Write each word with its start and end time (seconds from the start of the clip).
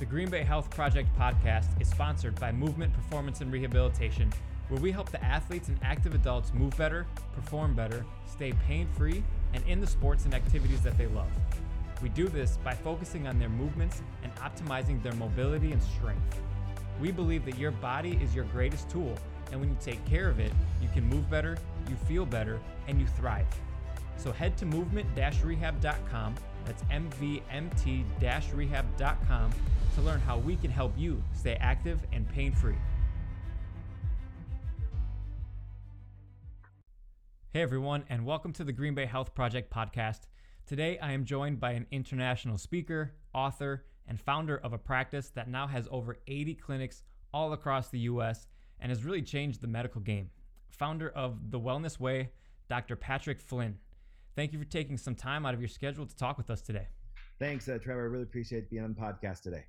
The 0.00 0.06
Green 0.06 0.30
Bay 0.30 0.44
Health 0.44 0.70
Project 0.70 1.10
podcast 1.18 1.78
is 1.78 1.86
sponsored 1.86 2.34
by 2.40 2.52
Movement 2.52 2.90
Performance 2.94 3.42
and 3.42 3.52
Rehabilitation, 3.52 4.32
where 4.68 4.80
we 4.80 4.90
help 4.90 5.10
the 5.10 5.22
athletes 5.22 5.68
and 5.68 5.78
active 5.82 6.14
adults 6.14 6.54
move 6.54 6.74
better, 6.78 7.06
perform 7.34 7.74
better, 7.74 8.06
stay 8.24 8.54
pain 8.66 8.88
free, 8.96 9.22
and 9.52 9.62
in 9.66 9.78
the 9.78 9.86
sports 9.86 10.24
and 10.24 10.32
activities 10.32 10.80
that 10.80 10.96
they 10.96 11.06
love. 11.08 11.28
We 12.00 12.08
do 12.08 12.28
this 12.28 12.56
by 12.64 12.72
focusing 12.72 13.26
on 13.26 13.38
their 13.38 13.50
movements 13.50 14.00
and 14.22 14.34
optimizing 14.36 15.02
their 15.02 15.12
mobility 15.12 15.70
and 15.70 15.82
strength. 15.82 16.40
We 16.98 17.12
believe 17.12 17.44
that 17.44 17.58
your 17.58 17.72
body 17.72 18.18
is 18.22 18.34
your 18.34 18.46
greatest 18.46 18.88
tool, 18.88 19.14
and 19.52 19.60
when 19.60 19.68
you 19.68 19.76
take 19.82 20.02
care 20.06 20.30
of 20.30 20.40
it, 20.40 20.52
you 20.80 20.88
can 20.94 21.04
move 21.04 21.28
better, 21.28 21.58
you 21.90 21.96
feel 22.08 22.24
better, 22.24 22.58
and 22.88 22.98
you 22.98 23.06
thrive. 23.06 23.44
So 24.16 24.32
head 24.32 24.56
to 24.56 24.64
movement 24.64 25.08
rehab.com, 25.44 26.36
that's 26.64 26.82
mvmt 26.84 28.04
rehab.com, 28.54 29.50
to 29.94 30.00
learn 30.02 30.20
how 30.20 30.38
we 30.38 30.56
can 30.56 30.70
help 30.70 30.92
you 30.96 31.22
stay 31.34 31.56
active 31.60 32.00
and 32.12 32.28
pain 32.30 32.52
free. 32.52 32.76
Hey 37.52 37.62
everyone, 37.62 38.04
and 38.08 38.24
welcome 38.24 38.52
to 38.52 38.64
the 38.64 38.72
Green 38.72 38.94
Bay 38.94 39.06
Health 39.06 39.34
Project 39.34 39.72
podcast. 39.72 40.20
Today 40.66 40.98
I 41.00 41.10
am 41.12 41.24
joined 41.24 41.58
by 41.58 41.72
an 41.72 41.86
international 41.90 42.58
speaker, 42.58 43.12
author, 43.34 43.84
and 44.06 44.20
founder 44.20 44.58
of 44.58 44.72
a 44.72 44.78
practice 44.78 45.30
that 45.30 45.48
now 45.48 45.66
has 45.66 45.88
over 45.90 46.18
80 46.28 46.54
clinics 46.54 47.02
all 47.34 47.52
across 47.52 47.88
the 47.88 47.98
US 48.00 48.46
and 48.78 48.90
has 48.90 49.04
really 49.04 49.22
changed 49.22 49.60
the 49.60 49.66
medical 49.66 50.00
game. 50.00 50.30
Founder 50.68 51.08
of 51.10 51.50
The 51.50 51.58
Wellness 51.58 51.98
Way, 51.98 52.30
Dr. 52.68 52.94
Patrick 52.94 53.40
Flynn. 53.40 53.78
Thank 54.36 54.52
you 54.52 54.58
for 54.58 54.64
taking 54.64 54.96
some 54.96 55.14
time 55.14 55.44
out 55.44 55.54
of 55.54 55.60
your 55.60 55.68
schedule 55.68 56.06
to 56.06 56.16
talk 56.16 56.38
with 56.38 56.50
us 56.50 56.60
today. 56.60 56.88
Thanks, 57.38 57.68
uh, 57.68 57.78
Trevor. 57.82 58.02
I 58.02 58.04
really 58.04 58.24
appreciate 58.24 58.70
being 58.70 58.84
on 58.84 58.94
the 58.94 59.00
podcast 59.00 59.42
today. 59.42 59.64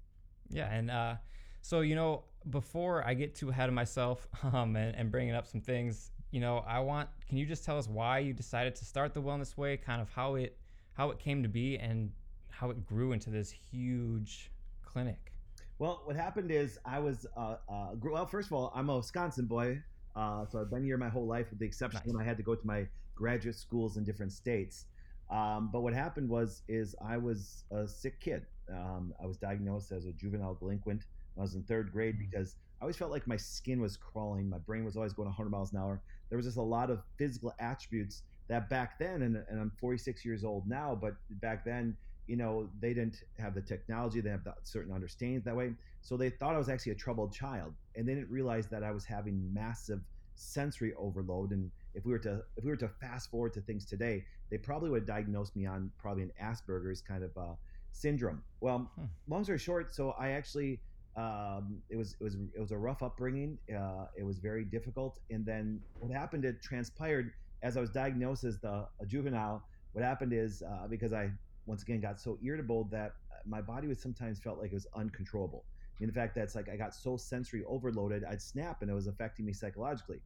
Yeah, 0.50 0.72
and 0.72 0.92
uh, 0.92 1.16
so 1.62 1.82
you 1.82 1.96
know, 1.96 2.24
before 2.50 3.06
I 3.06 3.14
get 3.14 3.36
too 3.36 3.50
ahead 3.50 3.70
of 3.70 3.76
myself 3.76 4.28
um, 4.54 4.76
and, 4.76 4.96
and 4.96 5.12
bringing 5.12 5.34
up 5.34 5.48
some 5.48 5.62
things, 5.62 6.12
you 6.32 6.40
know, 6.40 6.64
I 6.68 6.80
want. 6.80 7.10
Can 7.28 7.38
you 7.38 7.46
just 7.46 7.66
tell 7.66 7.78
us 7.78 7.88
why 7.88 8.20
you 8.20 8.34
decided 8.34 8.76
to 8.76 8.86
start 8.86 9.14
the 9.14 9.22
Wellness 9.22 9.58
Way? 9.58 9.78
Kind 9.78 10.02
of 10.02 10.10
how 10.10 10.36
it 10.36 10.58
how 10.94 11.10
it 11.12 11.20
came 11.20 11.42
to 11.44 11.50
be 11.50 11.78
and 11.78 12.12
how 12.50 12.70
it 12.70 12.86
grew 12.86 13.14
into 13.14 13.30
this 13.30 13.50
huge 13.50 14.52
clinic. 14.86 15.32
Well, 15.80 16.02
what 16.06 16.16
happened 16.16 16.52
is 16.52 16.78
I 16.86 17.00
was 17.00 17.26
uh, 17.36 17.56
uh, 17.68 17.96
grew, 17.96 18.14
well. 18.14 18.28
First 18.28 18.50
of 18.50 18.54
all, 18.54 18.72
I'm 18.76 18.90
a 18.90 18.98
Wisconsin 18.98 19.46
boy, 19.46 19.82
uh, 20.16 20.46
so 20.46 20.60
I've 20.60 20.70
been 20.70 20.84
here 20.84 20.98
my 20.98 21.10
whole 21.10 21.26
life, 21.26 21.50
with 21.50 21.60
the 21.60 21.66
exception 21.66 22.02
Nice. 22.06 22.14
when 22.14 22.22
I 22.22 22.28
had 22.28 22.38
to 22.38 22.44
go 22.44 22.54
to 22.54 22.68
my 22.68 22.86
graduate 23.22 23.56
schools 23.56 23.98
in 23.98 24.04
different 24.04 24.32
states. 24.32 24.86
Um, 25.30 25.70
but 25.72 25.82
what 25.86 25.94
happened 25.94 26.28
was 26.28 26.64
is 26.68 26.96
I 27.16 27.18
was 27.18 27.64
a 27.72 27.88
sick 27.88 28.20
kid. 28.20 28.42
Um, 28.70 29.14
I 29.24 29.26
was 29.32 29.38
diagnosed 29.38 29.92
as 29.92 30.06
a 30.06 30.14
juvenile 30.22 30.56
delinquent 30.56 31.02
when 31.34 31.44
I 31.44 31.46
was 31.46 31.56
in 31.56 31.64
third 31.64 31.92
grade 31.96 32.16
Mm. 32.16 32.26
because 32.26 32.56
I 32.80 32.84
always 32.84 32.98
felt 32.98 33.12
like 33.12 33.28
my 33.28 33.38
skin 33.38 33.80
was 33.80 33.96
crawling, 33.96 34.50
my 34.50 34.58
brain 34.70 34.84
was 34.84 34.96
always 34.98 35.14
going 35.14 35.28
100 35.28 35.50
miles 35.52 35.72
an 35.74 35.80
hour. 35.80 36.02
There 36.30 36.38
was 36.38 36.48
just 36.48 36.58
a 36.58 36.70
lot 36.78 36.90
of 36.90 36.98
physical 37.20 37.54
attributes 37.60 38.24
that 38.48 38.70
back 38.70 38.98
then, 38.98 39.22
and, 39.22 39.36
and 39.50 39.58
I'm 39.62 39.72
46 39.80 40.26
years 40.26 40.44
old 40.44 40.68
now, 40.68 40.98
but 41.00 41.14
back 41.46 41.64
then, 41.64 41.96
you 42.26 42.38
know, 42.38 42.70
they 42.80 42.94
didn't 42.94 43.18
have 43.38 43.54
the 43.54 43.62
technology, 43.62 44.20
they 44.20 44.32
have 44.38 44.44
the 44.44 44.56
certain 44.64 44.92
understandings 44.98 45.44
that 45.46 45.56
way. 45.56 45.68
So 46.02 46.18
they 46.18 46.32
thought 46.32 46.56
I 46.56 46.58
was 46.58 46.70
actually 46.70 46.94
a 46.94 47.02
troubled 47.06 47.32
child, 47.34 47.72
and 47.96 48.08
they 48.08 48.16
didn't 48.16 48.32
realize 48.32 48.68
that 48.74 48.84
I 48.84 48.92
was 48.92 49.06
having 49.06 49.36
massive 49.54 50.02
sensory 50.36 50.94
overload. 50.96 51.52
And 51.52 51.70
if 51.94 52.06
we 52.06 52.12
were 52.12 52.20
to 52.20 52.42
if 52.58 52.64
we 52.64 52.70
were 52.72 52.78
to 52.78 52.90
fast 52.90 53.30
forward 53.30 53.54
to 53.54 53.62
things 53.62 53.86
today, 53.86 54.24
they 54.50 54.58
probably 54.58 54.90
would 54.90 55.02
have 55.02 55.08
diagnosed 55.08 55.56
me 55.56 55.66
on 55.66 55.92
probably 55.98 56.24
an 56.24 56.32
Asperger's 56.42 57.02
kind 57.02 57.24
of 57.24 57.32
uh, 57.38 57.56
syndrome. 57.92 58.44
Well, 58.62 58.92
Hmm. 58.96 59.06
long 59.28 59.44
story 59.44 59.60
short, 59.60 59.94
so 59.94 60.12
I 60.12 60.32
actually 60.32 60.82
um, 61.18 61.82
it 61.90 61.98
was 61.98 62.16
it 62.20 62.24
was 62.24 62.36
it 62.56 62.60
was 62.60 62.72
a 62.72 62.78
rough 62.78 63.04
upbringing. 63.04 63.58
Uh, 63.70 64.06
it 64.18 64.24
was 64.24 64.40
very 64.40 64.64
difficult, 64.66 65.20
and 65.30 65.46
then 65.46 65.82
what 66.00 66.12
happened? 66.12 66.46
It 66.46 66.62
transpired 66.62 67.32
as 67.64 67.78
I 67.78 67.82
was 67.82 67.92
diagnosed 67.92 68.44
as 68.44 68.60
the 68.60 68.88
a 69.02 69.06
juvenile. 69.06 69.64
What 69.92 70.04
happened 70.06 70.32
is 70.34 70.62
uh, 70.62 70.88
because 70.88 71.12
I 71.12 71.32
once 71.66 71.82
again 71.84 72.00
got 72.02 72.20
so 72.20 72.38
irritable 72.44 72.86
that 72.92 73.12
uh, 73.32 73.36
my 73.46 73.62
body 73.62 73.88
was 73.88 74.02
sometimes 74.02 74.40
felt 74.40 74.58
like 74.58 74.72
it 74.72 74.76
was 74.76 74.88
uncontrollable. 74.96 75.66
In 76.00 76.12
fact, 76.12 76.34
that's 76.34 76.56
like 76.56 76.70
I 76.70 76.78
got 76.78 76.96
so 76.96 77.18
sensory 77.18 77.64
overloaded, 77.68 78.24
I'd 78.24 78.42
snap, 78.42 78.82
and 78.82 78.90
it 78.90 78.94
was 78.94 79.08
affecting 79.08 79.46
me 79.46 79.54
psychologically. 79.54 80.24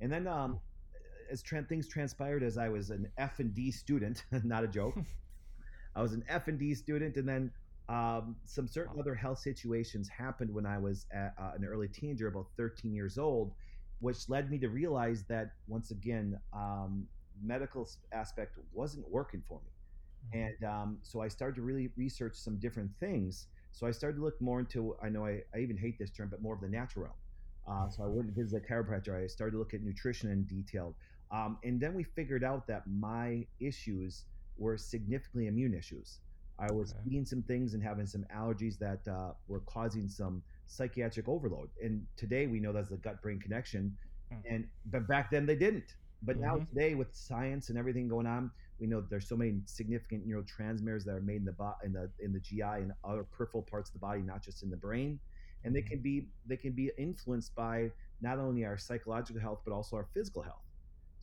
And 0.00 0.12
then 0.12 0.26
um, 0.26 0.60
as 1.30 1.42
tran 1.42 1.68
things 1.68 1.88
transpired, 1.88 2.42
as 2.42 2.58
I 2.58 2.68
was 2.68 2.90
an 2.90 3.10
F 3.18 3.38
and 3.40 3.54
D 3.54 3.70
student, 3.70 4.24
not 4.44 4.64
a 4.64 4.68
joke. 4.68 4.96
I 5.96 6.02
was 6.02 6.12
an 6.12 6.24
F 6.28 6.48
and 6.48 6.58
D 6.58 6.74
student, 6.74 7.16
and 7.16 7.28
then 7.28 7.52
um, 7.88 8.36
some 8.44 8.66
certain 8.66 8.96
Wow. 8.96 9.00
other 9.00 9.14
health 9.14 9.38
situations 9.38 10.08
happened 10.08 10.52
when 10.52 10.66
I 10.66 10.78
was 10.78 11.06
at, 11.12 11.34
uh, 11.40 11.52
an 11.56 11.64
early 11.64 11.88
teenager, 11.88 12.28
about 12.28 12.46
13 12.56 12.94
years 12.94 13.18
old, 13.18 13.54
which 14.00 14.28
led 14.28 14.50
me 14.50 14.58
to 14.58 14.68
realize 14.68 15.24
that 15.28 15.50
once 15.66 15.90
again, 15.90 16.40
um, 16.52 17.08
medical 17.42 17.88
aspect 18.12 18.58
wasn't 18.72 19.08
working 19.10 19.42
for 19.46 19.60
me. 19.64 19.70
And 20.32 20.64
um, 20.68 20.98
so 21.02 21.20
I 21.20 21.28
started 21.28 21.56
to 21.56 21.62
really 21.62 21.90
research 21.96 22.36
some 22.36 22.58
different 22.58 22.90
things. 22.98 23.46
So 23.72 23.86
I 23.86 23.90
started 23.92 24.16
to 24.16 24.24
look 24.24 24.40
more 24.40 24.60
into, 24.60 24.96
I 25.02 25.08
know 25.08 25.24
I, 25.26 25.40
I 25.54 25.58
even 25.60 25.76
hate 25.76 25.98
this 25.98 26.10
term, 26.10 26.28
but 26.30 26.42
more 26.42 26.54
of 26.54 26.60
the 26.60 26.68
natural 26.68 27.04
realm. 27.06 27.16
Uh, 27.66 27.88
so 27.88 28.02
I 28.04 28.06
went 28.08 28.28
and 28.28 28.36
visited 28.36 28.62
a 28.64 28.72
chiropractor. 28.72 29.22
I 29.22 29.26
started 29.26 29.52
to 29.52 29.58
look 29.58 29.74
at 29.74 29.82
nutrition 29.82 30.30
in 30.30 30.44
detail. 30.44 30.96
Um, 31.34 31.58
and 31.64 31.80
then 31.80 31.94
we 31.94 32.04
figured 32.04 32.44
out 32.44 32.66
that 32.68 32.86
my 32.86 33.46
issues 33.60 34.26
were 34.56 34.78
significantly 34.78 35.48
immune 35.48 35.74
issues. 35.74 36.20
I 36.60 36.70
was 36.70 36.94
Okay. 36.94 37.00
eating 37.04 37.24
some 37.24 37.42
things 37.42 37.74
and 37.74 37.82
having 37.82 38.06
some 38.06 38.24
allergies 38.34 38.78
that 38.78 39.06
uh, 39.10 39.34
were 39.48 39.62
causing 39.62 40.08
some 40.08 40.44
psychiatric 40.66 41.28
overload. 41.28 41.70
And 41.82 42.06
today 42.16 42.46
we 42.46 42.60
know 42.60 42.72
that's 42.72 42.90
the 42.90 42.98
gut 42.98 43.22
brain 43.22 43.40
connection. 43.40 43.98
Mm. 44.32 44.44
And 44.48 44.68
but 44.86 45.08
back 45.08 45.30
then 45.30 45.46
they 45.46 45.56
didn't. 45.56 45.96
But 46.22 46.38
now 46.40 46.58
Mhm. 46.58 46.68
today 46.70 46.94
with 46.94 47.14
science 47.14 47.68
and 47.70 47.78
everything 47.78 48.08
going 48.08 48.26
on, 48.26 48.52
we 48.78 48.86
know 48.86 49.00
that 49.00 49.10
there's 49.10 49.28
so 49.28 49.36
many 49.36 49.62
significant 49.66 50.26
neurotransmitters 50.26 51.04
that 51.04 51.16
are 51.16 51.20
made 51.22 51.36
in 51.38 51.44
the 51.44 51.52
bo- 51.52 51.76
in 51.84 51.92
the 51.92 52.12
in 52.20 52.32
the 52.32 52.40
GI 52.40 52.78
and 52.78 52.92
other 53.04 53.24
peripheral 53.24 53.62
parts 53.64 53.90
of 53.90 53.94
the 53.94 53.98
body, 54.00 54.22
not 54.22 54.42
just 54.42 54.62
in 54.62 54.70
the 54.70 54.76
brain, 54.76 55.20
and 55.64 55.74
they 55.74 55.82
Mhm. 55.82 55.88
can 55.90 56.00
be 56.02 56.30
they 56.46 56.56
can 56.56 56.72
be 56.74 56.92
influenced 56.98 57.54
by 57.54 57.92
not 58.20 58.38
only 58.38 58.64
our 58.64 58.78
psychological 58.78 59.40
health 59.40 59.62
but 59.64 59.72
also 59.74 59.96
our 59.96 60.06
physical 60.14 60.42
health. 60.42 60.63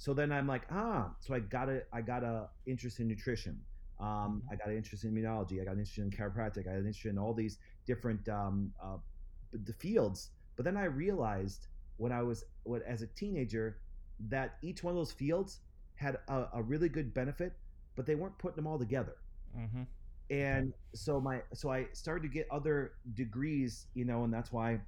So 0.01 0.15
then 0.15 0.31
I'm 0.31 0.47
like, 0.47 0.63
ah, 0.71 1.11
so 1.19 1.35
I 1.35 1.41
got 1.41 1.69
a 1.69 1.83
I 1.93 2.01
got 2.01 2.23
a 2.23 2.49
interest 2.65 2.99
in 2.99 3.07
nutrition. 3.07 3.61
Um, 3.99 4.41
I 4.51 4.55
got 4.55 4.69
an 4.69 4.75
interest 4.75 5.03
in 5.03 5.13
immunology. 5.13 5.61
I 5.61 5.63
got 5.63 5.73
an 5.73 5.79
interest 5.79 5.99
in 5.99 6.09
chiropractic. 6.09 6.61
I 6.61 6.71
got 6.71 6.73
an 6.73 6.87
interest 6.87 7.05
in 7.05 7.19
all 7.19 7.35
these 7.35 7.59
different 7.85 8.27
um, 8.27 8.73
uh, 8.83 8.97
the 9.53 9.73
fields. 9.73 10.31
But 10.55 10.65
then 10.65 10.75
I 10.75 10.85
realized 10.85 11.67
when 11.97 12.11
I 12.11 12.23
was 12.23 12.45
what 12.63 12.81
as 12.81 13.03
a 13.03 13.07
teenager 13.15 13.77
that 14.29 14.55
each 14.63 14.83
one 14.83 14.89
of 14.89 14.97
those 14.97 15.11
fields 15.11 15.59
had 15.93 16.17
a, 16.29 16.45
a 16.55 16.63
really 16.63 16.89
good 16.89 17.13
benefit, 17.13 17.53
but 17.95 18.07
they 18.07 18.15
weren't 18.15 18.39
putting 18.39 18.55
them 18.55 18.65
all 18.65 18.79
together. 18.79 19.17
Mm-hmm. 19.55 19.83
And 20.31 20.73
so 20.95 21.21
my 21.21 21.43
so 21.53 21.69
I 21.69 21.85
started 21.93 22.23
to 22.23 22.33
get 22.33 22.47
other 22.49 22.93
degrees, 23.13 23.85
you 23.93 24.05
know, 24.05 24.23
and 24.23 24.33
that's 24.33 24.51
why, 24.51 24.79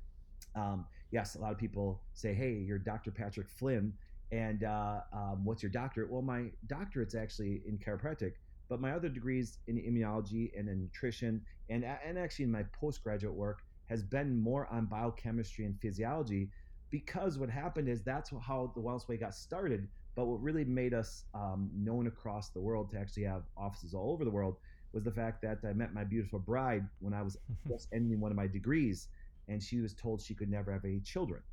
um, 0.56 0.88
yes, 1.12 1.36
a 1.36 1.40
lot 1.40 1.52
of 1.52 1.60
people 1.60 2.02
say, 2.16 2.34
"Hey, 2.34 2.54
you're 2.54 2.80
Dr. 2.80 3.12
Patrick 3.12 3.48
Flynn," 3.48 3.94
and 4.34 4.64
uh, 4.64 5.02
um, 5.14 5.46
what's 5.46 5.62
your 5.62 5.72
doctorate? 5.72 6.10
Well, 6.10 6.24
my 6.24 6.46
doctorate's 6.66 7.14
actually 7.14 7.62
in 7.68 7.78
chiropractic, 7.78 8.34
but 8.68 8.82
my 8.82 8.92
other 8.92 9.08
degrees 9.08 9.60
in 9.68 9.76
immunology 9.78 10.50
and 10.58 10.68
in 10.68 10.82
nutrition, 10.82 11.42
and 11.70 11.86
and 11.86 12.18
actually 12.18 12.46
in 12.46 12.52
my 12.52 12.64
postgraduate 12.80 13.36
work 13.36 13.60
has 13.86 14.02
been 14.02 14.36
more 14.36 14.68
on 14.72 14.88
biochemistry 14.88 15.66
and 15.66 15.80
physiology, 15.80 16.50
because 16.90 17.38
what 17.38 17.50
happened 17.50 17.88
is 17.88 18.02
that's 18.02 18.32
how 18.42 18.72
the 18.76 18.82
Wellness 18.82 19.08
Way 19.08 19.18
got 19.18 19.36
started. 19.36 19.88
But 20.16 20.26
what 20.26 20.42
really 20.42 20.66
made 20.66 20.94
us 20.96 21.26
um, 21.36 21.70
known 21.76 22.08
across 22.08 22.50
the 22.50 22.62
world 22.62 22.90
to 22.92 23.00
actually 23.00 23.24
have 23.24 23.44
offices 23.56 23.94
all 23.94 24.12
over 24.12 24.24
the 24.26 24.32
world 24.32 24.58
was 24.94 25.04
the 25.04 25.12
fact 25.12 25.42
that 25.44 25.60
I 25.68 25.74
met 25.74 25.94
my 25.94 26.04
beautiful 26.04 26.40
bride 26.40 26.88
when 27.00 27.14
I 27.14 27.22
was 27.22 27.38
just 27.68 27.88
ending 27.94 28.20
one 28.20 28.32
of 28.32 28.38
my 28.38 28.48
degrees, 28.48 29.10
and 29.48 29.62
she 29.62 29.80
was 29.80 29.94
told 29.94 30.22
she 30.22 30.34
could 30.34 30.50
never 30.50 30.72
have 30.72 30.86
any 30.86 31.02
children. 31.02 31.44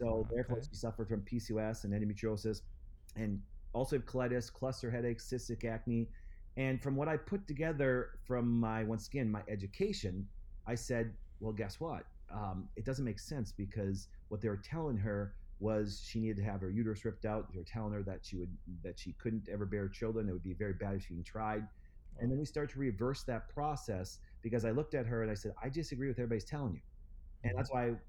So 0.00 0.26
therefore, 0.30 0.58
Okay. 0.58 0.66
she 0.70 0.76
suffered 0.76 1.08
from 1.08 1.24
PCOS 1.24 1.84
and 1.84 1.92
endometriosis, 1.92 2.62
and 3.16 3.46
also 3.72 3.96
have 3.96 4.06
colitis, 4.06 4.52
cluster 4.52 4.90
headaches, 4.90 5.28
cystic 5.30 5.64
acne. 5.64 6.12
And 6.56 6.82
from 6.82 6.96
what 6.96 7.08
I 7.08 7.16
put 7.16 7.46
together 7.46 8.20
from 8.24 8.48
my 8.60 8.84
once 8.84 9.06
again 9.08 9.30
my 9.30 9.44
education, 9.48 10.30
I 10.66 10.74
said, 10.74 11.18
well, 11.40 11.52
guess 11.52 11.80
what? 11.80 12.06
Um, 12.30 12.70
it 12.76 12.84
doesn't 12.84 13.04
make 13.04 13.18
sense 13.20 13.52
because 13.52 14.08
what 14.28 14.40
they 14.40 14.48
were 14.48 14.56
telling 14.56 14.98
her 14.98 15.36
was 15.58 16.00
she 16.02 16.20
needed 16.20 16.38
to 16.38 16.42
have 16.44 16.60
her 16.62 16.70
uterus 16.70 17.04
ripped 17.04 17.24
out. 17.26 17.52
They 17.52 17.58
were 17.58 17.64
telling 17.64 17.92
her 17.92 18.02
that 18.04 18.24
she 18.24 18.36
would 18.36 18.58
that 18.82 18.98
she 18.98 19.12
couldn't 19.14 19.48
ever 19.48 19.66
bear 19.66 19.88
children. 19.88 20.28
It 20.28 20.32
would 20.32 20.42
be 20.42 20.54
very 20.54 20.74
bad 20.74 20.96
if 20.96 21.04
she 21.04 21.14
even 21.14 21.24
tried. 21.24 21.68
And 22.18 22.30
then 22.30 22.38
we 22.38 22.44
start 22.44 22.70
to 22.70 22.78
reverse 22.78 23.24
that 23.24 23.48
process 23.48 24.18
because 24.42 24.64
I 24.64 24.70
looked 24.72 24.94
at 24.94 25.06
her 25.06 25.22
and 25.22 25.30
I 25.30 25.34
said, 25.34 25.54
I 25.62 25.68
disagree 25.68 26.08
with 26.08 26.18
everybody's 26.18 26.44
telling 26.44 26.74
you. 26.74 26.82
And 27.44 27.56
that's 27.56 27.70
why 27.72 28.00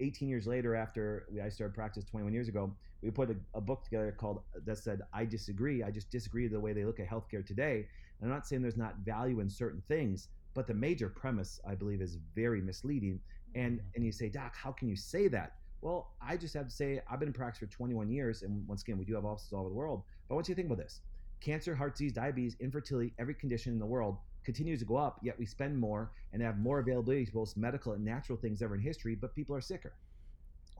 18 0.00 0.28
years 0.28 0.46
later, 0.46 0.74
after 0.74 1.26
I 1.42 1.48
started 1.48 1.74
practice 1.74 2.04
21 2.04 2.32
years 2.32 2.48
ago, 2.48 2.72
we 3.02 3.10
put 3.10 3.30
a, 3.30 3.36
a, 3.54 3.60
book 3.60 3.84
together 3.84 4.12
called 4.12 4.40
that 4.64 4.78
said, 4.78 5.02
I 5.12 5.24
disagree. 5.24 5.82
I 5.82 5.90
just 5.90 6.10
disagree 6.10 6.48
the 6.48 6.58
way 6.58 6.72
they 6.72 6.84
look 6.84 7.00
at 7.00 7.08
healthcare 7.08 7.46
today. 7.46 7.86
And 8.20 8.30
I'm 8.30 8.36
not 8.36 8.46
saying 8.46 8.62
there's 8.62 8.76
not 8.76 8.96
value 9.04 9.40
in 9.40 9.50
certain 9.50 9.82
things, 9.88 10.28
but 10.54 10.66
the 10.66 10.74
major 10.74 11.08
premise, 11.08 11.60
I 11.68 11.74
believe, 11.74 12.00
is 12.00 12.18
very 12.34 12.62
misleading. 12.62 13.20
And, 13.54 13.78
mm-hmm. 13.78 13.88
and 13.94 14.04
you 14.04 14.12
say, 14.12 14.28
Doc, 14.28 14.54
how 14.56 14.72
can 14.72 14.88
you 14.88 14.96
say 14.96 15.28
that? 15.28 15.54
Well, 15.82 16.12
I 16.22 16.36
just 16.38 16.54
have 16.54 16.66
to 16.66 16.74
say, 16.74 17.02
I've 17.10 17.18
been 17.18 17.28
in 17.28 17.34
practice 17.34 17.58
for 17.58 17.66
21 17.66 18.08
years. 18.08 18.42
And 18.42 18.66
once 18.66 18.82
again, 18.82 18.96
we 18.96 19.04
do 19.04 19.14
have 19.14 19.26
offices 19.26 19.52
all 19.52 19.60
over 19.60 19.68
the 19.68 19.74
world. 19.74 20.02
But 20.28 20.34
I 20.34 20.36
want 20.36 20.48
you 20.48 20.54
to 20.54 20.56
think 20.60 20.72
about 20.72 20.82
this 20.82 21.00
cancer, 21.40 21.74
heart 21.74 21.92
disease, 21.92 22.12
diabetes, 22.12 22.56
infertility, 22.58 23.12
every 23.18 23.34
condition 23.34 23.72
in 23.74 23.78
the 23.78 23.86
world 23.86 24.16
continues 24.44 24.78
to 24.80 24.84
go 24.84 24.96
up, 24.96 25.18
yet 25.22 25.38
we 25.38 25.46
spend 25.46 25.78
more 25.78 26.10
and 26.32 26.42
have 26.42 26.58
more 26.58 26.78
availability 26.78 27.26
to 27.26 27.32
both 27.32 27.56
medical 27.56 27.92
and 27.92 28.04
natural 28.04 28.38
things 28.38 28.62
ever 28.62 28.74
in 28.74 28.80
history, 28.80 29.14
but 29.14 29.34
people 29.34 29.54
are 29.54 29.60
sicker. 29.60 29.92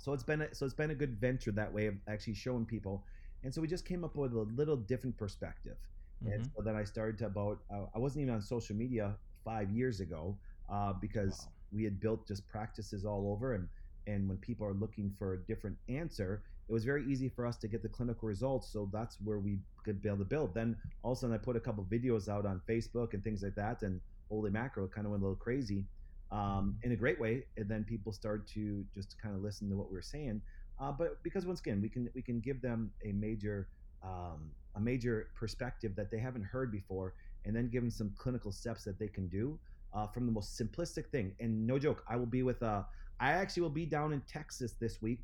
So 0.01 0.13
it's 0.13 0.23
been 0.23 0.43
a, 0.43 0.55
so 0.55 0.67
it's 0.67 0.75
been 0.75 0.91
a 0.91 0.95
good 0.95 1.19
venture 1.21 1.53
that 1.53 1.73
way 1.73 1.87
of 1.87 1.95
actually 2.09 2.35
showing 2.35 2.67
people. 2.67 3.05
And 3.43 3.55
so 3.55 3.61
we 3.61 3.69
just 3.69 3.85
came 3.87 4.05
up 4.05 4.17
with 4.17 4.33
a 4.33 4.41
little 4.57 4.77
different 4.77 5.17
perspective. 5.17 5.77
Mm-hmm. 6.23 6.33
And 6.33 6.51
so 6.57 6.63
then 6.63 6.77
I 6.77 6.85
started 6.85 7.19
to 7.19 7.27
about 7.27 7.61
uh, 7.73 7.87
I 7.95 7.99
wasn't 7.99 8.23
even 8.23 8.35
on 8.35 8.43
social 8.43 8.77
media 8.77 9.15
five 9.45 9.71
years 9.71 10.01
ago 10.01 10.37
uh, 10.71 10.93
because 11.01 11.41
wow. 11.41 11.53
we 11.73 11.85
had 11.85 12.01
built 12.01 12.27
just 12.27 12.47
practices 12.49 13.05
all 13.05 13.31
over 13.33 13.55
and 13.55 13.69
and 14.07 14.29
when 14.29 14.37
people 14.39 14.67
are 14.67 14.75
looking 14.75 15.11
for 15.19 15.35
a 15.35 15.39
different 15.39 15.77
answer 15.89 16.43
it 16.69 16.73
was 16.73 16.85
very 16.85 17.05
easy 17.07 17.29
for 17.29 17.47
us 17.47 17.57
to 17.59 17.69
get 17.69 17.83
the 17.83 17.89
clinical 17.89 18.27
results. 18.27 18.73
So 18.73 18.89
that's 18.93 19.19
where 19.23 19.39
we 19.39 19.59
could 19.85 20.01
be 20.01 20.09
able 20.09 20.19
to 20.19 20.25
build. 20.25 20.55
Then 20.55 20.77
all 21.03 21.13
of 21.13 21.19
a 21.19 21.21
sudden, 21.21 21.35
I 21.35 21.39
put 21.39 21.57
a 21.57 21.61
couple 21.61 21.85
videos 21.85 22.29
out 22.29 22.47
on 22.47 22.61
Facebook 22.69 23.13
and 23.13 23.23
things 23.23 23.43
like 23.43 23.55
that, 23.57 23.83
and 23.83 24.01
holy 24.31 24.51
macro, 24.51 24.85
it 24.85 24.93
kind 24.93 25.07
of 25.07 25.11
went 25.11 25.23
a 25.23 25.27
little 25.27 25.37
crazy 25.37 25.85
um, 26.33 26.77
in 26.83 26.93
a 26.93 26.97
great 26.97 27.21
way. 27.21 27.45
And 27.57 27.69
then 27.69 27.85
people 27.85 28.13
start 28.13 28.49
to 28.49 28.85
just 28.95 29.21
kind 29.21 29.35
of 29.35 29.43
listen 29.43 29.69
to 29.69 29.77
what 29.77 29.93
we 29.93 29.99
are 29.99 30.03
saying. 30.03 30.41
Uh, 30.81 30.91
but 30.91 31.23
because 31.23 31.47
once 31.47 31.61
again, 31.61 31.81
we 31.81 31.89
can 31.89 32.09
we 32.15 32.23
can 32.23 32.41
give 32.41 32.61
them 32.63 32.91
a 33.05 33.13
major 33.13 33.69
um, 34.03 34.51
a 34.75 34.81
major 34.81 35.29
perspective 35.39 35.95
that 35.97 36.11
they 36.11 36.19
haven't 36.19 36.45
heard 36.45 36.73
before, 36.73 37.15
and 37.45 37.55
then 37.55 37.69
give 37.69 37.83
them 37.83 37.91
some 37.91 38.11
clinical 38.17 38.53
steps 38.53 38.85
that 38.85 38.99
they 38.99 39.09
can 39.09 39.29
do 39.29 39.59
uh, 39.93 40.07
from 40.07 40.27
the 40.27 40.33
most 40.33 40.59
simplistic 40.59 41.07
thing. 41.11 41.33
And 41.41 41.67
no 41.67 41.79
joke, 41.79 42.05
I 42.09 42.17
will 42.17 42.27
be 42.27 42.43
with. 42.43 42.63
Uh, 42.63 42.83
I 43.21 43.33
actually 43.33 43.63
will 43.63 43.71
be 43.71 43.87
down 43.87 44.13
in 44.13 44.23
Texas 44.23 44.73
this 44.81 45.01
week 45.01 45.21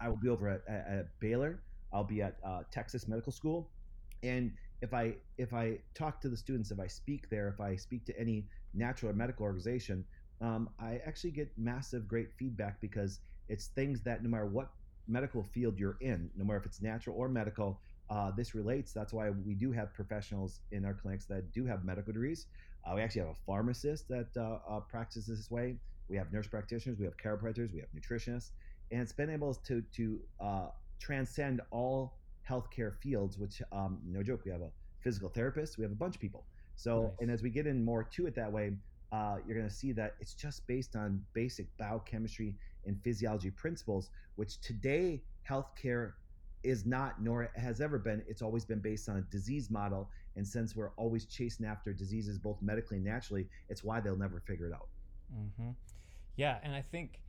I 0.00 0.08
will 0.08 0.16
be 0.16 0.28
over 0.28 0.48
at, 0.48 0.62
at, 0.68 0.86
at 0.88 1.20
Baylor. 1.20 1.60
I'll 1.92 2.04
be 2.04 2.22
at 2.22 2.36
uh, 2.44 2.62
Texas 2.70 3.08
Medical 3.08 3.32
School, 3.32 3.70
and 4.22 4.52
if 4.82 4.94
I 4.94 5.14
if 5.38 5.52
I 5.54 5.78
talk 5.94 6.20
to 6.20 6.28
the 6.28 6.36
students, 6.36 6.70
if 6.70 6.80
I 6.80 6.86
speak 6.86 7.28
there, 7.30 7.48
if 7.48 7.60
I 7.60 7.76
speak 7.76 8.04
to 8.06 8.18
any 8.18 8.46
natural 8.74 9.10
or 9.10 9.14
medical 9.14 9.44
organization, 9.44 10.04
um, 10.40 10.68
I 10.78 11.00
actually 11.06 11.32
get 11.32 11.50
massive 11.56 12.06
great 12.06 12.28
feedback 12.38 12.80
because 12.80 13.20
it's 13.48 13.68
things 13.68 14.02
that 14.02 14.22
no 14.22 14.28
matter 14.28 14.46
what 14.46 14.70
medical 15.08 15.42
field 15.42 15.78
you're 15.78 15.96
in, 16.00 16.30
no 16.36 16.44
matter 16.44 16.58
if 16.58 16.66
it's 16.66 16.82
natural 16.82 17.16
or 17.16 17.28
medical, 17.28 17.80
uh, 18.10 18.30
this 18.36 18.54
relates. 18.54 18.92
That's 18.92 19.12
why 19.12 19.30
we 19.30 19.54
do 19.54 19.72
have 19.72 19.92
professionals 19.94 20.60
in 20.70 20.84
our 20.84 20.94
clinics 20.94 21.24
that 21.26 21.52
do 21.52 21.64
have 21.64 21.84
medical 21.84 22.12
degrees. 22.12 22.46
Uh, 22.84 22.94
we 22.94 23.02
actually 23.02 23.22
have 23.22 23.30
a 23.30 23.40
pharmacist 23.46 24.08
that 24.08 24.28
uh, 24.36 24.58
uh 24.70 24.80
practices 24.80 25.26
this 25.26 25.50
way. 25.50 25.76
We 26.08 26.16
have 26.16 26.32
nurse 26.32 26.46
practitioners, 26.46 26.98
we 26.98 27.04
have 27.04 27.16
chiropractors, 27.16 27.72
we 27.72 27.80
have 27.80 27.88
nutritionists 27.94 28.50
and 28.90 29.00
it's 29.00 29.12
been 29.12 29.30
able 29.30 29.54
to 29.54 29.82
to 29.96 30.20
uh, 30.40 30.66
transcend 30.98 31.60
all 31.70 32.18
healthcare 32.48 32.94
fields. 33.00 33.38
Which, 33.38 33.62
um, 33.72 33.98
no 34.04 34.22
joke, 34.22 34.42
we 34.44 34.50
have 34.50 34.62
a 34.62 34.70
physical 35.00 35.28
therapist, 35.28 35.78
we 35.78 35.84
have 35.84 35.92
a 35.92 35.96
bunch 35.96 36.14
of 36.14 36.20
people. 36.20 36.44
So, 36.76 37.02
nice. 37.02 37.10
and 37.20 37.30
as 37.30 37.42
we 37.42 37.50
get 37.50 37.66
in 37.66 37.84
more 37.84 38.04
to 38.04 38.26
it 38.26 38.34
that 38.36 38.52
way, 38.52 38.72
uh, 39.10 39.36
you're 39.46 39.56
going 39.56 39.68
to 39.68 39.74
see 39.74 39.92
that 39.92 40.14
it's 40.20 40.34
just 40.34 40.66
based 40.66 40.96
on 40.96 41.22
basic 41.32 41.66
biochemistry 41.76 42.54
and 42.86 42.96
physiology 43.02 43.50
principles, 43.50 44.10
which 44.36 44.60
today 44.60 45.22
healthcare 45.48 46.12
is 46.62 46.84
not 46.84 47.22
nor 47.22 47.50
has 47.56 47.80
ever 47.80 47.98
been. 47.98 48.22
It's 48.28 48.42
always 48.42 48.64
been 48.64 48.80
based 48.80 49.08
on 49.08 49.16
a 49.16 49.22
disease 49.22 49.70
model, 49.70 50.10
and 50.36 50.46
since 50.46 50.76
we're 50.76 50.90
always 50.96 51.24
chasing 51.24 51.66
after 51.66 51.92
diseases 51.92 52.38
both 52.38 52.60
medically 52.60 52.98
and 52.98 53.06
naturally, 53.06 53.48
it's 53.68 53.82
why 53.82 54.00
they'll 54.00 54.16
never 54.16 54.40
figure 54.40 54.66
it 54.66 54.72
out. 54.72 54.88
Mm-hmm. 55.34 55.70
Yeah, 56.36 56.58
and 56.62 56.74
I 56.74 56.82
think 56.82 57.20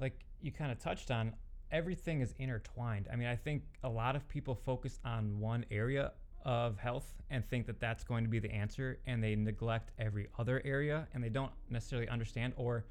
like 0.00 0.24
you 0.40 0.52
kind 0.52 0.70
of 0.70 0.78
touched 0.78 1.10
on, 1.10 1.34
everything 1.70 2.20
is 2.20 2.34
intertwined. 2.38 3.08
I 3.12 3.16
mean, 3.16 3.28
I 3.28 3.36
think 3.36 3.62
a 3.82 3.88
lot 3.88 4.16
of 4.16 4.26
people 4.28 4.54
focus 4.54 4.98
on 5.04 5.38
one 5.40 5.64
area 5.70 6.12
of 6.44 6.78
health 6.78 7.12
and 7.30 7.46
think 7.48 7.66
that 7.66 7.80
that's 7.80 8.04
going 8.04 8.24
to 8.24 8.30
be 8.30 8.38
the 8.38 8.50
answer, 8.50 8.98
and 9.06 9.22
they 9.22 9.34
neglect 9.34 9.90
every 9.98 10.28
other 10.38 10.62
area, 10.64 11.06
and 11.12 11.22
they 11.22 11.28
don't 11.28 11.52
necessarily 11.68 12.08
understand, 12.08 12.52
or 12.56 12.84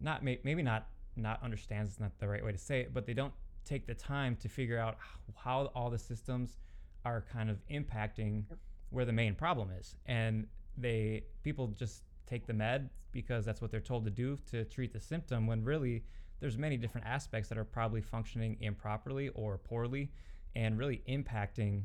not 0.00 0.22
maybe 0.22 0.62
not 0.62 0.88
not 1.16 1.42
understands 1.42 1.92
is 1.92 2.00
not 2.00 2.12
the 2.18 2.28
right 2.28 2.44
way 2.44 2.52
to 2.52 2.58
say 2.58 2.80
it, 2.80 2.92
but 2.92 3.06
they 3.06 3.14
don't 3.14 3.32
take 3.64 3.86
the 3.86 3.94
time 3.94 4.36
to 4.36 4.48
figure 4.48 4.78
out 4.78 4.98
how 5.34 5.70
all 5.74 5.90
the 5.90 5.98
systems 5.98 6.58
are 7.04 7.24
kind 7.32 7.48
of 7.48 7.58
impacting 7.70 8.44
where 8.90 9.04
the 9.04 9.12
main 9.12 9.34
problem 9.34 9.70
is, 9.70 9.96
and 10.06 10.46
they 10.76 11.24
people 11.42 11.68
just 11.68 12.02
take 12.26 12.46
the 12.46 12.52
med 12.52 12.90
because 13.12 13.44
that's 13.44 13.62
what 13.62 13.70
they're 13.70 13.80
told 13.80 14.04
to 14.04 14.10
do 14.10 14.36
to 14.50 14.64
treat 14.64 14.92
the 14.92 15.00
symptom 15.00 15.46
when 15.46 15.64
really 15.64 16.04
there's 16.40 16.58
many 16.58 16.76
different 16.76 17.06
aspects 17.06 17.48
that 17.48 17.58
are 17.58 17.64
probably 17.64 18.00
functioning 18.00 18.56
improperly 18.60 19.28
or 19.30 19.58
poorly 19.58 20.10
and 20.54 20.78
really 20.78 21.02
impacting 21.08 21.82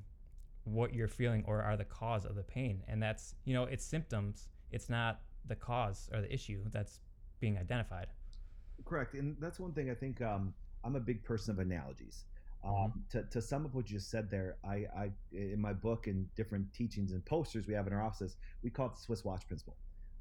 what 0.64 0.94
you're 0.94 1.08
feeling 1.08 1.44
or 1.48 1.62
are 1.62 1.78
the 1.78 1.86
cause 1.86 2.26
of 2.26 2.36
the 2.36 2.44
pain. 2.44 2.84
And 2.88 3.02
that's 3.02 3.36
you 3.46 3.54
know 3.54 3.64
it's 3.64 3.86
symptoms. 3.86 4.50
It's 4.72 4.90
not 4.90 5.22
the 5.48 5.56
cause 5.56 6.10
or 6.14 6.22
the 6.22 6.34
issue 6.34 6.62
that's 6.72 7.00
being 7.40 7.58
identified. 7.58 8.08
Correct. 8.86 9.14
And 9.16 9.36
that's 9.40 9.60
one 9.60 9.74
thing 9.74 9.90
i 9.90 9.94
think 9.94 10.22
um, 10.22 10.54
i'm 10.84 10.96
a 10.96 11.00
big 11.00 11.24
person 11.24 11.52
of 11.52 11.60
analogies. 11.60 12.26
Um, 12.64 12.74
mm-hmm. 12.74 13.18
to, 13.18 13.24
to 13.32 13.42
sum 13.42 13.66
up 13.66 13.74
what 13.74 13.90
you 13.90 13.98
just 13.98 14.12
said 14.12 14.30
there 14.30 14.58
I, 14.64 14.86
I 14.96 15.12
in 15.34 15.60
my 15.60 15.74
book 15.74 16.06
and 16.06 16.34
different 16.36 16.72
teachings 16.74 17.12
and 17.12 17.26
posters 17.26 17.66
we 17.66 17.74
have 17.74 17.88
in 17.88 17.94
our 17.94 18.04
offices 18.04 18.36
we 18.64 18.70
call 18.70 18.86
it 18.88 18.96
the 18.96 19.02
swiss 19.02 19.26
watch 19.26 19.48
principle. 19.48 19.76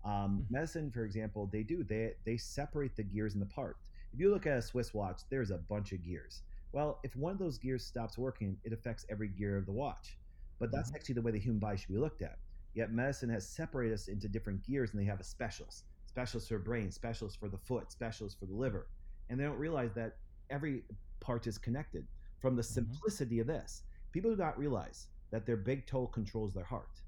Um, 0.07 0.13
mm-hmm. 0.13 0.55
medicine 0.55 0.91
for 0.91 1.05
example 1.05 1.51
they 1.53 1.63
do 1.63 1.85
they 1.85 2.15
they 2.25 2.39
separate 2.39 2.97
the 2.97 3.03
gears 3.03 3.35
in 3.35 3.41
the 3.41 3.47
parts 3.47 3.90
if 4.13 4.21
you 4.21 4.31
look 4.31 4.47
at 4.47 4.59
a 4.59 4.63
Swiss 4.63 4.93
watch, 4.95 5.23
there's 5.31 5.51
a 5.51 5.59
bunch 5.59 5.93
of 5.93 6.05
gears. 6.05 6.43
Well, 6.73 7.01
if 7.03 7.17
one 7.17 7.33
of 7.33 7.39
those 7.39 7.59
gears 7.59 7.85
stops 7.85 8.17
working, 8.17 8.57
it 8.65 8.73
affects 8.73 9.05
every 9.09 9.29
gear 9.29 9.57
of 9.57 9.67
the 9.67 9.73
watch. 9.73 10.19
But 10.59 10.71
that's 10.71 10.89
mm-hmm. 10.89 10.97
actually 10.97 11.15
the 11.17 11.23
way 11.23 11.33
the 11.33 11.39
human 11.39 11.59
body 11.59 11.77
should 11.77 11.89
be 11.89 11.99
looked 11.99 12.23
at. 12.23 12.39
Yet 12.75 12.93
medicine 12.93 13.31
has 13.31 13.49
separated 13.49 13.95
us 13.95 14.09
into 14.09 14.29
different 14.29 14.65
gears, 14.65 14.93
and 14.93 15.01
they 15.01 15.07
have 15.07 15.21
a 15.21 15.25
specialist 15.25 15.85
specialist 16.11 16.49
for 16.49 16.59
brain, 16.59 16.91
specialist 16.91 17.39
for 17.39 17.49
the 17.49 17.57
foot, 17.57 17.93
specialist 17.93 18.39
for 18.39 18.47
the 18.47 18.55
liver. 18.55 18.89
And 19.29 19.39
they 19.39 19.45
don't 19.45 19.59
realize 19.59 19.93
that 19.95 20.17
every 20.51 20.83
part 21.21 21.47
is 21.47 21.57
connected. 21.57 22.05
From 22.41 22.57
the 22.57 22.63
mm-hmm. 22.63 22.75
simplicity 22.75 23.37
mm-hmm. 23.37 23.43
of 23.43 23.47
this, 23.47 23.83
people 24.13 24.31
do 24.31 24.37
not 24.37 24.59
realize 24.59 25.07
that 25.31 25.47
their 25.47 25.57
big 25.57 25.87
toe 25.87 26.09
controls 26.09 26.53
their 26.53 26.65
heart. 26.65 27.01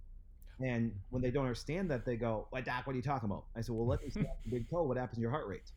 And 0.60 0.94
when 1.10 1.20
they 1.20 1.32
don't 1.32 1.44
understand 1.44 1.90
that, 1.90 2.04
they 2.04 2.16
go, 2.16 2.46
"Why, 2.50 2.60
doc? 2.60 2.86
What 2.86 2.92
are 2.92 2.96
you 2.96 3.02
talking 3.02 3.28
about?" 3.28 3.46
I 3.56 3.62
said, 3.62 3.74
"Well, 3.74 3.86
let 3.86 4.00
me 4.02 4.10
see 4.10 4.20
the 4.20 4.50
big 4.50 4.70
toe. 4.70 4.84
What 4.84 4.96
happens 4.96 5.16
to 5.16 5.20
your 5.20 5.30
heart 5.30 5.48
rate?" 5.48 5.72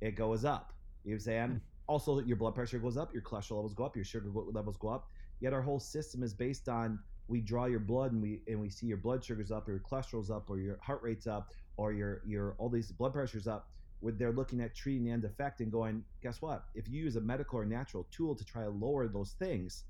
It 0.00 0.16
goes 0.16 0.44
up. 0.44 0.72
You 1.04 1.10
know 1.10 1.14
what 1.14 1.16
I'm 1.16 1.20
saying? 1.20 1.48
Hmm. 1.48 1.56
Also, 1.86 2.20
your 2.20 2.36
blood 2.36 2.54
pressure 2.54 2.78
goes 2.78 2.96
up, 2.96 3.12
your 3.12 3.22
cholesterol 3.22 3.56
levels 3.56 3.74
go 3.74 3.84
up, 3.84 3.94
your 3.94 4.04
sugar 4.04 4.30
levels 4.32 4.76
go 4.78 4.88
up. 4.88 5.08
Yet 5.40 5.52
our 5.52 5.62
whole 5.62 5.80
system 5.80 6.22
is 6.22 6.32
based 6.32 6.68
on 6.68 6.98
we 7.28 7.40
draw 7.40 7.66
your 7.66 7.80
blood 7.80 8.12
and 8.12 8.22
we 8.22 8.40
and 8.48 8.60
we 8.60 8.70
see 8.70 8.86
your 8.86 8.96
blood 8.96 9.24
sugars 9.24 9.50
up, 9.50 9.68
or 9.68 9.72
your 9.72 9.80
cholesterol's 9.80 10.30
up, 10.30 10.48
or 10.48 10.58
your 10.58 10.78
heart 10.82 11.02
rate's 11.02 11.26
up, 11.26 11.52
or 11.76 11.92
your 11.92 12.22
your 12.26 12.54
all 12.58 12.68
these 12.68 12.90
blood 12.92 13.12
pressures 13.12 13.46
up. 13.46 13.68
Where 14.00 14.12
they're 14.12 14.32
looking 14.32 14.60
at 14.60 14.74
treating 14.74 15.04
the 15.04 15.10
end 15.12 15.24
effect 15.24 15.60
and 15.60 15.72
going, 15.72 16.04
guess 16.22 16.42
what? 16.42 16.64
If 16.74 16.88
you 16.88 17.02
use 17.02 17.16
a 17.16 17.22
medical 17.22 17.58
or 17.58 17.64
natural 17.64 18.06
tool 18.10 18.34
to 18.34 18.44
try 18.44 18.62
to 18.62 18.68
lower 18.68 19.08
those 19.08 19.32
things, 19.38 19.84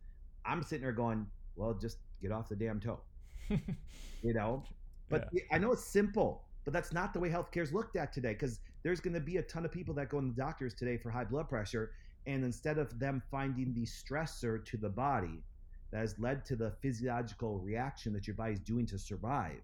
I'm 0.44 0.62
sitting 0.62 0.82
there 0.82 0.92
going, 0.92 1.26
well, 1.56 1.74
just 1.74 1.98
get 2.22 2.30
off 2.30 2.48
the 2.48 2.54
damn 2.54 2.78
toe. 2.78 3.00
you 3.48 4.34
know? 4.34 4.62
But 5.08 5.28
yeah. 5.32 5.42
I 5.50 5.58
know 5.58 5.72
it's 5.72 5.84
simple, 5.84 6.44
but 6.64 6.72
that's 6.72 6.92
not 6.92 7.12
the 7.12 7.20
way 7.20 7.28
healthcare 7.28 7.62
is 7.62 7.72
looked 7.72 7.96
at 7.96 8.12
today 8.12 8.32
because 8.32 8.60
there's 8.82 9.00
going 9.00 9.14
to 9.14 9.20
be 9.20 9.36
a 9.36 9.42
ton 9.42 9.64
of 9.64 9.72
people 9.72 9.94
that 9.94 10.08
go 10.08 10.18
in 10.18 10.28
the 10.28 10.34
doctors 10.34 10.74
today 10.74 10.96
for 10.96 11.10
high 11.10 11.24
blood 11.24 11.48
pressure. 11.48 11.92
And 12.26 12.42
instead 12.42 12.78
of 12.78 12.98
them 12.98 13.22
finding 13.30 13.74
the 13.74 13.84
stressor 13.84 14.64
to 14.64 14.76
the 14.78 14.88
body 14.88 15.42
that 15.90 15.98
has 15.98 16.18
led 16.18 16.44
to 16.46 16.56
the 16.56 16.72
physiological 16.80 17.58
reaction 17.58 18.12
that 18.14 18.26
your 18.26 18.34
body's 18.34 18.60
doing 18.60 18.86
to 18.86 18.98
survive, 18.98 19.62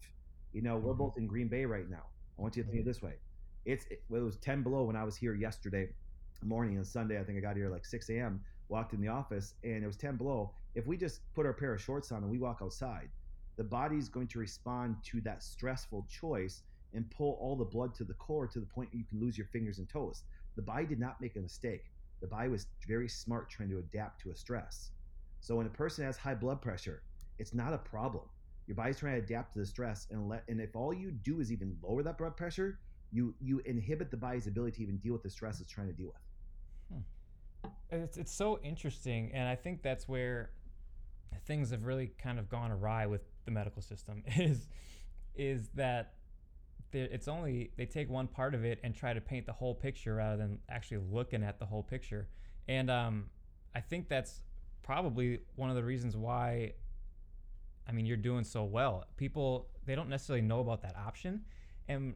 you 0.53 0.61
know, 0.61 0.77
we're 0.77 0.93
mm-hmm. 0.93 0.99
both 0.99 1.17
in 1.17 1.27
Green 1.27 1.49
Bay 1.49 1.65
right 1.65 1.89
now. 1.89 2.05
I 2.39 2.43
want 2.43 2.57
you 2.57 2.63
to 2.63 2.69
think 2.69 2.81
of 2.81 2.87
this 2.87 3.03
way. 3.03 3.15
It's 3.65 3.87
it, 3.91 4.03
was 4.09 4.37
10 4.37 4.63
below 4.63 4.85
when 4.85 4.97
I 4.97 5.05
was 5.05 5.17
here 5.17 5.35
yesterday 5.35 5.89
morning 6.43 6.79
on 6.79 6.85
Sunday. 6.85 7.19
I 7.19 7.25
think 7.25 7.39
I 7.39 7.41
got 7.41 7.57
here 7.57 7.71
like 7.71 7.85
6 7.85 8.09
a.m. 8.11 8.41
Walked 8.69 8.93
in 8.93 9.01
the 9.01 9.09
office 9.09 9.55
and 9.65 9.83
it 9.83 9.87
was 9.87 9.97
10 9.97 10.17
below. 10.17 10.53
If 10.75 10.87
we 10.87 10.97
just 10.97 11.21
put 11.35 11.47
our 11.47 11.53
pair 11.53 11.75
of 11.75 11.81
shorts 11.81 12.13
on 12.13 12.23
and 12.23 12.31
we 12.31 12.39
walk 12.39 12.61
outside, 12.63 13.09
the 13.57 13.65
body's 13.65 14.09
going 14.09 14.29
to 14.29 14.39
respond 14.39 14.97
to 15.05 15.21
that 15.23 15.43
stressful 15.43 16.07
choice 16.09 16.63
and 16.95 17.11
pull 17.11 17.39
all 17.41 17.57
the 17.57 17.65
blood 17.65 17.95
to 17.95 18.05
the 18.05 18.15
core 18.15 18.47
to 18.47 18.61
the 18.61 18.67
point 18.67 18.91
you 18.93 19.05
can 19.05 19.21
lose 19.21 19.37
your 19.37 19.47
fingers 19.47 19.79
and 19.79 19.89
toes. 19.89 20.25
The 20.57 20.63
body 20.63 20.87
did 20.87 21.01
not 21.01 21.21
make 21.21 21.37
a 21.37 21.41
mistake. 21.41 21.91
The 22.21 22.27
body 22.27 22.49
was 22.49 22.67
very 22.87 23.09
smart 23.09 23.49
trying 23.49 23.71
to 23.71 23.79
adapt 23.79 24.21
to 24.23 24.31
a 24.31 24.37
stress. 24.37 24.91
So 25.41 25.57
when 25.57 25.67
a 25.67 25.71
person 25.71 26.05
has 26.05 26.17
high 26.17 26.35
blood 26.35 26.61
pressure, 26.61 27.03
it's 27.39 27.55
not 27.55 27.73
a 27.73 27.79
problem. 27.79 28.25
Your 28.67 28.77
body's 28.77 28.99
trying 28.99 29.15
to 29.15 29.25
adapt 29.25 29.55
to 29.55 29.61
the 29.61 29.67
stress 29.67 30.07
and 30.11 30.29
let 30.29 30.45
and 30.49 30.61
if 30.61 30.77
all 30.77 30.93
you 30.93 31.11
do 31.11 31.41
is 31.41 31.51
even 31.51 31.77
lower 31.83 32.03
that 32.03 32.19
blood 32.19 32.37
pressure, 32.37 32.79
you 33.11 33.35
you 33.41 33.61
inhibit 33.65 34.11
the 34.11 34.17
body's 34.17 34.47
ability 34.47 34.77
to 34.77 34.83
even 34.83 34.99
deal 34.99 35.13
with 35.13 35.23
the 35.23 35.31
stress 35.31 35.61
it's 35.61 35.71
trying 35.71 35.89
to 35.89 35.93
deal 35.93 36.09
with. 36.09 37.73
Hmm. 37.73 38.03
It's 38.03 38.17
it's 38.17 38.33
so 38.33 38.61
interesting 38.63 39.33
and 39.33 39.49
I 39.49 39.57
think 39.57 39.83
that's 39.83 40.07
where 40.07 40.51
things 41.47 41.71
have 41.71 41.85
really 41.85 42.13
kind 42.19 42.39
of 42.39 42.49
gone 42.49 42.71
awry 42.71 43.07
with 43.07 43.23
the 43.45 43.51
medical 43.51 43.83
system 43.83 44.23
is 44.37 44.69
is 45.35 45.69
that 45.75 46.15
it's 46.93 47.29
only 47.29 47.71
they 47.77 47.87
take 47.87 48.11
one 48.11 48.27
part 48.27 48.55
of 48.55 48.65
it 48.65 48.79
and 48.83 48.95
try 48.95 49.13
to 49.13 49.21
paint 49.21 49.47
the 49.47 49.53
whole 49.53 49.75
picture 49.75 50.17
rather 50.17 50.37
than 50.37 50.59
actually 50.69 51.01
looking 51.11 51.43
at 51.43 51.59
the 51.59 51.67
whole 51.67 51.83
picture. 51.83 52.29
And 52.69 52.91
um, 52.91 53.27
i 53.75 53.81
think 53.81 54.09
that's 54.09 54.43
probably 54.83 55.39
one 55.55 55.71
of 55.71 55.77
the 55.77 55.85
reasons 55.85 56.17
why 56.17 56.73
i 57.89 57.93
mean 57.93 58.07
you're 58.07 58.17
doing 58.17 58.45
so 58.45 58.65
well. 58.65 59.05
People 59.17 59.69
they 59.87 59.95
don't 59.95 60.09
necessarily 60.09 60.43
know 60.43 60.61
about 60.61 60.83
that 60.83 60.97
option. 60.97 61.43
And 61.89 62.15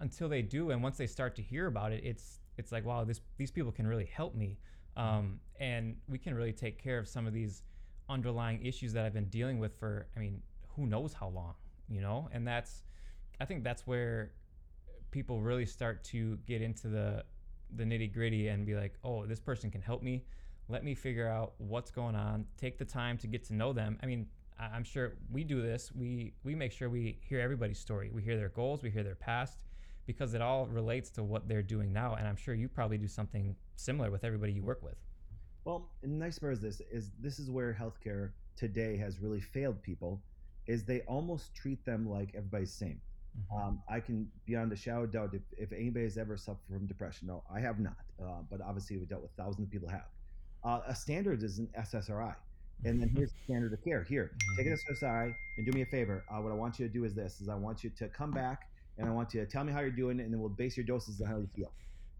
until 0.00 0.28
they 0.28 0.42
do 0.42 0.70
and 0.70 0.82
once 0.82 0.96
they 0.96 1.06
start 1.06 1.36
to 1.36 1.42
hear 1.42 1.66
about 1.66 1.92
it 1.92 2.02
it's 2.04 2.40
it's 2.58 2.72
like 2.72 2.84
wow 2.84 3.04
this 3.04 3.20
these 3.36 3.50
people 3.50 3.72
can 3.72 3.86
really 3.86 4.06
help 4.06 4.34
me. 4.34 4.58
Um, 4.96 5.40
and 5.58 5.96
we 6.08 6.18
can 6.18 6.34
really 6.34 6.52
take 6.52 6.82
care 6.82 6.98
of 6.98 7.08
some 7.08 7.26
of 7.26 7.32
these 7.32 7.62
underlying 8.08 8.64
issues 8.64 8.92
that 8.92 9.04
I've 9.04 9.14
been 9.14 9.28
dealing 9.28 9.58
with 9.58 9.78
for, 9.78 10.06
I 10.16 10.20
mean, 10.20 10.42
who 10.76 10.86
knows 10.86 11.12
how 11.12 11.28
long, 11.28 11.54
you 11.88 12.00
know? 12.00 12.28
And 12.32 12.46
that's, 12.46 12.82
I 13.42 13.44
think 13.44 13.64
that's 13.64 13.88
where 13.88 14.30
people 15.10 15.40
really 15.40 15.66
start 15.66 16.04
to 16.04 16.38
get 16.46 16.62
into 16.62 16.86
the, 16.86 17.24
the 17.74 17.82
nitty 17.82 18.14
gritty 18.14 18.46
and 18.46 18.64
be 18.64 18.76
like, 18.76 18.94
oh, 19.02 19.26
this 19.26 19.40
person 19.40 19.68
can 19.68 19.82
help 19.82 20.00
me. 20.00 20.24
Let 20.68 20.84
me 20.84 20.94
figure 20.94 21.26
out 21.26 21.54
what's 21.58 21.90
going 21.90 22.14
on. 22.14 22.46
Take 22.56 22.78
the 22.78 22.84
time 22.84 23.18
to 23.18 23.26
get 23.26 23.42
to 23.48 23.54
know 23.54 23.72
them. 23.72 23.98
I 24.00 24.06
mean, 24.06 24.28
I'm 24.60 24.84
sure 24.84 25.14
we 25.28 25.42
do 25.42 25.60
this. 25.60 25.90
We 25.92 26.34
we 26.44 26.54
make 26.54 26.70
sure 26.70 26.88
we 26.88 27.18
hear 27.20 27.40
everybody's 27.40 27.80
story. 27.80 28.10
We 28.14 28.22
hear 28.22 28.36
their 28.36 28.50
goals. 28.50 28.80
We 28.80 28.90
hear 28.90 29.02
their 29.02 29.16
past, 29.16 29.64
because 30.06 30.34
it 30.34 30.40
all 30.40 30.66
relates 30.66 31.10
to 31.10 31.24
what 31.24 31.48
they're 31.48 31.64
doing 31.64 31.92
now. 31.92 32.14
And 32.14 32.28
I'm 32.28 32.36
sure 32.36 32.54
you 32.54 32.68
probably 32.68 32.98
do 32.98 33.08
something 33.08 33.56
similar 33.74 34.12
with 34.12 34.22
everybody 34.22 34.52
you 34.52 34.62
work 34.62 34.82
with. 34.84 34.98
Well, 35.64 35.90
the 36.00 36.06
nice 36.06 36.38
part 36.38 36.52
is 36.52 36.60
this 36.60 36.80
is 36.92 37.10
this 37.18 37.40
is 37.40 37.50
where 37.50 37.76
healthcare 37.82 38.30
today 38.54 38.96
has 38.98 39.18
really 39.18 39.40
failed 39.40 39.82
people, 39.82 40.22
is 40.68 40.84
they 40.84 41.00
almost 41.00 41.56
treat 41.56 41.84
them 41.84 42.08
like 42.08 42.28
everybody's 42.36 42.72
same. 42.72 43.00
Mm-hmm. 43.38 43.68
Um, 43.68 43.82
I 43.88 44.00
can 44.00 44.30
beyond 44.44 44.72
a 44.72 44.76
shadow 44.76 45.04
of 45.04 45.12
doubt 45.12 45.30
if, 45.32 45.42
if 45.56 45.72
anybody 45.72 46.04
has 46.04 46.18
ever 46.18 46.36
suffered 46.36 46.60
from 46.68 46.86
depression. 46.86 47.28
No, 47.28 47.42
I 47.52 47.60
have 47.60 47.78
not, 47.78 47.96
uh, 48.22 48.42
but 48.50 48.60
obviously 48.60 48.98
we 48.98 49.06
dealt 49.06 49.22
with 49.22 49.30
thousands 49.36 49.66
of 49.66 49.70
people 49.70 49.88
have. 49.88 50.08
Uh, 50.64 50.80
a 50.86 50.94
standard 50.94 51.42
is 51.42 51.58
an 51.58 51.68
SSRI, 51.78 52.34
and 52.84 53.00
then 53.00 53.08
here's 53.08 53.32
the 53.32 53.38
standard 53.44 53.72
of 53.72 53.82
care. 53.82 54.04
Here, 54.04 54.32
take 54.56 54.66
an 54.66 54.74
mm-hmm. 54.74 55.04
SSRI 55.04 55.34
and 55.56 55.66
do 55.66 55.72
me 55.72 55.82
a 55.82 55.86
favor. 55.86 56.24
Uh, 56.30 56.40
what 56.40 56.52
I 56.52 56.54
want 56.54 56.78
you 56.78 56.86
to 56.86 56.92
do 56.92 57.04
is 57.04 57.14
this: 57.14 57.40
is 57.40 57.48
I 57.48 57.54
want 57.54 57.82
you 57.82 57.90
to 57.90 58.08
come 58.08 58.30
back 58.30 58.68
and 58.98 59.08
I 59.08 59.12
want 59.12 59.32
you 59.34 59.40
to 59.40 59.46
tell 59.46 59.64
me 59.64 59.72
how 59.72 59.80
you're 59.80 59.90
doing, 59.90 60.20
and 60.20 60.32
then 60.32 60.40
we'll 60.40 60.50
base 60.50 60.76
your 60.76 60.84
doses 60.84 61.20
on 61.20 61.28
how 61.28 61.38
you 61.38 61.48
feel. 61.54 61.72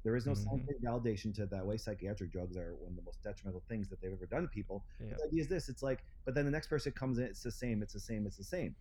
There 0.05 0.17
is 0.17 0.27
no 0.27 0.33
mm-hmm. 0.33 0.43
scientific 0.45 0.83
validation 0.83 1.35
to 1.37 1.47
that 1.47 1.65
way. 1.65 1.77
Psychiatric 1.77 2.33
drugs 2.33 2.57
are 2.57 2.75
one 2.81 2.91
of 2.91 2.97
the 2.97 3.03
most 3.03 3.23
detrimental 3.23 3.63
things 3.69 3.89
that 3.89 4.01
they've 4.01 4.13
ever 4.13 4.27
done 4.27 4.43
to 4.43 4.49
people. 4.49 4.85
Yeah. 5.01 5.15
The 5.17 5.29
idea 5.29 5.43
is 5.43 5.49
this: 5.49 5.69
it's 5.69 5.83
like, 5.83 6.03
but 6.25 6.35
then 6.35 6.45
the 6.45 6.51
next 6.51 6.69
person 6.69 6.93
comes 6.93 7.19
in, 7.19 7.25
it's 7.25 7.43
the 7.43 7.53
same, 7.53 7.83
it's 7.83 7.93
the 7.93 8.01
same, 8.01 8.27
it's 8.27 8.37
the 8.37 8.45
same. 8.45 8.75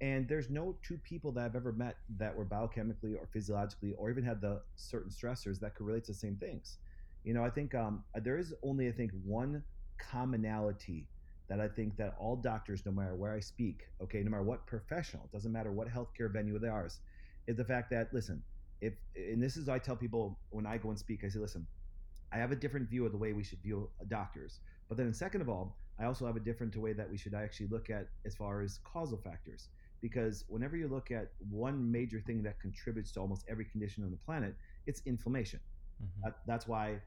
And 0.00 0.28
there's 0.28 0.50
no 0.50 0.76
two 0.82 0.98
people 0.98 1.32
that 1.32 1.44
I've 1.44 1.56
ever 1.56 1.72
met 1.72 1.96
that 2.18 2.34
were 2.36 2.44
biochemically 2.44 3.16
or 3.16 3.28
physiologically 3.32 3.94
or 3.96 4.10
even 4.10 4.24
had 4.24 4.40
the 4.40 4.60
certain 4.76 5.10
stressors 5.10 5.60
that 5.60 5.74
could 5.74 5.86
relate 5.86 6.04
to 6.04 6.12
the 6.12 6.18
same 6.18 6.36
things. 6.36 6.78
You 7.22 7.32
know, 7.32 7.44
I 7.44 7.50
think 7.50 7.74
um, 7.74 8.04
there 8.22 8.38
is 8.38 8.52
only 8.62 8.88
I 8.88 8.92
think 8.92 9.12
one 9.24 9.62
commonality 9.98 11.08
that 11.48 11.60
I 11.60 11.68
think 11.68 11.96
that 11.96 12.14
all 12.18 12.36
doctors, 12.36 12.84
no 12.84 12.92
matter 12.92 13.14
where 13.14 13.32
I 13.32 13.40
speak, 13.40 13.82
okay, 14.02 14.22
no 14.22 14.30
matter 14.30 14.42
what 14.42 14.66
professional, 14.66 15.24
it 15.24 15.32
doesn't 15.32 15.52
matter 15.52 15.72
what 15.72 15.88
healthcare 15.88 16.32
venue 16.32 16.58
they 16.58 16.68
are, 16.68 16.86
is 17.46 17.56
the 17.56 17.64
fact 17.64 17.90
that 17.90 18.12
listen, 18.12 18.42
if 18.80 18.94
and 19.16 19.42
this 19.42 19.56
is 19.56 19.68
I 19.68 19.78
tell 19.78 19.96
people 19.96 20.38
when 20.50 20.66
I 20.66 20.78
go 20.78 20.90
and 20.90 20.98
speak, 20.98 21.22
I 21.24 21.28
say, 21.28 21.38
listen, 21.38 21.66
I 22.32 22.38
have 22.38 22.50
a 22.50 22.56
different 22.56 22.88
view 22.90 23.06
of 23.06 23.12
the 23.12 23.18
way 23.18 23.32
we 23.32 23.44
should 23.44 23.62
view 23.62 23.88
doctors. 24.08 24.60
But 24.88 24.98
then, 24.98 25.12
second 25.14 25.40
of 25.40 25.48
all, 25.48 25.78
I 25.98 26.04
also 26.06 26.26
have 26.26 26.36
a 26.36 26.40
different 26.40 26.76
way 26.76 26.92
that 26.92 27.10
we 27.10 27.16
should 27.16 27.34
actually 27.34 27.68
look 27.68 27.90
at 27.90 28.08
as 28.26 28.34
far 28.34 28.62
as 28.62 28.78
causal 28.84 29.18
factors. 29.18 29.68
Because 30.04 30.44
whenever 30.48 30.76
you 30.76 30.86
look 30.86 31.10
at 31.10 31.30
one 31.48 31.90
major 31.90 32.20
thing 32.20 32.42
that 32.42 32.60
contributes 32.60 33.10
to 33.12 33.20
almost 33.20 33.46
every 33.48 33.64
condition 33.64 34.04
on 34.04 34.10
the 34.10 34.18
planet, 34.18 34.54
it's 34.86 35.00
inflammation. 35.06 35.60
Mm-hmm. 36.02 36.20
That, 36.24 36.36
that's 36.46 36.68
why 36.68 36.98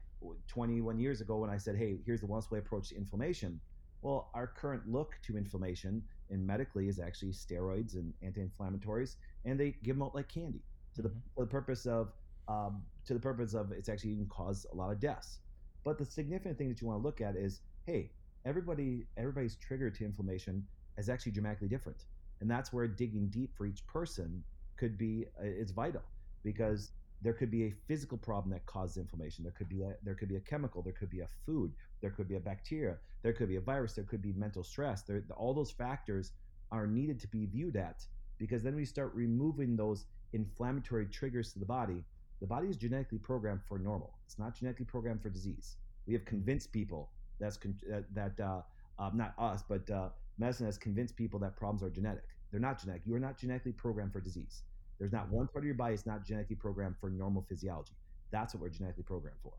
21 0.48 0.98
years 0.98 1.20
ago, 1.20 1.36
when 1.36 1.48
I 1.48 1.58
said, 1.58 1.76
hey, 1.76 2.00
here's 2.04 2.22
the 2.22 2.26
one 2.26 2.42
way 2.50 2.58
approach 2.58 2.88
to 2.88 2.96
inflammation, 2.96 3.60
well, 4.02 4.30
our 4.34 4.48
current 4.48 4.82
look 4.88 5.12
to 5.28 5.36
inflammation 5.36 6.02
in 6.30 6.44
medically 6.44 6.88
is 6.88 6.98
actually 6.98 7.30
steroids 7.30 7.94
and 7.94 8.12
anti-inflammatories, 8.20 9.14
and 9.44 9.60
they 9.60 9.76
give 9.84 9.94
them 9.94 10.02
out 10.02 10.16
like 10.16 10.26
candy 10.26 10.64
to 10.96 11.02
the, 11.02 11.08
mm-hmm. 11.10 11.18
for 11.36 11.44
the 11.44 11.50
purpose 11.50 11.86
of 11.86 12.10
um, 12.48 12.82
to 13.06 13.14
the 13.14 13.20
purpose 13.20 13.54
of 13.54 13.70
it's 13.70 13.88
actually 13.88 14.10
even 14.10 14.26
caused 14.26 14.66
a 14.72 14.74
lot 14.74 14.90
of 14.90 14.98
deaths. 14.98 15.38
But 15.84 15.98
the 15.98 16.04
significant 16.04 16.58
thing 16.58 16.68
that 16.68 16.80
you 16.80 16.88
want 16.88 17.00
to 17.00 17.06
look 17.06 17.20
at 17.20 17.36
is, 17.36 17.60
hey, 17.86 18.10
everybody 18.44 19.06
everybody's 19.16 19.54
trigger 19.54 19.88
to 19.88 20.04
inflammation 20.04 20.66
is 20.96 21.08
actually 21.08 21.30
dramatically 21.30 21.68
different, 21.68 21.98
and 22.40 22.50
that's 22.50 22.72
where 22.72 22.86
digging 22.86 23.28
deep 23.28 23.50
for 23.56 23.66
each 23.66 23.86
person 23.86 24.42
could 24.76 24.96
be 24.96 25.26
uh, 25.40 25.46
is 25.46 25.70
vital 25.70 26.02
because 26.44 26.92
there 27.20 27.32
could 27.32 27.50
be 27.50 27.64
a 27.64 27.74
physical 27.88 28.16
problem 28.16 28.52
that 28.52 28.64
causes 28.66 28.96
inflammation. 28.96 29.42
There 29.42 29.52
could 29.56 29.68
be 29.68 29.82
a, 29.82 29.94
there 30.04 30.14
could 30.14 30.28
be 30.28 30.36
a 30.36 30.40
chemical. 30.40 30.82
There 30.82 30.92
could 30.92 31.10
be 31.10 31.20
a 31.20 31.28
food. 31.44 31.72
There 32.00 32.10
could 32.10 32.28
be 32.28 32.36
a 32.36 32.40
bacteria. 32.40 32.96
There 33.22 33.32
could 33.32 33.48
be 33.48 33.56
a 33.56 33.60
virus. 33.60 33.94
There 33.94 34.04
could 34.04 34.22
be 34.22 34.32
mental 34.34 34.62
stress. 34.62 35.02
There, 35.02 35.22
all 35.36 35.52
those 35.52 35.72
factors 35.72 36.32
are 36.70 36.86
needed 36.86 37.18
to 37.20 37.28
be 37.28 37.46
viewed 37.46 37.76
at 37.76 38.04
because 38.38 38.62
then 38.62 38.76
we 38.76 38.84
start 38.84 39.12
removing 39.14 39.76
those 39.76 40.06
inflammatory 40.32 41.06
triggers 41.06 41.52
to 41.52 41.58
the 41.58 41.66
body, 41.66 42.04
the 42.40 42.46
body 42.46 42.68
is 42.68 42.76
genetically 42.76 43.18
programmed 43.18 43.62
for 43.66 43.78
normal. 43.78 44.14
It's 44.26 44.38
not 44.38 44.54
genetically 44.54 44.86
programmed 44.86 45.22
for 45.22 45.30
disease. 45.30 45.76
We 46.06 46.12
have 46.14 46.24
convinced 46.24 46.72
people 46.72 47.10
that's 47.40 47.56
con- 47.56 47.80
that, 47.88 48.04
that 48.14 48.44
uh, 48.44 48.60
uh, 48.98 49.10
not 49.14 49.34
us, 49.38 49.62
but 49.68 49.90
uh, 49.90 50.10
medicine 50.38 50.66
has 50.66 50.78
convinced 50.78 51.16
people 51.16 51.38
that 51.40 51.56
problems 51.56 51.82
are 51.82 51.90
genetic. 51.90 52.24
They're 52.50 52.60
not 52.60 52.80
genetic. 52.80 53.02
You 53.04 53.14
are 53.14 53.20
not 53.20 53.38
genetically 53.38 53.72
programmed 53.72 54.12
for 54.12 54.20
disease. 54.20 54.62
There's 54.98 55.12
not 55.12 55.30
one 55.30 55.46
part 55.48 55.64
of 55.64 55.66
your 55.66 55.74
body 55.74 55.94
that's 55.94 56.06
not 56.06 56.24
genetically 56.24 56.56
programmed 56.56 56.96
for 57.00 57.10
normal 57.10 57.44
physiology. 57.48 57.92
That's 58.30 58.54
what 58.54 58.62
we're 58.62 58.70
genetically 58.70 59.04
programmed 59.04 59.38
for. 59.42 59.52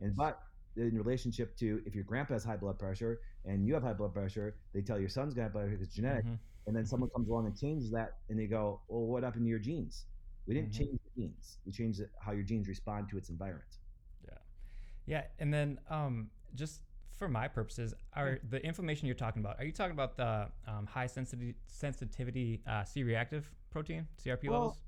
And 0.00 0.14
but 0.16 0.40
in 0.76 0.96
relationship 0.96 1.56
to 1.56 1.82
if 1.86 1.94
your 1.94 2.04
grandpa 2.04 2.34
has 2.34 2.44
high 2.44 2.56
blood 2.56 2.78
pressure 2.78 3.20
and 3.44 3.66
you 3.66 3.74
have 3.74 3.82
high 3.82 3.92
blood 3.92 4.14
pressure, 4.14 4.56
they 4.74 4.82
tell 4.82 4.98
your 4.98 5.08
son's 5.08 5.34
got 5.34 5.42
high 5.42 5.48
blood 5.48 5.62
pressure 5.62 5.76
because 5.76 5.86
it's 5.86 5.96
genetic. 5.96 6.24
Mm-hmm. 6.24 6.34
And 6.66 6.74
then 6.76 6.84
someone 6.84 7.10
comes 7.10 7.28
along 7.28 7.46
and 7.46 7.56
changes 7.56 7.90
that, 7.92 8.14
and 8.28 8.38
they 8.38 8.46
go, 8.46 8.80
"Well, 8.88 9.02
what 9.02 9.22
happened 9.22 9.44
to 9.44 9.48
your 9.48 9.60
genes?" 9.60 10.06
We 10.46 10.54
didn't 10.54 10.70
mm-hmm. 10.70 10.84
change 10.84 10.98
the 11.04 11.22
genes. 11.22 11.58
We 11.64 11.72
changed 11.72 12.00
how 12.20 12.32
your 12.32 12.42
genes 12.42 12.66
respond 12.66 13.08
to 13.10 13.18
its 13.18 13.28
environment. 13.28 13.78
Yeah, 14.24 14.38
yeah, 15.06 15.22
and 15.38 15.54
then 15.54 15.78
um, 15.90 16.28
just 16.56 16.80
for 17.16 17.28
my 17.28 17.48
purposes, 17.48 17.94
are 18.14 18.38
the 18.50 18.64
inflammation 18.64 19.06
you're 19.06 19.14
talking 19.14 19.42
about? 19.42 19.58
Are 19.58 19.64
you 19.64 19.72
talking 19.72 19.92
about 19.92 20.16
the 20.16 20.48
um, 20.66 20.86
high 20.86 21.06
sensitivity 21.06 21.56
sensitivity 21.66 22.62
uh, 22.66 22.84
C-reactive 22.84 23.50
protein 23.70 24.06
(CRP) 24.22 24.48
well, 24.48 24.60
levels? 24.60 24.80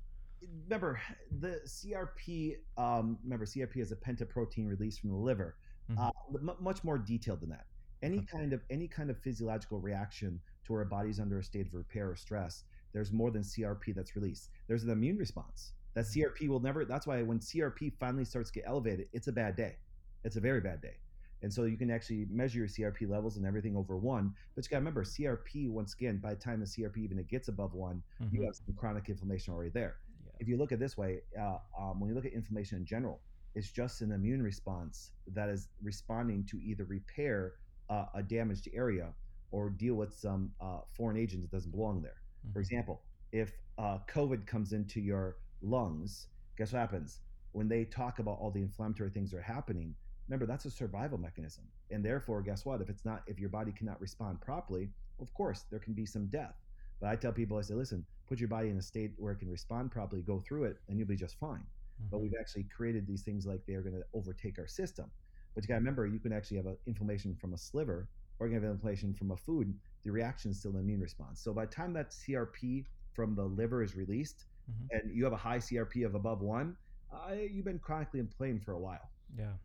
Remember 0.65 0.99
the 1.39 1.59
CRP. 1.67 2.55
Um, 2.77 3.17
remember 3.23 3.45
CRP 3.45 3.77
is 3.77 3.91
a 3.91 3.95
pentaprotein 3.95 4.67
released 4.67 5.01
from 5.01 5.09
the 5.11 5.17
liver. 5.17 5.55
Mm-hmm. 5.91 6.01
Uh, 6.01 6.51
m- 6.51 6.57
much 6.59 6.83
more 6.83 6.97
detailed 6.97 7.41
than 7.41 7.49
that. 7.49 7.65
Any 8.01 8.19
okay. 8.19 8.27
kind 8.31 8.53
of 8.53 8.61
any 8.69 8.87
kind 8.87 9.09
of 9.09 9.17
physiological 9.17 9.79
reaction 9.79 10.39
to 10.65 10.73
where 10.73 10.81
a 10.81 10.85
body's 10.85 11.19
under 11.19 11.39
a 11.39 11.43
state 11.43 11.67
of 11.67 11.73
repair 11.73 12.09
or 12.09 12.15
stress 12.15 12.63
there's 12.93 13.11
more 13.11 13.31
than 13.31 13.43
CRP 13.43 13.93
that's 13.95 14.15
released. 14.15 14.49
There's 14.67 14.83
an 14.83 14.89
immune 14.89 15.17
response. 15.17 15.73
That 15.93 16.05
mm-hmm. 16.05 16.21
CRP 16.21 16.49
will 16.49 16.59
never, 16.59 16.85
that's 16.85 17.07
why 17.07 17.21
when 17.21 17.39
CRP 17.39 17.93
finally 17.99 18.25
starts 18.25 18.49
to 18.51 18.59
get 18.59 18.67
elevated, 18.67 19.07
it's 19.13 19.27
a 19.27 19.31
bad 19.31 19.55
day. 19.55 19.77
It's 20.23 20.35
a 20.35 20.41
very 20.41 20.61
bad 20.61 20.81
day. 20.81 20.97
And 21.41 21.53
so 21.53 21.63
you 21.63 21.77
can 21.77 21.89
actually 21.89 22.27
measure 22.29 22.59
your 22.59 22.67
CRP 22.67 23.09
levels 23.09 23.37
and 23.37 23.45
everything 23.45 23.75
over 23.75 23.97
one. 23.97 24.33
But 24.55 24.65
you 24.65 24.69
got 24.69 24.77
to 24.77 24.81
remember, 24.81 25.03
CRP, 25.03 25.69
once 25.69 25.93
again, 25.93 26.17
by 26.17 26.33
the 26.33 26.39
time 26.39 26.59
the 26.59 26.65
CRP 26.65 26.97
even 26.97 27.17
it 27.17 27.29
gets 27.29 27.47
above 27.47 27.73
one, 27.73 28.03
mm-hmm. 28.21 28.35
you 28.35 28.43
have 28.43 28.55
some 28.55 28.75
chronic 28.75 29.07
inflammation 29.09 29.53
already 29.53 29.69
there. 29.69 29.97
Yeah. 30.25 30.31
If 30.39 30.47
you 30.47 30.57
look 30.57 30.71
at 30.71 30.79
this 30.79 30.97
way, 30.97 31.21
uh, 31.39 31.57
um, 31.79 31.99
when 31.99 32.09
you 32.09 32.15
look 32.15 32.25
at 32.25 32.33
inflammation 32.33 32.77
in 32.77 32.85
general, 32.85 33.21
it's 33.55 33.71
just 33.71 34.01
an 34.01 34.11
immune 34.11 34.41
response 34.41 35.11
that 35.33 35.49
is 35.49 35.69
responding 35.81 36.45
to 36.45 36.57
either 36.61 36.83
repair 36.85 37.53
uh, 37.89 38.05
a 38.13 38.21
damaged 38.21 38.67
area 38.73 39.09
or 39.51 39.69
deal 39.69 39.95
with 39.95 40.13
some 40.13 40.51
uh, 40.61 40.79
foreign 40.95 41.17
agent 41.17 41.41
that 41.41 41.51
doesn't 41.51 41.71
belong 41.71 42.01
there. 42.01 42.21
Mm-hmm. 42.45 42.53
For 42.53 42.59
example, 42.59 43.01
if 43.31 43.53
uh, 43.77 43.99
COVID 44.11 44.45
comes 44.45 44.73
into 44.73 44.99
your 44.99 45.37
lungs, 45.61 46.27
guess 46.57 46.73
what 46.73 46.79
happens? 46.79 47.19
When 47.53 47.67
they 47.67 47.85
talk 47.85 48.19
about 48.19 48.37
all 48.39 48.51
the 48.51 48.61
inflammatory 48.61 49.09
things 49.09 49.31
that 49.31 49.37
are 49.37 49.41
happening, 49.41 49.95
remember 50.29 50.45
that's 50.45 50.65
a 50.65 50.71
survival 50.71 51.17
mechanism. 51.17 51.73
And 51.89 52.05
therefore, 52.05 52.41
guess 52.43 52.65
what? 52.65 52.81
If 52.81 52.89
it's 52.89 53.05
not, 53.05 53.23
if 53.27 53.39
your 53.39 53.49
body 53.49 53.71
cannot 53.71 53.99
respond 54.01 54.41
properly, 54.41 54.93
of 55.19 55.33
course, 55.33 55.63
there 55.65 55.79
can 55.79 55.93
be 55.93 56.05
some 56.05 56.29
death. 56.29 56.55
But 57.01 57.09
I 57.09 57.15
tell 57.15 57.33
people, 57.33 57.57
I 57.57 57.61
say, 57.61 57.75
listen, 57.75 58.07
put 58.27 58.39
your 58.39 58.49
body 58.49 58.69
in 58.69 58.77
a 58.77 58.81
state 58.81 59.15
where 59.17 59.33
it 59.33 59.39
can 59.39 59.49
respond 59.49 59.91
properly, 59.91 60.21
go 60.23 60.39
through 60.39 60.65
it, 60.65 60.77
and 60.87 60.99
you'll 60.99 61.07
be 61.07 61.15
just 61.15 61.37
fine. 61.37 61.67
But 62.11 62.19
Mhm. 62.19 62.21
we've 62.21 62.35
actually 62.39 62.65
created 62.65 63.07
these 63.07 63.23
things 63.23 63.45
like 63.45 63.65
they 63.65 63.73
are 63.75 63.83
going 63.83 63.95
to 63.95 64.05
overtake 64.13 64.59
our 64.59 64.67
system. 64.67 65.13
But 65.55 65.63
you 65.63 65.67
got 65.67 65.75
to 65.75 65.79
remember, 65.79 66.05
you 66.07 66.19
can 66.19 66.33
actually 66.33 66.57
have 66.57 66.67
an 66.67 66.77
inflammation 66.85 67.35
from 67.35 67.53
a 67.53 67.57
sliver, 67.57 68.11
or 68.39 68.47
you 68.47 68.53
can 68.55 68.63
have 68.63 68.71
inflammation 68.73 69.13
from 69.13 69.31
a 69.31 69.37
food. 69.37 69.79
The 70.03 70.11
reaction 70.11 70.51
is 70.51 70.59
still 70.59 70.75
an 70.75 70.79
immune 70.79 71.01
response. 71.01 71.41
So 71.41 71.53
by 71.53 71.65
the 71.65 71.71
time 71.71 71.93
that 71.93 72.11
CRP 72.13 72.87
from 73.13 73.35
the 73.35 73.45
liver 73.45 73.81
is 73.83 73.95
released, 73.95 74.47
Mhm. 74.67 74.91
and 74.91 75.11
you 75.15 75.23
have 75.23 75.33
a 75.33 75.37
high 75.37 75.59
CRP 75.59 76.03
of 76.05 76.15
above 76.15 76.41
one, 76.41 76.77
uh, 77.11 77.31
you've 77.33 77.65
been 77.65 77.79
chronically 77.79 78.19
inflamed 78.19 78.63
for 78.63 78.73
a 78.73 78.79
while. 78.79 79.11
Yeah. 79.35 79.57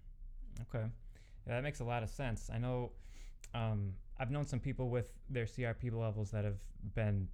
Okay. 0.62 0.86
Yeah, 1.46 1.54
that 1.54 1.62
makes 1.62 1.80
a 1.80 1.84
lot 1.84 2.02
of 2.02 2.08
sense. 2.08 2.50
I 2.52 2.58
know 2.58 2.92
um, 3.54 3.94
I've 4.18 4.30
known 4.30 4.46
some 4.46 4.60
people 4.60 4.88
with 4.88 5.06
their 5.28 5.44
CRP 5.44 5.92
levels 5.92 6.30
that 6.30 6.44
have 6.44 6.58
been 6.94 7.28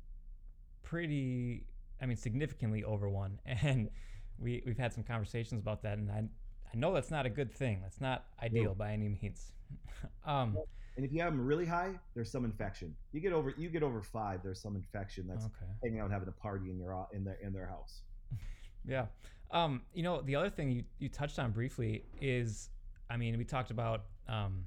pretty, 0.83 1.65
I 2.01 2.07
mean, 2.07 2.17
significantly 2.17 2.85
over 2.85 3.09
one, 3.09 3.41
and 3.47 3.91
we 4.39 4.63
we've 4.67 4.79
had 4.79 4.93
some 4.93 5.05
conversations 5.05 5.61
about 5.61 5.83
that, 5.83 5.99
and 5.99 6.11
I 6.11 6.25
I 6.73 6.77
know 6.77 6.93
that's 6.95 7.11
not 7.11 7.27
a 7.27 7.31
good 7.31 7.53
thing. 7.53 7.81
That's 7.83 8.01
not 8.01 8.27
ideal 8.43 8.75
by 8.75 8.93
any 8.93 9.09
means. 9.09 9.53
um, 10.25 10.57
And 10.97 11.05
if 11.05 11.13
you 11.13 11.21
have 11.23 11.33
them 11.33 11.45
really 11.45 11.67
high, 11.67 11.93
there's 12.15 12.31
some 12.31 12.45
infection. 12.45 12.95
You 13.13 13.21
get 13.21 13.33
over 13.33 13.55
you 13.57 13.69
get 13.69 13.83
over 13.83 14.03
five, 14.03 14.43
there's 14.43 14.61
some 14.61 14.77
infection 14.77 15.27
that's 15.27 15.47
okay. 15.47 15.71
hanging 15.83 16.01
out 16.01 16.11
having 16.11 16.29
a 16.29 16.33
party 16.33 16.71
in 16.71 16.79
your 16.79 17.07
in 17.13 17.25
their 17.25 17.39
in 17.43 17.53
their 17.53 17.67
house. 17.67 18.03
Yeah. 18.87 19.07
Um, 19.51 19.83
you 19.93 20.03
know, 20.03 20.23
the 20.23 20.37
other 20.37 20.49
thing 20.49 20.71
you, 20.71 20.85
you 20.99 21.11
touched 21.11 21.39
on 21.39 21.51
briefly 21.51 22.05
is, 22.19 22.71
I 23.11 23.17
mean, 23.17 23.37
we 23.37 23.45
talked 23.45 23.71
about 23.71 24.05
um, 24.29 24.65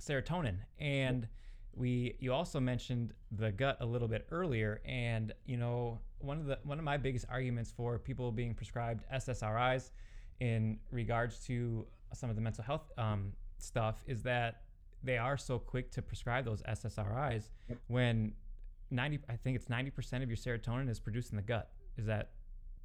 serotonin, 0.00 0.56
and 0.78 1.26
we 1.74 2.16
you 2.20 2.32
also 2.32 2.60
mentioned 2.60 3.14
the 3.32 3.50
gut 3.50 3.78
a 3.80 3.86
little 3.86 4.08
bit 4.08 4.26
earlier. 4.30 4.80
And 4.84 5.32
you 5.46 5.56
know, 5.56 6.00
one 6.18 6.38
of 6.38 6.46
the 6.46 6.58
one 6.64 6.78
of 6.78 6.84
my 6.84 6.96
biggest 6.96 7.24
arguments 7.30 7.72
for 7.74 7.98
people 7.98 8.30
being 8.30 8.54
prescribed 8.54 9.04
SSRIs 9.12 9.90
in 10.40 10.78
regards 10.90 11.38
to 11.46 11.86
some 12.12 12.28
of 12.28 12.36
the 12.36 12.42
mental 12.42 12.64
health 12.64 12.90
um, 12.98 13.32
stuff 13.58 14.04
is 14.06 14.22
that 14.22 14.62
they 15.02 15.16
are 15.16 15.36
so 15.36 15.58
quick 15.58 15.90
to 15.92 16.02
prescribe 16.02 16.44
those 16.44 16.62
SSRIs 16.62 17.50
when 17.88 18.32
90 18.90 19.20
I 19.28 19.36
think 19.36 19.56
it's 19.56 19.66
90% 19.66 20.22
of 20.22 20.28
your 20.28 20.36
serotonin 20.36 20.88
is 20.88 21.00
produced 21.00 21.30
in 21.30 21.36
the 21.36 21.42
gut. 21.42 21.70
Is 21.96 22.06
that 22.06 22.30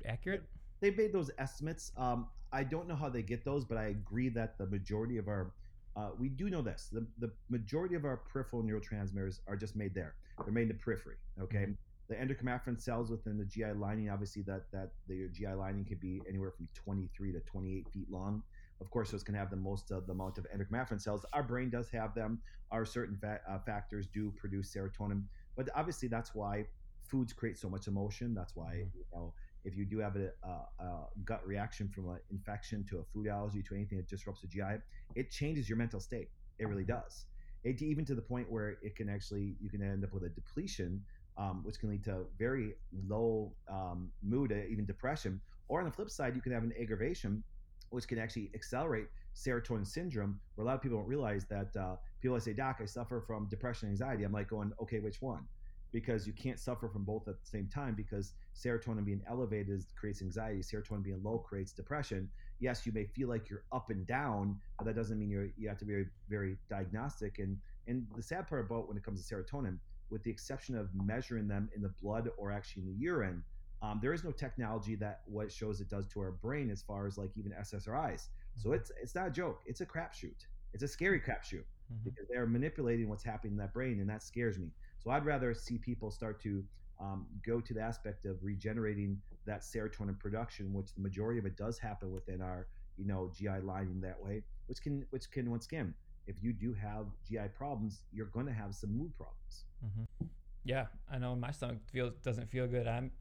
accurate? 0.05 0.43
They 0.81 0.91
made 0.91 1.13
those 1.13 1.31
estimates. 1.37 1.91
Um, 1.97 2.27
I 2.55 2.63
don't 2.63 2.87
know 2.87 2.95
how 2.95 3.09
they 3.09 3.21
get 3.21 3.43
those, 3.43 3.65
but 3.65 3.77
I 3.77 3.87
agree 3.87 4.29
that 4.29 4.57
the 4.57 4.65
majority 4.67 5.17
of 5.17 5.27
our 5.27 5.53
uh, 5.97 6.09
we 6.19 6.27
do 6.27 6.49
know 6.49 6.61
this. 6.61 6.89
The, 6.91 7.07
the 7.19 7.31
majority 7.49 7.95
of 7.95 8.03
our 8.03 8.17
peripheral 8.17 8.63
neurotransmitters 8.63 9.39
are 9.47 9.55
just 9.55 9.75
made 9.77 9.93
there. 9.95 10.15
They're 10.43 10.53
made 10.53 10.63
in 10.63 10.67
the 10.67 10.73
periphery. 10.73 11.15
Okay. 11.41 11.67
The 12.09 12.19
endocrine 12.19 12.77
cells 12.79 13.09
within 13.09 13.37
the 13.37 13.45
GI 13.45 13.71
lining, 13.73 14.09
obviously, 14.09 14.41
that 14.43 14.63
that 14.71 14.91
the 15.07 15.29
GI 15.33 15.53
lining 15.53 15.85
can 15.85 15.97
be 15.97 16.21
anywhere 16.29 16.51
from 16.51 16.67
23 16.73 17.31
to 17.33 17.39
28 17.41 17.87
feet 17.93 18.11
long. 18.11 18.43
Of 18.81 18.89
course, 18.89 19.11
those 19.11 19.23
can 19.23 19.35
have 19.35 19.49
the 19.49 19.55
most 19.57 19.91
of 19.91 20.05
the 20.05 20.11
amount 20.13 20.37
of 20.37 20.45
endocrine 20.53 20.99
cells. 20.99 21.25
Our 21.33 21.43
brain 21.43 21.69
does 21.69 21.89
have 21.91 22.13
them. 22.13 22.41
Our 22.71 22.85
certain 22.85 23.17
fa- 23.17 23.41
uh, 23.49 23.59
factors 23.59 24.07
do 24.07 24.31
produce 24.37 24.73
serotonin, 24.75 25.23
but 25.55 25.69
obviously, 25.75 26.09
that's 26.09 26.35
why 26.35 26.67
foods 27.09 27.33
create 27.33 27.57
so 27.57 27.69
much 27.69 27.87
emotion. 27.87 28.33
That's 28.33 28.55
why 28.55 28.73
Mhm. 28.75 28.93
you 28.93 29.05
know 29.13 29.33
if 29.65 29.75
you 29.75 29.85
do 29.85 29.99
have 29.99 30.15
a, 30.15 30.29
a, 30.43 30.83
a 30.83 31.07
gut 31.25 31.45
reaction 31.45 31.89
from 31.89 32.09
an 32.09 32.19
infection 32.31 32.85
to 32.89 32.99
a 32.99 33.03
food 33.03 33.27
allergy 33.27 33.61
to 33.63 33.75
anything 33.75 33.97
that 33.97 34.07
disrupts 34.07 34.41
the 34.41 34.47
GI, 34.47 34.81
it 35.15 35.31
changes 35.31 35.67
your 35.67 35.77
mental 35.77 35.99
state. 35.99 36.29
It 36.59 36.67
really 36.67 36.85
does. 36.85 37.25
It 37.63 37.81
even 37.81 38.05
to 38.05 38.15
the 38.15 38.21
point 38.21 38.49
where 38.51 38.77
it 38.83 38.95
can 38.95 39.09
actually 39.09 39.55
you 39.59 39.69
can 39.69 39.81
end 39.81 40.03
up 40.03 40.13
with 40.13 40.23
a 40.23 40.29
depletion, 40.29 41.03
um, 41.37 41.61
which 41.63 41.79
can 41.79 41.89
lead 41.89 42.03
to 42.05 42.25
very 42.37 42.75
low 43.07 43.53
um, 43.69 44.11
mood, 44.23 44.51
uh, 44.51 44.71
even 44.71 44.85
depression. 44.85 45.41
Or 45.67 45.79
on 45.79 45.85
the 45.85 45.91
flip 45.91 46.11
side, 46.11 46.35
you 46.35 46.41
can 46.41 46.51
have 46.51 46.63
an 46.63 46.73
aggravation, 46.79 47.43
which 47.89 48.07
can 48.07 48.19
actually 48.19 48.51
accelerate 48.53 49.07
serotonin 49.35 49.85
syndrome, 49.85 50.39
where 50.53 50.63
a 50.63 50.67
lot 50.67 50.75
of 50.75 50.81
people 50.81 50.99
don't 50.99 51.07
realize 51.07 51.45
that 51.49 51.75
uh, 51.75 51.95
people 52.21 52.35
I 52.35 52.39
say, 52.39 52.53
"Doc, 52.53 52.77
I 52.81 52.85
suffer 52.85 53.23
from 53.25 53.47
depression, 53.49 53.89
and 53.89 53.93
anxiety." 53.93 54.23
I'm 54.23 54.31
like 54.31 54.47
going, 54.47 54.71
"Okay, 54.79 54.99
which 54.99 55.21
one?" 55.21 55.47
Because 55.95 56.27
you 56.27 56.33
can't 56.33 56.59
suffer 56.59 56.89
from 56.89 57.05
both 57.05 57.27
at 57.29 57.39
the 57.39 57.47
same 57.47 57.69
time. 57.69 57.95
Because 57.95 58.33
serotonin 58.53 59.05
being 59.05 59.23
elevated 59.27 59.69
is, 59.69 59.93
creates 59.97 60.21
anxiety, 60.21 60.59
serotonin 60.59 61.03
being 61.03 61.23
low 61.23 61.39
creates 61.39 61.73
depression. 61.73 62.29
Yes, 62.59 62.85
you 62.85 62.91
may 62.91 63.05
feel 63.05 63.29
like 63.29 63.49
you're 63.49 63.65
up 63.71 63.89
and 63.89 64.05
down, 64.05 64.59
but 64.77 64.85
that 64.85 64.95
doesn't 64.95 65.17
mean 65.19 65.29
you're 65.29 65.49
you 65.55 65.69
have 65.69 65.77
to 65.79 65.85
be 65.85 65.93
very, 65.93 66.07
very 66.27 66.57
diagnostic. 66.69 67.39
And 67.39 67.61
and 67.87 68.07
the 68.15 68.21
sad 68.23 68.47
part 68.47 68.65
about 68.65 68.87
when 68.89 68.97
it 68.97 69.03
comes 69.03 69.25
to 69.25 69.35
serotonin, 69.35 69.79
with 70.09 70.23
the 70.23 70.31
exception 70.31 70.75
of 70.75 70.93
measuring 70.93 71.47
them 71.47 71.69
in 71.75 71.81
the 71.81 71.93
blood 72.01 72.29
or 72.37 72.51
actually 72.51 72.83
in 72.83 72.89
the 72.89 72.95
urine, 72.95 73.45
um, 73.81 73.99
there 74.01 74.13
is 74.13 74.23
no 74.23 74.31
technology 74.31 74.95
that 74.97 75.21
what 75.25 75.51
shows 75.51 75.79
it 75.81 75.89
does 75.89 76.07
to 76.09 76.19
our 76.19 76.31
brain 76.33 76.69
as 76.71 76.83
far 76.83 77.07
as 77.07 77.17
like 77.17 77.31
even 77.37 77.53
SSRIs. 77.53 78.29
So 78.57 78.71
Mhm. 78.71 78.75
it's 78.75 78.91
it's 79.01 79.15
not 79.15 79.27
a 79.27 79.31
joke. 79.31 79.61
It's 79.65 79.81
a 79.81 79.85
crapshoot. 79.85 80.41
It's 80.73 80.83
a 80.83 80.87
scary 80.89 81.21
crapshoot 81.21 81.65
Mhm. 81.91 82.03
because 82.03 82.27
they're 82.29 82.47
manipulating 82.47 83.07
what's 83.09 83.23
happening 83.23 83.53
in 83.53 83.57
that 83.59 83.73
brain, 83.73 83.99
and 84.01 84.09
that 84.09 84.23
scares 84.23 84.59
me. 84.59 84.73
So 85.05 85.11
I'd 85.11 85.23
rather 85.23 85.53
see 85.53 85.77
people 85.77 86.09
start 86.09 86.41
to 86.41 86.63
um, 86.99 87.27
go 87.45 87.61
to 87.61 87.73
the 87.75 87.81
aspect 87.81 88.25
of 88.25 88.37
regenerating 88.41 89.21
that 89.45 89.61
serotonin 89.61 90.17
production, 90.17 90.73
which 90.73 90.95
the 90.95 91.01
majority 91.01 91.37
of 91.37 91.45
it 91.45 91.55
does 91.55 91.77
happen 91.77 92.11
within 92.11 92.41
our 92.41 92.67
you 92.97 93.05
know 93.05 93.31
GI 93.35 93.59
lining 93.63 94.01
that 94.01 94.19
way, 94.19 94.41
which 94.65 94.81
can 94.81 95.05
which 95.11 95.29
can 95.29 95.51
once 95.51 95.67
again, 95.67 95.93
if 96.25 96.41
you 96.41 96.53
do 96.53 96.73
have 96.73 97.05
GI 97.27 97.49
problems, 97.55 98.01
you're 98.11 98.25
going 98.27 98.47
to 98.47 98.53
have 98.53 98.73
some 98.73 98.97
mood 98.97 99.11
problems. 99.15 99.65
Mhm. 99.85 100.29
Yeah, 100.63 100.87
I 101.11 101.19
know 101.19 101.35
my 101.35 101.51
stomach 101.51 101.77
feels 101.91 102.13
doesn't 102.23 102.49
feel 102.49 102.65
good. 102.65 102.87
I'm 102.87 103.11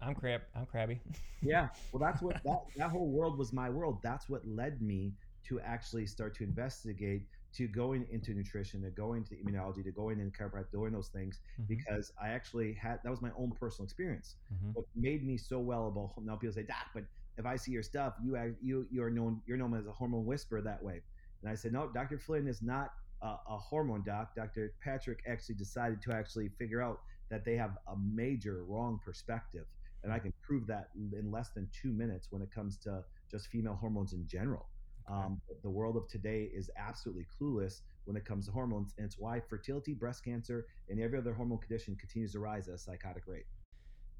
I'm 0.00 0.14
crab 0.14 0.42
I'm 0.54 0.64
crabby. 0.64 1.00
Yeah, 1.42 1.68
well, 1.92 2.00
that's 2.00 2.22
what 2.22 2.42
that, 2.42 2.60
that 2.76 2.90
whole 2.90 3.08
world 3.10 3.36
was 3.36 3.52
my 3.52 3.68
world. 3.68 3.98
That's 4.02 4.30
what 4.30 4.46
led 4.46 4.80
me 4.80 5.12
to 5.48 5.60
actually 5.60 6.06
start 6.06 6.34
to 6.36 6.44
investigate, 6.44 7.26
to 7.56 7.68
going 7.68 8.06
into 8.10 8.34
nutrition, 8.34 8.82
to 8.82 8.90
going 8.90 9.24
into 9.24 9.34
immunology, 9.34 9.82
to 9.84 9.92
going 9.92 10.20
into 10.20 10.36
chiropractic, 10.36 10.70
doing 10.72 10.92
those 10.92 11.08
things 11.08 11.40
Mhm. 11.60 11.66
because 11.68 12.12
I 12.20 12.28
actually 12.30 12.74
had 12.74 13.00
that 13.04 13.10
was 13.10 13.22
my 13.22 13.30
own 13.36 13.52
personal 13.52 13.84
experience. 13.84 14.36
Mhm. 14.52 14.74
What 14.74 14.86
made 14.94 15.24
me 15.24 15.36
so 15.36 15.60
well 15.60 15.88
about 15.88 16.12
now 16.24 16.36
people 16.36 16.54
say, 16.54 16.64
Doc, 16.64 16.86
but 16.94 17.04
if 17.36 17.46
I 17.46 17.56
see 17.56 17.72
your 17.72 17.82
stuff, 17.82 18.14
you 18.22 18.36
act- 18.36 18.62
you 18.62 18.86
you 18.90 19.02
are 19.02 19.10
known 19.10 19.42
you're 19.46 19.56
known 19.56 19.74
as 19.74 19.86
a 19.86 19.92
hormone 19.92 20.24
whisperer 20.26 20.62
that 20.62 20.82
way. 20.82 21.02
And 21.42 21.50
I 21.50 21.54
said, 21.54 21.72
no, 21.72 21.90
Dr. 21.92 22.18
Flynn 22.18 22.48
is 22.48 22.62
not 22.62 22.90
a, 23.22 23.36
a 23.48 23.58
hormone 23.58 24.02
doc. 24.04 24.34
Dr. 24.34 24.72
Patrick 24.82 25.20
actually 25.26 25.56
decided 25.56 26.00
to 26.02 26.12
actually 26.12 26.48
figure 26.48 26.80
out 26.82 26.98
that 27.30 27.44
they 27.44 27.56
have 27.56 27.76
a 27.88 27.96
major 27.96 28.64
wrong 28.64 28.98
perspective. 29.04 29.66
And 30.02 30.12
I 30.12 30.18
can 30.18 30.32
prove 30.42 30.66
that 30.66 30.88
in 30.94 31.30
less 31.30 31.50
than 31.54 31.68
two 31.72 31.92
minutes 31.92 32.28
when 32.30 32.42
it 32.42 32.50
comes 32.50 32.76
to 32.78 33.04
just 33.30 33.48
female 33.48 33.74
hormones 33.74 34.12
in 34.12 34.26
general. 34.26 34.68
Um, 35.06 35.40
the 35.62 35.70
world 35.70 35.96
of 35.96 36.08
today 36.08 36.50
is 36.54 36.70
absolutely 36.78 37.26
clueless 37.40 37.82
when 38.04 38.16
it 38.16 38.24
comes 38.24 38.46
to 38.46 38.52
hormones, 38.52 38.94
and 38.96 39.04
it's 39.04 39.18
why 39.18 39.40
fertility, 39.40 39.92
breast 39.92 40.24
cancer, 40.24 40.66
and 40.88 41.00
every 41.00 41.18
other 41.18 41.34
hormone 41.34 41.58
condition 41.58 41.96
continues 41.96 42.32
to 42.32 42.38
rise 42.38 42.68
at 42.68 42.74
a 42.74 42.78
psychotic 42.78 43.24
rate. 43.26 43.46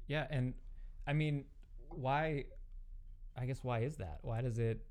Yeah, 0.07 0.27
and 0.29 0.53
I 1.07 1.13
mean, 1.13 1.45
why? 1.89 2.45
I 3.37 3.45
guess 3.45 3.63
why 3.63 3.79
is 3.79 3.97
that? 3.97 4.19
Why 4.21 4.41
does 4.41 4.59
it? 4.59 4.85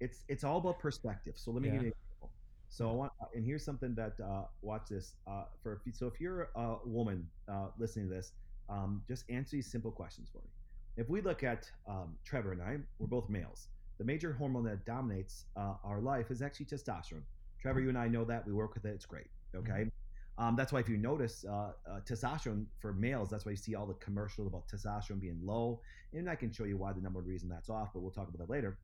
It's 0.00 0.24
it's 0.28 0.44
all 0.44 0.58
about 0.58 0.78
perspective. 0.78 1.34
So 1.36 1.50
let 1.50 1.62
me 1.62 1.68
give 1.68 1.82
you 1.82 1.88
an 1.88 1.92
example. 1.92 2.32
So 2.68 2.90
I 2.90 2.92
want, 2.92 3.12
and 3.34 3.44
here's 3.44 3.64
something 3.64 3.94
that 3.94 4.14
uh, 4.22 4.44
watch 4.60 4.88
this 4.90 5.14
uh, 5.26 5.44
for. 5.62 5.80
So 5.92 6.06
if 6.06 6.20
you're 6.20 6.50
a 6.56 6.76
woman 6.84 7.26
uh, 7.48 7.68
listening 7.78 8.08
to 8.08 8.14
this, 8.16 8.32
um, 8.68 9.02
just 9.08 9.24
answer 9.30 9.56
these 9.56 9.70
simple 9.70 9.90
questions 9.92 10.28
for 10.30 10.38
me. 10.38 10.50
If 10.96 11.08
we 11.08 11.20
look 11.20 11.44
at 11.44 11.70
um, 11.88 12.16
Trevor 12.24 12.52
and 12.52 12.62
I, 12.62 12.78
we're 12.98 13.06
both 13.06 13.28
males. 13.28 13.68
The 13.98 14.04
major 14.04 14.32
hormone 14.32 14.64
that 14.64 14.84
dominates 14.84 15.46
uh, 15.56 15.74
our 15.84 16.00
life 16.00 16.30
is 16.30 16.42
actually 16.42 16.66
testosterone. 16.66 17.22
Trevor, 17.60 17.80
you 17.80 17.88
and 17.88 17.98
I 17.98 18.08
know 18.08 18.24
that. 18.24 18.46
We 18.46 18.52
work 18.52 18.74
with 18.74 18.84
it. 18.84 18.90
It's 18.90 19.06
great. 19.06 19.26
Okay. 19.54 19.90
Um, 20.38 20.54
that's 20.54 20.70
why 20.70 20.80
if 20.80 20.88
you 20.88 20.98
notice 20.98 21.44
uh, 21.48 21.72
uh, 21.90 22.00
testosterone 22.04 22.66
for 22.78 22.92
males, 22.92 23.30
that's 23.30 23.46
why 23.46 23.52
you 23.52 23.56
see 23.56 23.74
all 23.74 23.86
the 23.86 23.94
commercials 23.94 24.46
about 24.46 24.68
testosterone 24.68 25.20
being 25.20 25.40
low. 25.42 25.80
And 26.12 26.28
I 26.28 26.34
can 26.34 26.52
show 26.52 26.64
you 26.64 26.76
why 26.76 26.92
the 26.92 27.00
number 27.00 27.20
one 27.20 27.28
reason 27.28 27.48
that's 27.48 27.70
off, 27.70 27.88
but 27.94 28.00
we'll 28.00 28.10
talk 28.10 28.28
about 28.28 28.46
that 28.46 28.50
later. 28.52 28.78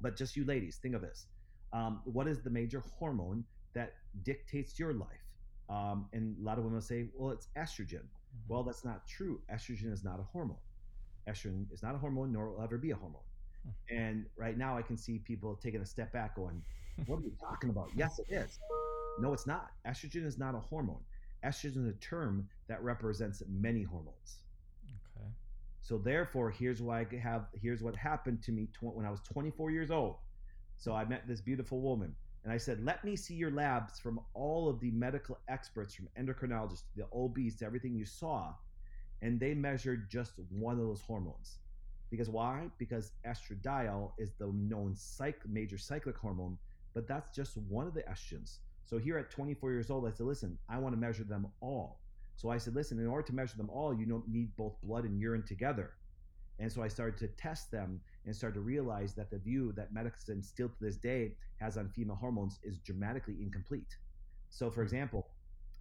But 0.00 0.16
just 0.16 0.36
you 0.36 0.44
ladies, 0.44 0.76
think 0.76 0.94
of 0.94 1.02
this. 1.02 1.26
Um, 1.72 2.00
what 2.04 2.28
is 2.28 2.42
the 2.42 2.50
major 2.50 2.84
hormone 2.98 3.44
that 3.74 3.94
dictates 4.22 4.78
your 4.78 4.94
life? 4.94 5.08
Um, 5.68 6.08
and 6.12 6.36
a 6.38 6.44
lot 6.44 6.58
of 6.58 6.64
women 6.64 6.74
will 6.76 6.82
say, 6.82 7.08
well, 7.16 7.32
it's 7.32 7.48
estrogen. 7.56 8.02
Mhm. 8.04 8.48
Well, 8.48 8.62
that's 8.62 8.84
not 8.84 9.06
true. 9.08 9.40
Estrogen 9.52 9.92
is 9.92 10.04
not 10.04 10.20
a 10.20 10.22
hormone. 10.22 10.58
Estrogen 11.28 11.72
is 11.72 11.82
not 11.82 11.94
a 11.94 11.98
hormone, 11.98 12.32
nor 12.32 12.50
will 12.50 12.62
ever 12.62 12.78
be 12.78 12.92
a 12.92 12.96
hormone. 12.96 13.22
And 13.90 14.26
right 14.36 14.56
now, 14.56 14.76
I 14.76 14.82
can 14.82 14.96
see 14.96 15.18
people 15.18 15.54
taking 15.56 15.80
a 15.80 15.86
step 15.86 16.12
back, 16.12 16.36
going, 16.36 16.62
"What 17.06 17.18
are 17.18 17.22
you 17.22 17.36
talking 17.40 17.70
about?" 17.70 17.90
Yes, 17.94 18.18
it 18.18 18.26
is. 18.30 18.58
No, 19.18 19.32
it's 19.32 19.46
not. 19.46 19.72
Estrogen 19.86 20.24
is 20.24 20.38
not 20.38 20.54
a 20.54 20.58
hormone. 20.58 21.04
Estrogen 21.44 21.78
is 21.78 21.86
a 21.86 21.98
term 21.98 22.48
that 22.68 22.82
represents 22.82 23.42
many 23.48 23.82
hormones. 23.82 24.40
okay. 24.86 25.28
So 25.80 25.98
therefore, 25.98 26.50
here's 26.50 26.80
why 26.80 27.00
I 27.00 27.16
have. 27.16 27.48
Here's 27.60 27.82
what 27.82 27.96
happened 27.96 28.42
to 28.44 28.52
me 28.52 28.66
tw- 28.66 28.94
when 28.94 29.06
I 29.06 29.10
was 29.10 29.20
24 29.22 29.70
years 29.70 29.90
old. 29.90 30.16
So 30.76 30.94
I 30.94 31.04
met 31.04 31.26
this 31.28 31.40
beautiful 31.40 31.80
woman, 31.80 32.14
and 32.44 32.52
I 32.52 32.56
said, 32.56 32.84
"Let 32.84 33.04
me 33.04 33.16
see 33.16 33.34
your 33.34 33.50
labs 33.50 34.00
from 34.00 34.20
all 34.34 34.68
of 34.68 34.80
the 34.80 34.90
medical 34.90 35.38
experts, 35.48 35.94
from 35.94 36.08
endocrinologists 36.18 36.84
the 36.96 37.06
OBs 37.12 37.56
to 37.56 37.66
everything 37.66 37.94
you 37.94 38.06
saw." 38.06 38.54
and 39.22 39.38
they 39.38 39.54
measured 39.54 40.10
just 40.10 40.32
one 40.50 40.74
of 40.78 40.80
those 40.80 41.00
hormones. 41.00 41.60
Because 42.12 42.28
why? 42.28 42.68
Because 42.76 43.12
estradiol 43.26 44.12
is 44.18 44.32
the 44.38 44.52
known 44.54 44.94
major 45.48 45.78
cyclic 45.78 46.18
hormone, 46.18 46.58
but 46.92 47.08
that's 47.08 47.34
just 47.34 47.56
one 47.56 47.86
of 47.86 47.94
the 47.94 48.02
estrogens. 48.02 48.58
So 48.84 48.98
here 48.98 49.16
at 49.16 49.30
24 49.30 49.70
years 49.72 49.90
old, 49.90 50.06
I 50.06 50.10
said, 50.10 50.26
listen, 50.26 50.58
I 50.68 50.76
want 50.76 50.94
to 50.94 51.00
measure 51.00 51.24
them 51.24 51.46
all. 51.62 52.00
So 52.36 52.50
I 52.50 52.58
said, 52.58 52.74
listen, 52.74 52.98
in 52.98 53.06
order 53.06 53.26
to 53.28 53.34
measure 53.34 53.56
them 53.56 53.70
all, 53.70 53.94
you 53.94 54.04
don't 54.04 54.28
need 54.28 54.54
both 54.58 54.74
blood 54.82 55.04
and 55.04 55.18
urine 55.18 55.42
together. 55.42 55.92
And 56.58 56.70
so 56.70 56.82
I 56.82 56.88
started 56.88 57.16
to 57.20 57.28
test 57.28 57.70
them 57.70 57.98
and 58.26 58.36
started 58.36 58.56
to 58.56 58.60
realize 58.60 59.14
that 59.14 59.30
the 59.30 59.38
view 59.38 59.72
that 59.72 59.94
medicine 59.94 60.42
still 60.42 60.68
to 60.68 60.76
this 60.82 60.96
day 60.96 61.32
has 61.60 61.78
on 61.78 61.88
female 61.88 62.16
hormones 62.16 62.58
is 62.62 62.76
dramatically 62.76 63.38
incomplete. 63.40 63.96
So, 64.50 64.70
for 64.70 64.82
example, 64.82 65.28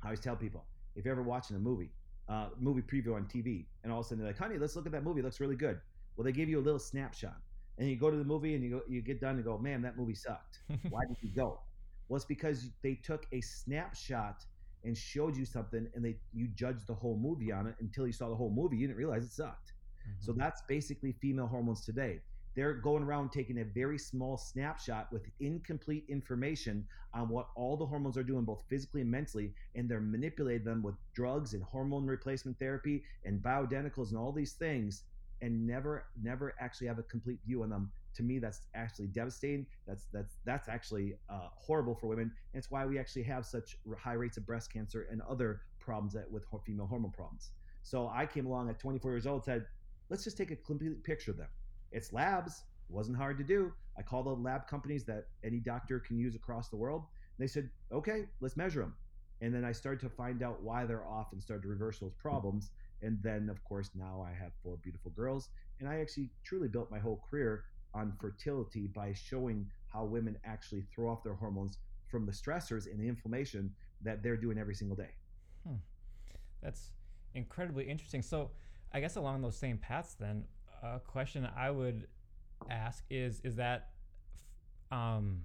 I 0.01 0.05
always 0.05 0.21
tell 0.21 0.37
people 0.37 0.63
if 0.95 1.03
you're 1.03 1.11
ever 1.11 1.23
watching 1.23 1.57
a 1.57 1.59
movie, 1.59 1.91
uh, 2.29 2.51
movie 2.57 2.81
preview 2.81 3.15
on 3.15 3.25
TV, 3.25 3.65
and 3.83 3.91
all 3.91 3.99
of 3.99 4.05
a 4.05 4.07
sudden 4.07 4.23
they're 4.23 4.31
like, 4.31 4.39
honey, 4.39 4.57
let's 4.57 4.77
look 4.77 4.85
at 4.85 4.93
that 4.93 5.03
movie. 5.03 5.19
It 5.19 5.25
looks 5.25 5.41
really 5.41 5.57
good. 5.57 5.81
Well, 6.15 6.25
they 6.25 6.31
give 6.31 6.49
you 6.49 6.59
a 6.59 6.61
little 6.61 6.79
snapshot. 6.79 7.37
And 7.77 7.89
you 7.89 7.95
go 7.95 8.11
to 8.11 8.17
the 8.17 8.23
movie 8.23 8.53
and 8.53 8.63
you 8.63 8.69
go, 8.69 8.81
you 8.87 9.01
get 9.01 9.21
done 9.21 9.35
and 9.35 9.43
go, 9.43 9.57
man, 9.57 9.81
that 9.81 9.97
movie 9.97 10.13
sucked. 10.13 10.59
Why 10.89 11.01
did 11.07 11.17
you 11.21 11.29
go? 11.35 11.59
Well, 12.07 12.17
it's 12.17 12.25
because 12.25 12.69
they 12.83 12.95
took 12.95 13.25
a 13.31 13.41
snapshot 13.41 14.43
and 14.83 14.97
showed 14.97 15.37
you 15.37 15.45
something, 15.45 15.87
and 15.95 16.03
they 16.03 16.17
you 16.33 16.47
judged 16.47 16.87
the 16.87 16.93
whole 16.93 17.17
movie 17.17 17.51
on 17.51 17.67
it 17.67 17.75
until 17.79 18.05
you 18.07 18.13
saw 18.13 18.29
the 18.29 18.35
whole 18.35 18.49
movie. 18.49 18.77
You 18.77 18.87
didn't 18.87 18.97
realize 18.97 19.23
it 19.23 19.31
sucked. 19.31 19.73
Mm-hmm. 20.01 20.17
So 20.19 20.33
that's 20.33 20.61
basically 20.67 21.13
female 21.21 21.47
hormones 21.47 21.85
today. 21.85 22.19
They're 22.53 22.73
going 22.73 23.03
around 23.03 23.31
taking 23.31 23.59
a 23.59 23.63
very 23.63 23.97
small 23.97 24.37
snapshot 24.37 25.11
with 25.11 25.25
incomplete 25.39 26.05
information 26.09 26.85
on 27.13 27.29
what 27.29 27.47
all 27.55 27.77
the 27.77 27.85
hormones 27.85 28.17
are 28.17 28.23
doing, 28.23 28.43
both 28.43 28.63
physically 28.67 29.01
and 29.01 29.09
mentally, 29.09 29.53
and 29.75 29.87
they're 29.87 30.01
manipulating 30.01 30.65
them 30.65 30.83
with 30.83 30.95
drugs 31.13 31.53
and 31.53 31.63
hormone 31.63 32.05
replacement 32.05 32.59
therapy 32.59 33.03
and 33.23 33.41
bioidenticals 33.41 34.09
and 34.09 34.17
all 34.17 34.33
these 34.33 34.53
things, 34.53 35.03
and 35.41 35.65
never, 35.65 36.05
never 36.21 36.53
actually 36.59 36.87
have 36.87 36.99
a 36.99 37.03
complete 37.03 37.39
view 37.45 37.63
on 37.63 37.69
them. 37.69 37.91
To 38.15 38.23
me, 38.23 38.39
that's 38.39 38.61
actually 38.75 39.07
devastating. 39.07 39.65
That's 39.87 40.07
that's 40.11 40.37
that's 40.43 40.67
actually 40.67 41.15
uh, 41.29 41.47
horrible 41.55 41.95
for 41.95 42.07
women. 42.07 42.31
And 42.53 42.59
it's 42.59 42.69
why 42.69 42.85
we 42.85 42.99
actually 42.99 43.23
have 43.23 43.45
such 43.45 43.77
high 43.97 44.13
rates 44.13 44.37
of 44.37 44.45
breast 44.45 44.71
cancer 44.71 45.07
and 45.09 45.21
other 45.21 45.61
problems 45.79 46.13
that, 46.13 46.29
with 46.29 46.45
female 46.65 46.87
hormone 46.87 47.11
problems. 47.11 47.51
So 47.83 48.11
I 48.13 48.25
came 48.25 48.45
along 48.45 48.69
at 48.69 48.79
24 48.79 49.11
years 49.11 49.25
old, 49.25 49.45
said, 49.45 49.65
let's 50.09 50.23
just 50.23 50.37
take 50.37 50.51
a 50.51 50.55
complete 50.57 51.03
picture 51.03 51.31
of 51.31 51.37
them 51.37 51.47
it's 51.91 52.13
labs. 52.13 52.63
It 52.89 52.93
wasn't 52.93 53.17
hard 53.17 53.37
to 53.37 53.43
do. 53.43 53.73
I 53.97 54.01
called 54.01 54.25
the 54.25 54.31
lab 54.31 54.67
companies 54.67 55.03
that 55.05 55.27
any 55.43 55.59
doctor 55.59 55.99
can 55.99 56.17
use 56.17 56.35
across 56.35 56.69
the 56.69 56.77
world. 56.77 57.03
They 57.37 57.47
said, 57.47 57.69
okay, 57.91 58.25
let's 58.39 58.57
measure 58.57 58.81
them. 58.81 58.95
And 59.41 59.53
then 59.53 59.65
I 59.65 59.71
started 59.71 59.99
to 60.01 60.09
find 60.09 60.43
out 60.43 60.61
why 60.61 60.85
they're 60.85 61.05
off 61.05 61.33
and 61.33 61.41
started 61.41 61.63
to 61.63 61.69
reverse 61.69 61.99
those 61.99 62.13
problems. 62.13 62.71
And 63.01 63.17
then, 63.21 63.49
of 63.49 63.63
course, 63.63 63.89
now 63.95 64.25
I 64.25 64.31
have 64.31 64.51
four 64.63 64.77
beautiful 64.83 65.11
girls. 65.11 65.49
And 65.79 65.89
I 65.89 65.99
actually 65.99 66.29
truly 66.43 66.67
built 66.67 66.91
my 66.91 66.99
whole 66.99 67.23
career 67.29 67.63
on 67.93 68.13
fertility 68.19 68.87
by 68.87 69.13
showing 69.13 69.69
how 69.87 70.05
women 70.05 70.37
actually 70.45 70.85
throw 70.93 71.09
off 71.09 71.23
their 71.23 71.33
hormones 71.33 71.77
from 72.07 72.25
the 72.25 72.31
stressors 72.31 72.85
and 72.85 72.99
the 72.99 73.07
inflammation 73.07 73.73
that 74.03 74.21
they're 74.21 74.37
doing 74.37 74.57
every 74.57 74.75
single 74.75 74.95
day. 74.95 75.09
Hmm. 75.67 75.75
That's 76.61 76.91
incredibly 77.33 77.85
interesting. 77.89 78.21
So, 78.21 78.51
I 78.93 78.99
guess 78.99 79.15
along 79.15 79.41
those 79.41 79.57
same 79.57 79.77
paths, 79.77 80.15
then, 80.19 80.45
a 80.83 80.99
question 80.99 81.47
I 81.55 81.69
would 81.69 82.07
ask 82.69 83.03
is 83.09 83.39
is 83.41 83.55
that 83.55 83.89
um, 84.91 85.43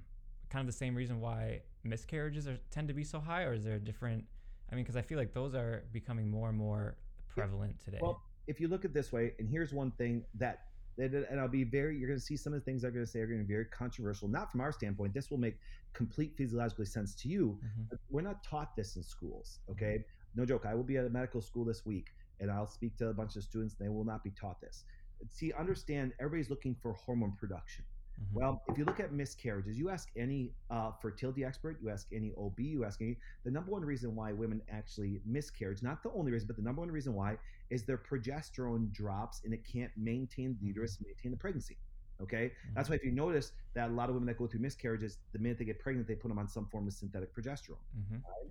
kind 0.51 0.61
of 0.61 0.67
the 0.67 0.77
same 0.77 0.95
reason 0.95 1.21
why 1.21 1.61
miscarriages 1.85 2.49
are 2.49 2.59
tend 2.71 2.89
to 2.89 2.95
be 2.95 3.05
so 3.05 3.21
high, 3.21 3.43
or 3.43 3.55
is 3.55 3.65
there 3.65 3.77
a 3.77 3.81
different? 3.81 4.25
I 4.71 4.75
mean, 4.75 4.85
because 4.85 4.97
I 4.97 5.03
feel 5.03 5.19
like 5.19 5.33
those 5.33 5.55
are 5.55 5.85
becoming 5.93 6.31
more 6.31 6.49
and 6.49 6.59
more 6.59 6.97
prevalent 7.37 7.77
today. 7.85 7.99
Well, 8.01 8.23
if 8.47 8.61
you 8.61 8.69
look 8.69 8.85
at 8.85 8.95
this 8.95 9.13
way, 9.13 9.33
and 9.39 9.49
here's 9.49 9.73
one 9.73 9.91
thing 9.93 10.25
that 10.35 10.61
and 10.99 11.39
I'll 11.39 11.47
be 11.47 11.65
very, 11.65 11.99
you're 11.99 12.09
going 12.09 12.19
to 12.19 12.25
see 12.25 12.39
some 12.39 12.55
of 12.55 12.59
the 12.59 12.65
things 12.65 12.83
I'm 12.83 12.95
going 12.95 13.05
to 13.05 13.11
say 13.11 13.21
are 13.21 13.27
going 13.27 13.41
to 13.41 13.45
be 13.45 13.53
very 13.53 13.67
controversial, 13.67 14.29
not 14.29 14.51
from 14.51 14.63
our 14.63 14.73
standpoint. 14.73 15.13
This 15.13 15.31
will 15.31 15.37
make 15.37 15.59
complete 15.93 16.33
physiologically 16.39 16.87
sense 16.87 17.15
to 17.17 17.29
you. 17.29 17.59
Mm-hmm. 17.63 17.97
we're 18.09 18.23
not 18.23 18.43
taught 18.43 18.75
this 18.75 18.97
in 18.97 19.03
schools, 19.03 19.59
okay? 19.71 20.07
No 20.35 20.47
joke. 20.47 20.65
I 20.65 20.75
will 20.75 20.85
be 20.85 20.97
at 20.97 21.05
a 21.05 21.11
medical 21.11 21.43
school 21.43 21.67
this 21.67 21.85
week 21.85 22.07
and 22.41 22.51
I'll 22.51 22.67
speak 22.67 22.97
to 22.97 23.09
a 23.09 23.13
bunch 23.13 23.37
of 23.37 23.43
students. 23.43 23.75
and 23.79 23.87
They 23.87 23.93
will 23.93 24.07
not 24.07 24.25
be 24.25 24.31
taught 24.31 24.59
this 24.63 24.85
see, 25.31 25.53
understand 25.53 26.13
everybody's 26.21 26.51
looking 26.51 26.77
for 26.81 26.93
hormone 26.93 27.33
production. 27.39 27.85
Mm-hmm. 28.21 28.39
Well, 28.39 28.63
if 28.69 28.79
you 28.79 28.85
look 28.85 29.01
at 29.01 29.13
miscarriages, 29.13 29.79
you 29.79 29.91
ask 29.91 30.09
any 30.17 30.53
uh, 30.71 30.93
fertility 31.03 31.45
expert, 31.45 31.79
you 31.83 31.91
ask 31.91 32.07
any 32.13 32.33
OB, 32.39 32.59
you 32.61 32.85
ask 32.85 33.01
any, 33.03 33.17
the 33.45 33.51
number 33.51 33.71
one 33.71 33.85
reason 33.85 34.15
why 34.15 34.33
women 34.33 34.63
actually 34.71 35.21
miscarriage, 35.27 35.83
not 35.83 36.03
the 36.03 36.11
only 36.13 36.33
reason, 36.33 36.47
but 36.47 36.57
the 36.57 36.63
number 36.63 36.81
one 36.81 36.91
reason 36.91 37.15
why 37.15 37.37
is 37.71 37.85
their 37.85 37.99
progesterone 37.99 38.91
drops 38.93 39.43
and 39.45 39.53
it 39.53 39.63
can't 39.71 39.91
maintain 39.97 40.57
the 40.61 40.67
uterus, 40.67 40.95
mm-hmm. 40.95 41.09
maintain 41.09 41.31
the 41.31 41.37
pregnancy. 41.37 41.77
Okay. 42.23 42.47
Mm-hmm. 42.47 42.75
That's 42.75 42.89
why 42.89 42.97
if 42.97 43.05
you 43.05 43.13
notice 43.13 43.53
that 43.75 43.91
a 43.91 43.93
lot 43.93 44.09
of 44.09 44.15
women 44.15 44.27
that 44.29 44.39
go 44.39 44.47
through 44.47 44.61
miscarriages, 44.61 45.19
the 45.33 45.39
minute 45.39 45.59
they 45.59 45.65
get 45.67 45.79
pregnant, 45.79 46.09
they 46.09 46.15
put 46.15 46.29
them 46.29 46.39
on 46.39 46.49
some 46.49 46.67
form 46.67 46.87
of 46.87 46.95
synthetic 46.95 47.35
progesterone. 47.35 47.83
Mm-hmm. 47.99 48.15
Right? 48.15 48.51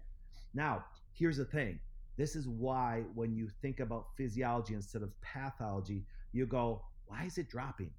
Now, 0.53 0.85
here's 1.13 1.37
the 1.37 1.45
thing. 1.45 1.79
This 2.17 2.35
is 2.35 2.47
why 2.47 3.03
when 3.13 3.35
you 3.35 3.49
think 3.61 3.79
about 3.79 4.07
physiology 4.15 4.73
instead 4.73 5.01
of 5.01 5.09
pathology, 5.21 6.03
you 6.31 6.45
go, 6.45 6.81
why 7.07 7.25
is 7.25 7.37
it 7.37 7.49
dropping? 7.49 7.91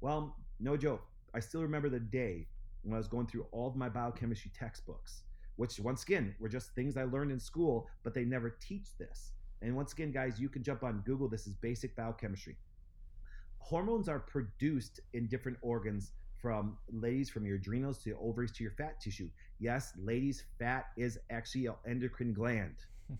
Well, 0.00 0.36
no 0.60 0.76
joke. 0.76 1.02
I 1.34 1.40
still 1.40 1.62
remember 1.62 1.88
the 1.88 2.00
day 2.00 2.46
when 2.82 2.94
I 2.94 2.98
was 2.98 3.08
going 3.08 3.26
through 3.26 3.46
all 3.52 3.68
of 3.68 3.76
my 3.76 3.88
biochemistry 3.88 4.50
textbooks, 4.58 5.22
which 5.56 5.78
once 5.80 6.02
again 6.02 6.34
were 6.38 6.48
just 6.48 6.74
things 6.74 6.96
I 6.96 7.04
learned 7.04 7.32
in 7.32 7.40
school, 7.40 7.88
but 8.02 8.14
they 8.14 8.24
never 8.24 8.50
teach 8.60 8.96
this. 8.98 9.32
And 9.62 9.76
once 9.76 9.92
again, 9.92 10.10
guys, 10.10 10.40
you 10.40 10.48
can 10.48 10.62
jump 10.62 10.82
on 10.82 11.02
Google. 11.06 11.28
This 11.28 11.46
is 11.46 11.54
basic 11.54 11.94
biochemistry. 11.96 12.56
Hormones 13.58 14.08
are 14.08 14.18
produced 14.18 15.00
in 15.14 15.28
different 15.28 15.58
organs 15.62 16.12
from 16.40 16.76
ladies 16.90 17.30
from 17.30 17.46
your 17.46 17.56
adrenals 17.56 17.98
to 18.02 18.10
your 18.10 18.18
ovaries 18.20 18.50
to 18.52 18.64
your 18.64 18.72
fat 18.72 19.00
tissue. 19.00 19.30
Yes, 19.60 19.92
ladies, 19.96 20.42
fat 20.58 20.86
is 20.96 21.18
actually 21.30 21.66
an 21.66 21.74
endocrine 21.86 22.34
gland. 22.34 22.74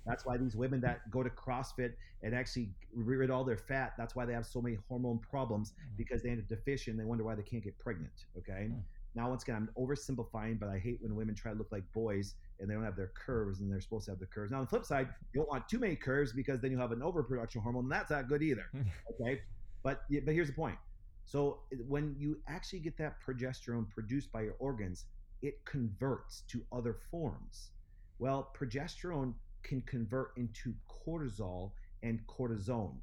That's 0.06 0.24
why 0.24 0.36
these 0.36 0.56
women 0.56 0.80
that 0.82 1.10
go 1.10 1.22
to 1.22 1.30
CrossFit 1.30 1.92
and 2.22 2.34
actually 2.34 2.70
rid 2.94 3.30
all 3.30 3.44
their 3.44 3.56
fat, 3.56 3.94
that's 3.98 4.14
why 4.14 4.24
they 4.24 4.32
have 4.32 4.46
so 4.46 4.60
many 4.60 4.78
hormone 4.88 5.18
problems 5.18 5.72
mm-hmm. 5.72 5.96
because 5.96 6.22
they 6.22 6.30
end 6.30 6.40
up 6.40 6.48
deficient. 6.48 6.98
They 6.98 7.04
wonder 7.04 7.24
why 7.24 7.34
they 7.34 7.42
can't 7.42 7.64
get 7.64 7.78
pregnant. 7.78 8.26
Okay. 8.38 8.68
Mm. 8.70 8.80
Now, 9.14 9.28
once 9.28 9.42
again, 9.42 9.56
I'm 9.56 9.68
oversimplifying, 9.78 10.58
but 10.58 10.68
I 10.68 10.78
hate 10.78 10.98
when 11.02 11.14
women 11.14 11.34
try 11.34 11.52
to 11.52 11.58
look 11.58 11.70
like 11.70 11.84
boys 11.92 12.34
and 12.60 12.70
they 12.70 12.74
don't 12.74 12.84
have 12.84 12.96
their 12.96 13.12
curves 13.14 13.60
and 13.60 13.70
they're 13.70 13.80
supposed 13.80 14.06
to 14.06 14.12
have 14.12 14.20
the 14.20 14.26
curves. 14.26 14.50
Now, 14.50 14.58
on 14.58 14.64
the 14.64 14.68
flip 14.70 14.86
side, 14.86 15.08
you 15.32 15.40
don't 15.40 15.48
want 15.48 15.68
too 15.68 15.78
many 15.78 15.96
curves 15.96 16.32
because 16.32 16.60
then 16.60 16.70
you 16.70 16.78
have 16.78 16.92
an 16.92 17.02
overproduction 17.02 17.60
hormone, 17.60 17.84
and 17.84 17.92
that's 17.92 18.10
not 18.10 18.28
good 18.28 18.42
either. 18.42 18.70
Okay. 19.20 19.42
but 19.82 20.02
but 20.24 20.32
here's 20.32 20.48
the 20.48 20.54
point. 20.54 20.76
So 21.24 21.60
when 21.86 22.14
you 22.18 22.38
actually 22.48 22.80
get 22.80 22.96
that 22.98 23.16
progesterone 23.20 23.88
produced 23.90 24.32
by 24.32 24.42
your 24.42 24.54
organs, 24.58 25.04
it 25.42 25.64
converts 25.64 26.42
to 26.48 26.62
other 26.72 26.96
forms. 27.10 27.70
Well, 28.18 28.50
progesterone 28.58 29.34
can 29.62 29.80
convert 29.82 30.32
into 30.36 30.74
cortisol 30.88 31.72
and 32.02 32.20
cortisone. 32.26 32.96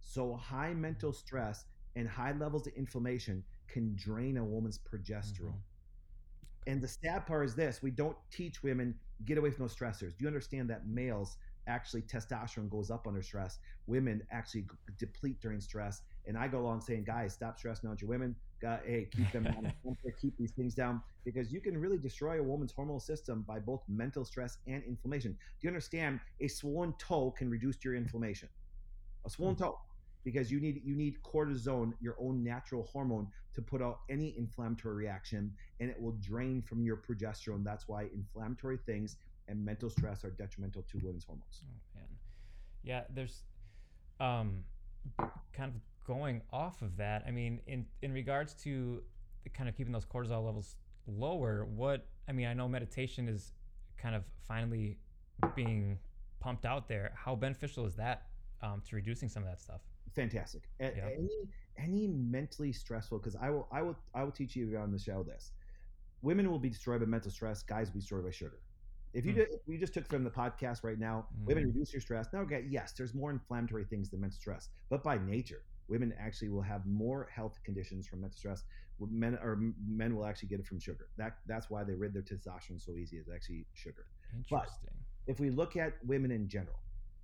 So 0.00 0.34
high 0.34 0.74
mental 0.74 1.12
stress 1.12 1.64
and 1.96 2.08
high 2.08 2.32
levels 2.32 2.66
of 2.66 2.72
inflammation 2.74 3.44
can 3.68 3.94
drain 3.96 4.36
a 4.38 4.44
woman's 4.44 4.78
progesterone. 4.78 5.52
Mm-hmm. 5.52 6.68
And 6.68 6.82
the 6.82 6.88
sad 6.88 7.26
part 7.26 7.46
is 7.46 7.54
this 7.54 7.82
we 7.82 7.90
don't 7.90 8.16
teach 8.30 8.62
women 8.62 8.94
get 9.24 9.38
away 9.38 9.50
from 9.50 9.64
those 9.64 9.74
stressors. 9.74 10.16
Do 10.16 10.20
you 10.20 10.26
understand 10.26 10.70
that 10.70 10.86
males 10.86 11.36
actually 11.66 12.02
testosterone 12.02 12.70
goes 12.70 12.90
up 12.90 13.06
under 13.06 13.22
stress? 13.22 13.58
Women 13.86 14.22
actually 14.30 14.66
deplete 14.98 15.40
during 15.40 15.60
stress. 15.60 16.02
And 16.28 16.36
I 16.36 16.46
go 16.46 16.60
along 16.60 16.82
saying, 16.82 17.04
guys, 17.04 17.32
stop 17.32 17.58
stressing 17.58 17.88
out 17.88 18.02
your 18.02 18.10
women. 18.10 18.36
Got 18.60 18.82
hey 18.84 19.08
keep 19.16 19.30
them 19.32 19.44
down 19.44 19.72
keep 20.20 20.36
these 20.36 20.50
things 20.50 20.74
down 20.74 21.00
because 21.24 21.52
you 21.52 21.60
can 21.60 21.78
really 21.78 21.96
destroy 21.96 22.40
a 22.40 22.42
woman's 22.42 22.72
hormonal 22.72 23.00
system 23.00 23.44
by 23.46 23.58
both 23.58 23.82
mental 23.88 24.24
stress 24.24 24.58
and 24.66 24.82
inflammation. 24.84 25.32
Do 25.32 25.38
you 25.62 25.68
understand? 25.68 26.20
A 26.40 26.48
swollen 26.48 26.92
toe 26.98 27.30
can 27.30 27.48
reduce 27.48 27.76
your 27.84 27.94
inflammation. 27.94 28.48
A 29.24 29.30
swollen 29.30 29.54
mm-hmm. 29.54 29.64
toe 29.64 29.78
because 30.24 30.50
you 30.50 30.60
need 30.60 30.82
you 30.84 30.96
need 30.96 31.16
cortisone 31.22 31.92
your 32.00 32.16
own 32.20 32.44
natural 32.44 32.82
hormone 32.92 33.28
to 33.54 33.62
put 33.62 33.80
out 33.80 34.00
any 34.10 34.34
inflammatory 34.36 34.96
reaction 34.96 35.52
and 35.80 35.88
it 35.88 36.00
will 36.00 36.16
drain 36.20 36.60
from 36.60 36.82
your 36.82 36.96
progesterone. 36.96 37.64
That's 37.64 37.88
why 37.88 38.08
inflammatory 38.12 38.78
things 38.84 39.16
and 39.46 39.64
mental 39.64 39.88
stress 39.88 40.24
are 40.24 40.30
detrimental 40.30 40.84
to 40.90 40.98
women's 40.98 41.24
hormones. 41.24 41.62
Oh, 41.64 41.70
man. 41.94 42.04
yeah 42.82 43.02
there's 43.14 43.44
um 44.20 44.64
kind 45.52 45.72
of 45.74 45.80
going 46.08 46.40
off 46.50 46.80
of 46.80 46.96
that, 46.96 47.22
I 47.28 47.30
mean, 47.30 47.60
in 47.66 47.86
in 48.00 48.12
regards 48.12 48.54
to 48.64 49.02
kind 49.52 49.68
of 49.68 49.76
keeping 49.76 49.92
those 49.92 50.06
cortisol 50.06 50.44
levels 50.44 50.76
lower, 51.06 51.66
what 51.66 52.08
I 52.28 52.32
mean, 52.32 52.46
I 52.48 52.54
know 52.54 52.66
meditation 52.66 53.28
is 53.28 53.52
kind 53.98 54.14
of 54.14 54.24
finally 54.46 54.98
being 55.54 55.98
pumped 56.40 56.64
out 56.64 56.88
there. 56.88 57.12
How 57.14 57.36
beneficial 57.36 57.84
is 57.86 57.94
that 57.96 58.22
um, 58.62 58.80
to 58.86 58.96
reducing 58.96 59.28
some 59.28 59.42
of 59.42 59.48
that 59.50 59.60
stuff? 59.60 59.82
Fantastic. 60.14 60.62
A- 60.80 60.94
yeah. 60.96 61.08
Any 61.18 61.38
any 61.76 62.06
mentally 62.08 62.72
stressful 62.72 63.18
because 63.18 63.36
I 63.36 63.50
will 63.50 63.68
I 63.70 63.82
will 63.82 63.96
I 64.14 64.24
will 64.24 64.32
teach 64.32 64.56
you 64.56 64.76
on 64.78 64.90
the 64.90 64.98
show 64.98 65.22
this. 65.22 65.52
Women 66.22 66.50
will 66.50 66.58
be 66.58 66.70
destroyed 66.70 67.00
by 67.00 67.06
mental 67.06 67.30
stress. 67.30 67.62
Guys 67.62 67.88
will 67.88 67.94
be 67.94 68.00
destroyed 68.00 68.24
by 68.24 68.30
sugar. 68.32 68.60
If 69.14 69.24
you, 69.24 69.32
Hmm. 69.32 69.38
just, 69.38 69.52
if 69.52 69.60
you 69.66 69.78
just 69.78 69.94
took 69.94 70.06
from 70.06 70.22
the 70.24 70.30
podcast 70.30 70.84
right 70.84 70.98
now, 70.98 71.28
women 71.44 71.64
Mhm. 71.64 71.68
reduce 71.68 71.92
your 71.94 72.00
stress. 72.00 72.28
Now, 72.32 72.40
okay, 72.40 72.66
yes, 72.68 72.92
there's 72.92 73.14
more 73.14 73.30
inflammatory 73.30 73.84
things 73.86 74.10
than 74.10 74.20
mental 74.20 74.38
stress, 74.38 74.68
but 74.90 75.02
by 75.02 75.16
nature, 75.18 75.62
women 75.88 76.12
actually 76.18 76.48
will 76.50 76.62
have 76.62 76.86
more 76.86 77.28
health 77.34 77.58
conditions 77.64 78.06
from 78.06 78.20
mental 78.20 78.36
stress. 78.36 78.64
Men 79.00 79.38
or 79.42 79.58
men 79.86 80.16
will 80.16 80.26
actually 80.26 80.48
get 80.48 80.60
it 80.60 80.66
from 80.66 80.80
sugar. 80.80 81.08
That 81.16 81.36
that's 81.46 81.70
why 81.70 81.84
they 81.84 81.94
rid 81.94 82.12
their 82.12 82.22
testosterone 82.22 82.80
so 82.84 82.96
easy. 82.96 83.16
Is 83.16 83.28
actually 83.32 83.64
sugar. 83.72 84.06
Interesting. 84.36 84.90
But 84.90 85.32
if 85.32 85.40
we 85.40 85.50
look 85.50 85.76
at 85.76 85.94
women 86.04 86.30
in 86.30 86.48
general, 86.48 86.80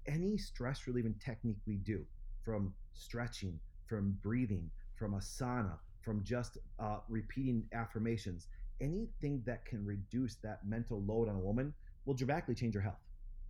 any 0.06 0.36
stress 0.36 0.86
relieving 0.86 1.14
technique 1.24 1.58
we 1.66 1.76
do, 1.78 2.06
from 2.44 2.74
stretching, 2.92 3.58
from 3.86 4.16
breathing, 4.22 4.70
from 4.96 5.14
a 5.14 5.18
sauna, 5.18 5.78
from 6.02 6.22
just 6.22 6.58
uh, 6.78 6.98
repeating 7.08 7.64
affirmations, 7.72 8.48
anything 8.80 9.42
that 9.46 9.64
can 9.64 9.84
reduce 9.84 10.36
that 10.36 10.60
mental 10.66 11.02
load 11.02 11.28
on 11.28 11.36
a 11.36 11.40
woman 11.40 11.72
will 12.04 12.14
dramatically 12.14 12.54
change 12.54 12.74
her 12.74 12.80
health, 12.80 13.00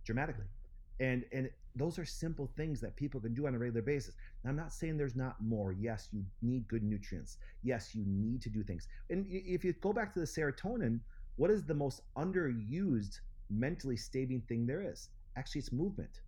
dramatically. 0.05 0.45
And 0.99 1.25
and 1.31 1.49
those 1.75 1.99
are 1.99 2.05
simple 2.05 2.47
things 2.55 2.79
that 2.81 2.95
people 2.95 3.19
can 3.19 3.33
do 3.33 3.47
on 3.47 3.55
a 3.55 3.59
regular 3.59 3.81
basis. 3.81 4.15
Now, 4.43 4.51
I'm 4.51 4.55
not 4.55 4.71
saying 4.71 4.97
there's 4.97 5.15
not 5.15 5.35
more. 5.41 5.73
Yes, 5.73 6.07
you 6.11 6.23
need 6.41 6.67
good 6.67 6.83
nutrients. 6.83 7.37
Yes, 7.63 7.93
you 7.93 8.03
need 8.07 8.41
to 8.43 8.49
do 8.49 8.63
things. 8.63 8.87
And 9.09 9.25
if 9.29 9.63
you 9.65 9.73
go 9.73 9.91
back 9.91 10.13
to 10.13 10.19
the 10.19 10.25
serotonin, 10.25 11.01
what 11.35 11.51
is 11.51 11.65
the 11.65 11.73
most 11.73 12.01
underused 12.17 13.19
mentally 13.49 13.97
staving 13.97 14.41
thing 14.47 14.65
there 14.65 14.81
is? 14.89 15.09
Actually, 15.35 15.59
it's 15.59 15.71
movement. 15.73 16.21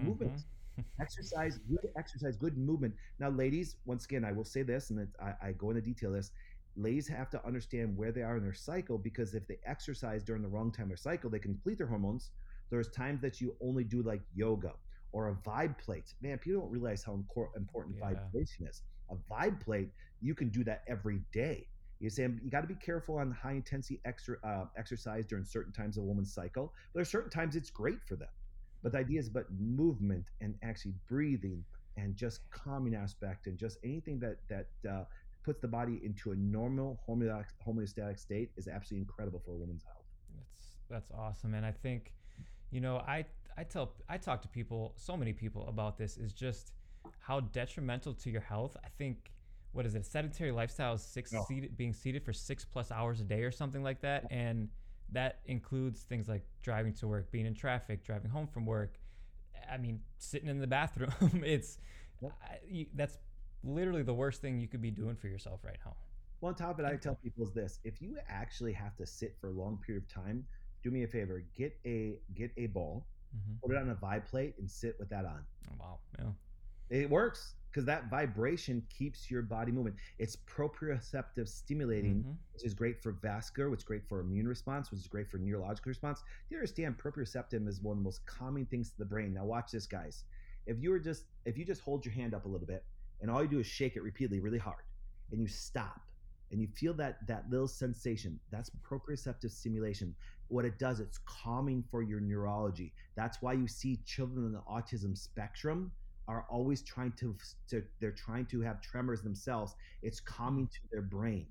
Movement. 0.00 0.32
Mhm. 0.36 0.44
Exercise, 1.00 1.58
good 1.68 1.88
exercise, 1.96 2.36
good 2.36 2.56
movement. 2.58 2.94
Now, 3.18 3.30
ladies, 3.30 3.76
once 3.84 4.04
again, 4.04 4.24
I 4.24 4.32
will 4.32 4.44
say 4.44 4.62
this, 4.62 4.90
and 4.90 5.08
I, 5.20 5.34
I 5.48 5.52
go 5.52 5.70
into 5.70 5.82
detail 5.82 6.12
this. 6.12 6.32
Ladies 6.76 7.06
have 7.08 7.30
to 7.30 7.46
understand 7.46 7.96
where 7.96 8.10
they 8.12 8.22
are 8.22 8.36
in 8.36 8.42
their 8.42 8.52
cycle 8.54 8.98
because 8.98 9.34
if 9.34 9.46
they 9.46 9.58
exercise 9.64 10.24
during 10.24 10.42
the 10.42 10.48
wrong 10.48 10.72
time 10.72 10.90
of 10.90 10.98
cycle, 10.98 11.30
they 11.30 11.38
can 11.38 11.52
deplete 11.52 11.78
their 11.78 11.86
hormones. 11.86 12.30
There's 12.74 12.90
times 12.90 13.20
that 13.22 13.40
you 13.40 13.56
only 13.62 13.84
do 13.84 14.02
like 14.02 14.22
yoga 14.34 14.72
or 15.12 15.28
a 15.28 15.34
vibe 15.48 15.78
plate. 15.78 16.12
Man, 16.20 16.38
people 16.38 16.62
don't 16.62 16.70
realize 16.70 17.04
how 17.04 17.14
important 17.14 17.96
Yeah. 17.96 18.00
vibration 18.00 18.66
is. 18.66 18.82
A 19.10 19.16
vibe 19.32 19.60
plate, 19.60 19.90
you 20.20 20.34
can 20.34 20.50
do 20.50 20.64
that 20.64 20.82
every 20.88 21.20
day. 21.32 21.68
You 22.00 22.10
say 22.10 22.24
you 22.42 22.50
got 22.50 22.62
to 22.62 22.66
be 22.66 22.74
careful 22.74 23.18
on 23.18 23.30
high 23.30 23.52
intensity 23.52 24.00
extra, 24.04 24.36
uh, 24.44 24.66
exercise 24.76 25.24
during 25.26 25.44
certain 25.44 25.72
times 25.72 25.96
of 25.96 26.04
a 26.04 26.06
woman's 26.06 26.34
cycle. 26.34 26.72
But 26.92 26.98
there's 26.98 27.10
certain 27.10 27.30
times 27.30 27.54
it's 27.56 27.70
great 27.70 28.02
for 28.08 28.16
them. 28.16 28.28
But 28.82 28.92
the 28.92 28.98
idea 28.98 29.20
is, 29.20 29.30
but 29.30 29.46
movement 29.52 30.26
and 30.40 30.56
actually 30.62 30.94
breathing 31.08 31.64
and 31.96 32.16
just 32.16 32.40
calming 32.50 32.94
aspect 32.94 33.46
and 33.46 33.56
just 33.58 33.78
anything 33.84 34.18
that 34.20 34.38
that 34.48 34.68
uh, 34.90 35.04
puts 35.44 35.60
the 35.60 35.68
body 35.68 36.00
into 36.04 36.32
a 36.32 36.36
normal 36.36 37.00
homeostatic, 37.08 37.46
homeostatic 37.66 38.18
state 38.18 38.50
is 38.56 38.68
absolutely 38.68 39.02
incredible 39.02 39.40
for 39.44 39.52
a 39.52 39.56
woman's 39.56 39.84
health. 39.84 40.06
That's 40.36 40.76
that's 40.90 41.10
awesome, 41.12 41.54
and 41.54 41.64
I 41.64 41.72
think, 41.72 42.12
you 42.74 42.80
know, 42.80 42.96
I 42.98 43.24
I 43.56 43.62
tell 43.62 43.94
I 44.08 44.18
talk 44.18 44.42
to 44.42 44.48
people, 44.48 44.94
so 44.96 45.16
many 45.16 45.32
people 45.32 45.68
about 45.68 45.96
this 45.96 46.16
is 46.16 46.32
just 46.32 46.72
how 47.20 47.40
detrimental 47.40 48.12
to 48.14 48.30
your 48.30 48.40
health. 48.40 48.76
I 48.84 48.88
think 48.98 49.30
what 49.72 49.86
is 49.86 49.94
it? 49.94 50.04
Sedentary 50.06 50.50
lifestyle 50.52 50.94
is 50.94 51.02
six 51.02 51.32
Oh. 51.34 51.44
seated, 51.48 51.76
being 51.76 51.92
seated 51.92 52.24
for 52.24 52.32
six 52.32 52.64
plus 52.64 52.90
hours 52.90 53.20
a 53.20 53.24
day 53.24 53.42
or 53.42 53.52
something 53.52 53.82
like 53.82 54.00
that, 54.02 54.26
and 54.30 54.68
that 55.12 55.40
includes 55.46 56.00
things 56.02 56.28
like 56.28 56.42
driving 56.62 56.92
to 56.94 57.06
work, 57.06 57.30
being 57.30 57.46
in 57.46 57.54
traffic, 57.54 58.04
driving 58.04 58.30
home 58.30 58.48
from 58.48 58.66
work. 58.66 58.98
I 59.70 59.76
mean, 59.78 60.00
sitting 60.18 60.48
in 60.48 60.58
the 60.58 60.66
bathroom. 60.66 61.12
it's 61.44 61.78
Yep. 62.20 62.32
I, 62.42 62.58
you, 62.66 62.86
that's 62.94 63.18
literally 63.62 64.02
the 64.02 64.14
worst 64.14 64.40
thing 64.40 64.60
you 64.60 64.68
could 64.68 64.82
be 64.82 64.90
doing 64.90 65.16
for 65.16 65.28
yourself 65.28 65.60
right 65.64 65.78
now. 65.84 65.94
One 66.40 66.54
top 66.54 66.76
that 66.76 66.86
I 66.86 66.96
tell 66.96 67.14
people 67.16 67.44
is 67.44 67.52
this: 67.52 67.80
if 67.84 68.00
you 68.02 68.18
actually 68.28 68.72
have 68.72 68.96
to 68.96 69.06
sit 69.06 69.36
for 69.40 69.48
a 69.48 69.52
long 69.52 69.78
period 69.78 70.04
of 70.04 70.08
time, 70.08 70.44
do 70.84 70.90
me 70.90 71.02
a 71.02 71.08
favor, 71.08 71.42
get 71.56 71.72
a 71.86 72.20
get 72.34 72.52
a 72.58 72.66
ball, 72.66 73.08
hmm 73.32 73.54
put 73.62 73.72
it 73.72 73.78
on 73.78 73.88
a 73.90 73.94
vibe 73.96 74.26
plate, 74.26 74.54
and 74.58 74.70
sit 74.70 74.94
with 75.00 75.08
that 75.08 75.24
on. 75.24 75.44
Oh, 75.70 75.74
wow. 75.80 75.98
Yeah. 76.18 76.32
It 76.90 77.08
works 77.10 77.56
because 77.70 77.86
that 77.86 78.10
vibration 78.10 78.86
keeps 78.90 79.30
your 79.30 79.42
body 79.42 79.72
moving. 79.72 79.94
It's 80.18 80.36
proprioceptive 80.36 81.48
stimulating, 81.48 82.22
Mhm. 82.22 82.36
which 82.52 82.64
is 82.64 82.74
great 82.74 83.02
for 83.02 83.12
vascular, 83.12 83.70
which 83.70 83.80
is 83.80 83.84
great 83.84 84.06
for 84.06 84.20
immune 84.20 84.46
response, 84.46 84.90
which 84.90 85.00
is 85.00 85.08
great 85.08 85.28
for 85.28 85.38
neurological 85.38 85.88
response. 85.88 86.20
Do 86.20 86.26
You 86.50 86.58
understand 86.58 86.98
proprioceptive 86.98 87.66
is 87.66 87.80
one 87.80 87.94
of 87.96 87.98
the 87.98 88.04
most 88.04 88.24
calming 88.26 88.66
things 88.66 88.90
to 88.90 88.98
the 88.98 89.06
brain. 89.06 89.32
Now 89.32 89.46
watch 89.46 89.72
this, 89.72 89.86
guys. 89.86 90.24
If 90.66 90.78
you 90.78 90.90
were 90.90 91.00
just 91.00 91.24
if 91.46 91.56
you 91.58 91.64
just 91.64 91.80
hold 91.80 92.04
your 92.04 92.14
hand 92.14 92.34
up 92.34 92.44
a 92.44 92.48
little 92.48 92.66
bit 92.66 92.84
and 93.20 93.30
all 93.30 93.42
you 93.42 93.48
do 93.48 93.58
is 93.58 93.66
shake 93.66 93.96
it 93.96 94.02
repeatedly, 94.02 94.40
really 94.40 94.58
hard, 94.58 94.84
and 95.32 95.40
you 95.40 95.48
stop 95.48 96.02
and 96.54 96.62
you 96.62 96.68
feel 96.68 96.94
that 96.94 97.16
that 97.26 97.50
little 97.50 97.66
sensation, 97.66 98.38
that's 98.52 98.70
proprioceptive 98.88 99.50
stimulation. 99.50 100.14
What 100.46 100.64
it 100.64 100.78
does, 100.78 101.00
it's 101.00 101.18
calming 101.18 101.82
for 101.90 102.00
your 102.00 102.20
neurology. 102.20 102.94
That's 103.16 103.42
why 103.42 103.54
you 103.54 103.66
see 103.66 103.98
children 104.06 104.46
in 104.46 104.52
the 104.52 104.62
autism 104.70 105.18
spectrum 105.18 105.90
are 106.28 106.46
always 106.48 106.82
trying 106.84 107.12
to, 107.18 107.36
to 107.70 107.82
they're 108.00 108.12
trying 108.12 108.46
to 108.46 108.60
have 108.60 108.80
tremors 108.80 109.20
themselves. 109.20 109.74
It's 110.02 110.20
calming 110.20 110.68
to 110.68 110.78
their 110.92 111.02
brain. 111.02 111.48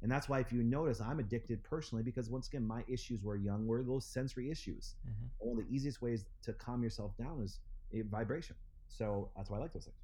And 0.00 0.10
that's 0.10 0.30
why 0.30 0.40
if 0.40 0.50
you 0.50 0.62
notice, 0.62 1.02
I'm 1.02 1.18
addicted 1.18 1.62
personally 1.62 2.02
because 2.02 2.30
once 2.30 2.48
again, 2.48 2.66
my 2.66 2.84
issues 2.88 3.22
were 3.22 3.36
young, 3.36 3.66
were 3.66 3.82
those 3.82 4.06
sensory 4.06 4.50
issues. 4.50 4.96
Mhm. 5.06 5.28
One 5.40 5.58
of 5.58 5.68
the 5.68 5.74
easiest 5.74 6.00
ways 6.00 6.24
to 6.44 6.54
calm 6.54 6.82
yourself 6.82 7.14
down 7.18 7.42
is 7.42 7.60
vibration. 8.06 8.56
So 8.88 9.30
that's 9.36 9.50
why 9.50 9.58
I 9.58 9.60
like 9.60 9.74
those 9.74 9.84
things. 9.84 9.96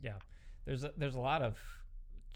Yeah, 0.00 0.16
there's 0.64 0.84
a, 0.84 0.92
there's 0.96 1.16
a 1.16 1.20
lot 1.20 1.42
of, 1.42 1.58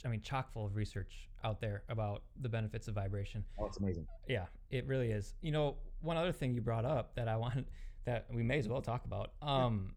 I 0.05 0.09
mean, 0.09 0.21
chock 0.21 0.53
full 0.53 0.67
of 0.67 0.77
research 0.77 1.29
out 1.45 1.61
there 1.61 1.83
about 1.89 2.23
the 2.41 2.49
benefits 2.49 2.89
of 2.89 2.95
vibration. 2.95 3.45
Oh, 3.59 3.67
it's 3.67 3.79
amazing. 3.79 4.07
Yeah, 4.29 4.47
it 4.71 4.87
really 4.87 5.11
is. 5.11 5.35
You 5.41 5.53
know, 5.53 5.77
one 6.01 6.17
other 6.17 6.33
thing 6.33 6.55
you 6.55 6.61
brought 6.61 6.85
up 6.85 7.15
that 7.17 7.29
I 7.29 7.37
want 7.45 7.67
that 8.05 8.27
we 8.33 8.43
may 8.43 8.59
as 8.59 8.69
well 8.69 8.83
talk 8.83 9.05
about. 9.05 9.33
Um, 9.43 9.95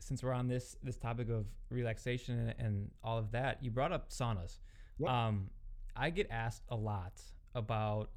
since 0.00 0.22
we're 0.22 0.32
on 0.32 0.48
this 0.48 0.76
this 0.82 0.96
topic 0.96 1.30
of 1.30 1.46
relaxation 1.70 2.38
and, 2.38 2.54
and 2.58 2.90
all 3.02 3.18
of 3.18 3.30
that, 3.32 3.62
you 3.62 3.70
brought 3.70 3.92
up 3.92 4.10
saunas. 4.10 4.58
Yep. 4.98 5.10
Um, 5.10 5.50
I 5.96 6.10
get 6.10 6.28
asked 6.30 6.62
a 6.68 6.76
lot 6.76 7.20
about 7.54 8.10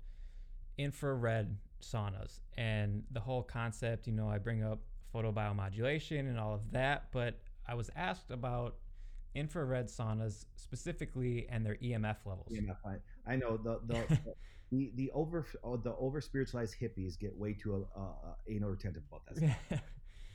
infrared 0.77 1.56
saunas 1.82 2.39
and 2.58 3.03
the 3.12 3.19
whole 3.19 3.43
concept. 3.43 4.08
You 4.08 4.13
know, 4.13 4.27
I 4.27 4.38
bring 4.38 4.63
up 4.63 4.80
photobiomodulation 5.13 6.19
and 6.19 6.39
all 6.39 6.53
of 6.53 6.71
that, 6.71 7.08
but 7.12 7.39
I 7.67 7.75
was 7.75 7.89
asked 7.95 8.32
about 8.32 8.75
infrared 9.35 9.87
saunas 9.87 10.45
specifically 10.55 11.47
and 11.49 11.65
their 11.65 11.75
EMF 11.75 12.17
levels. 12.25 12.51
EMF. 12.51 12.77
I, 12.85 13.31
I 13.31 13.35
know 13.35 13.57
the 13.57 13.79
the 13.85 14.19
the, 14.71 14.91
the 14.95 15.11
over 15.11 15.45
oh, 15.63 15.77
the 15.77 15.95
over 15.95 16.21
spiritualized 16.21 16.75
hippies 16.81 17.17
get 17.19 17.35
way 17.35 17.53
too 17.53 17.87
uh, 17.95 17.99
uh, 17.99 18.33
anal 18.49 18.69
retentive 18.69 19.03
about 19.09 19.23
that. 19.35 19.81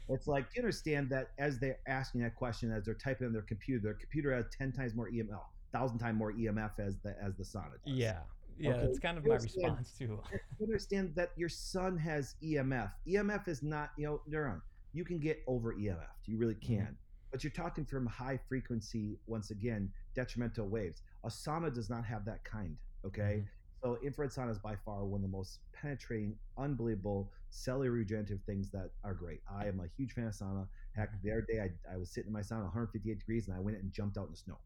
It's 0.09 0.26
like 0.26 0.46
you 0.55 0.61
understand 0.61 1.09
that 1.11 1.28
as 1.38 1.59
they're 1.59 1.78
asking 1.87 2.22
that 2.22 2.35
question, 2.35 2.72
as 2.72 2.85
they're 2.85 2.94
typing 2.94 3.28
in 3.28 3.33
their 3.33 3.42
computer, 3.42 3.81
their 3.83 3.94
computer 3.94 4.35
has 4.35 4.46
ten 4.57 4.72
times 4.72 4.94
more 4.94 5.09
EMF, 5.09 5.40
thousand 5.72 5.98
times 5.98 6.18
more 6.18 6.33
EMF 6.33 6.78
as 6.78 6.98
the 6.98 7.14
as 7.22 7.37
the 7.37 7.44
sauna 7.44 7.72
does. 7.85 7.94
Yeah. 7.94 8.18
Yeah, 8.59 8.72
Okay, 8.72 8.81
that's 8.83 8.98
kind 8.98 9.16
of 9.16 9.24
my 9.26 9.37
response 9.37 9.94
too. 9.98 10.20
Understand 10.61 11.14
that 11.14 11.31
your 11.37 11.48
son 11.48 11.96
has 11.96 12.35
EMF. 12.44 12.90
EMF 13.09 13.48
is 13.48 13.62
not 13.62 13.90
you 13.96 14.05
know 14.05 14.20
neuron. 14.31 14.61
You 14.92 15.05
can 15.05 15.18
get 15.18 15.42
over 15.46 15.72
EMF. 15.72 15.96
You 16.26 16.37
really 16.37 16.55
Mm-hmm. 16.55 16.94
But 17.33 17.42
you're 17.42 17.51
talking 17.51 17.87
from 17.87 18.07
high 18.07 18.38
frequency, 18.49 19.18
once 19.27 19.51
again, 19.51 19.90
detrimental 20.14 20.68
waves. 20.68 21.01
A 21.25 21.29
sauna 21.29 21.75
does 21.75 21.88
not 21.88 22.05
have 22.05 22.25
that 22.27 22.45
kind. 22.45 22.77
Okay. 23.07 23.42
Mhm. 23.45 23.49
So 23.83 23.99
infrared 24.03 24.31
sauna 24.31 24.51
is 24.51 24.59
by 24.59 24.77
far 24.77 25.05
one 25.07 25.18
of 25.18 25.23
the 25.23 25.29
most 25.37 25.59
penetrating, 25.73 26.38
unbelievable 26.59 27.33
cellular 27.51 27.90
regenerative 27.90 28.40
things 28.45 28.71
that 28.71 28.90
are 29.03 29.14
great. 29.14 29.40
I 29.51 29.66
am 29.66 29.81
a 29.81 29.88
huge 29.97 30.12
fan 30.12 30.27
of 30.27 30.35
sauna. 30.35 30.68
Heck, 30.95 31.09
Mm-hmm. 31.11 31.18
the 31.27 31.33
other 31.33 31.47
day 31.49 31.61
I, 31.88 31.95
I 31.95 31.97
was 31.97 32.11
sitting 32.12 32.29
in 32.29 32.33
my 32.33 32.42
sauna 32.42 32.64
158 32.64 33.18
degrees 33.18 33.49
and 33.49 33.57
I 33.57 33.61
went 33.61 33.79
and 33.79 33.90
jumped 33.92 34.18
out 34.18 34.27
in 34.27 34.33
the 34.33 34.37
snow. 34.37 34.59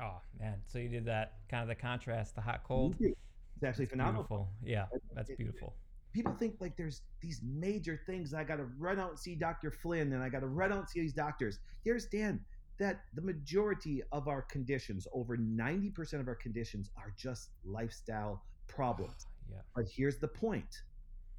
Oh 0.00 0.20
man, 0.38 0.62
so 0.66 0.78
you 0.78 0.88
did 0.88 1.04
that 1.06 1.40
kind 1.50 1.62
of 1.62 1.68
the 1.68 1.74
contrast, 1.74 2.34
the 2.34 2.40
hot 2.40 2.62
cold. 2.64 2.96
It's 3.00 3.64
actually 3.64 3.86
phenomenal. 3.86 4.22
Beautiful. 4.22 4.48
Yeah, 4.64 4.86
that's 5.12 5.30
beautiful. 5.36 5.76
People 6.12 6.34
think 6.34 6.56
like 6.60 6.76
there's 6.76 7.02
these 7.20 7.40
major 7.42 8.00
things. 8.06 8.34
I 8.34 8.44
got 8.44 8.56
to 8.56 8.64
run 8.78 8.98
out 9.00 9.10
and 9.10 9.18
see 9.18 9.34
Dr. 9.34 9.70
Flynn 9.70 10.12
and 10.12 10.22
I 10.22 10.28
got 10.28 10.40
to 10.40 10.46
run 10.48 10.72
out 10.72 10.78
and 10.80 10.88
see 10.88 11.00
these 11.00 11.14
doctors. 11.14 11.58
You 11.84 11.92
understand 11.92 12.40
that 12.78 13.04
the 13.14 13.22
majority 13.22 14.02
of 14.12 14.28
our 14.28 14.42
conditions, 14.42 15.06
over 15.12 15.36
90% 15.36 16.20
of 16.20 16.28
our 16.28 16.34
conditions, 16.34 16.90
are 16.96 17.14
just 17.16 17.50
lifestyle 17.64 18.44
problems. 18.68 19.26
Yeah. 19.50 19.58
But 19.74 19.86
here's 19.94 20.18
the 20.18 20.28
point. 20.28 20.82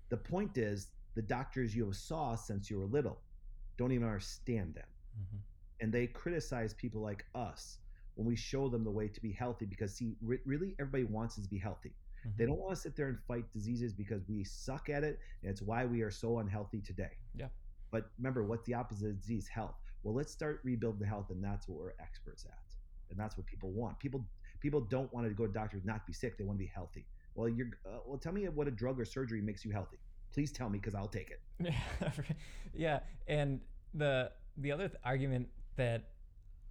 The 0.09 0.17
point 0.17 0.57
is 0.57 0.89
the 1.15 1.21
doctors 1.21 1.75
you 1.75 1.85
have 1.85 1.95
saw 1.95 2.35
since 2.35 2.69
you 2.69 2.77
were 2.79 2.85
little 2.85 3.21
don't 3.77 3.91
even 3.91 4.07
understand 4.07 4.75
them. 4.75 4.87
hmm 5.15 5.37
And 5.81 5.91
they 5.93 6.07
criticize 6.07 6.73
people 6.73 7.01
like 7.01 7.25
us 7.35 7.79
when 8.15 8.27
we 8.27 8.35
show 8.35 8.69
them 8.69 8.83
the 8.83 8.91
way 8.91 9.07
to 9.07 9.21
be 9.21 9.31
healthy 9.31 9.65
because 9.65 9.95
see 9.95 10.15
re- 10.21 10.39
really 10.45 10.75
everybody 10.79 11.05
wants 11.05 11.37
us 11.37 11.45
to 11.45 11.49
be 11.49 11.57
healthy. 11.57 11.95
They 12.37 12.45
don't 12.45 12.59
want 12.59 12.75
to 12.75 12.81
sit 12.81 12.95
there 12.95 13.07
and 13.07 13.17
fight 13.27 13.51
diseases 13.51 13.93
because 13.93 14.21
we 14.27 14.43
suck 14.43 14.89
at 14.89 15.03
it 15.03 15.19
and 15.41 15.51
it's 15.51 15.61
why 15.61 15.85
we 15.85 16.01
are 16.01 16.11
so 16.11 16.39
unhealthy 16.39 16.81
today. 16.81 17.11
Yeah. 17.35 17.47
But 17.91 18.09
remember 18.17 18.43
what's 18.43 18.65
the 18.65 18.73
opposite 18.73 19.09
of 19.09 19.19
disease? 19.19 19.47
Health. 19.47 19.75
Well, 20.03 20.13
let's 20.13 20.31
start 20.31 20.61
rebuilding 20.63 20.99
the 20.99 21.07
health 21.07 21.29
and 21.29 21.43
that's 21.43 21.67
what 21.67 21.79
we're 21.79 21.93
experts 21.99 22.45
at. 22.45 22.57
And 23.09 23.19
that's 23.19 23.37
what 23.37 23.45
people 23.45 23.71
want. 23.71 23.99
People 23.99 24.25
people 24.59 24.81
don't 24.81 25.13
want 25.13 25.27
to 25.27 25.33
go 25.33 25.45
to 25.45 25.53
doctors 25.53 25.83
not 25.85 26.05
be 26.07 26.13
sick, 26.13 26.37
they 26.37 26.43
want 26.43 26.57
to 26.57 26.63
be 26.63 26.71
healthy. 26.73 27.05
Well, 27.35 27.49
you're 27.49 27.67
uh, 27.85 27.99
well 28.05 28.17
tell 28.17 28.33
me 28.33 28.47
what 28.47 28.67
a 28.67 28.71
drug 28.71 28.99
or 28.99 29.05
surgery 29.05 29.41
makes 29.41 29.63
you 29.63 29.71
healthy. 29.71 29.97
Please 30.33 30.51
tell 30.51 30.69
me 30.69 30.79
because 30.79 30.95
I'll 30.95 31.07
take 31.07 31.31
it. 31.31 31.73
yeah, 32.73 32.99
and 33.27 33.59
the 33.93 34.31
the 34.57 34.71
other 34.71 34.87
th- 34.87 34.99
argument 35.03 35.47
that 35.75 36.09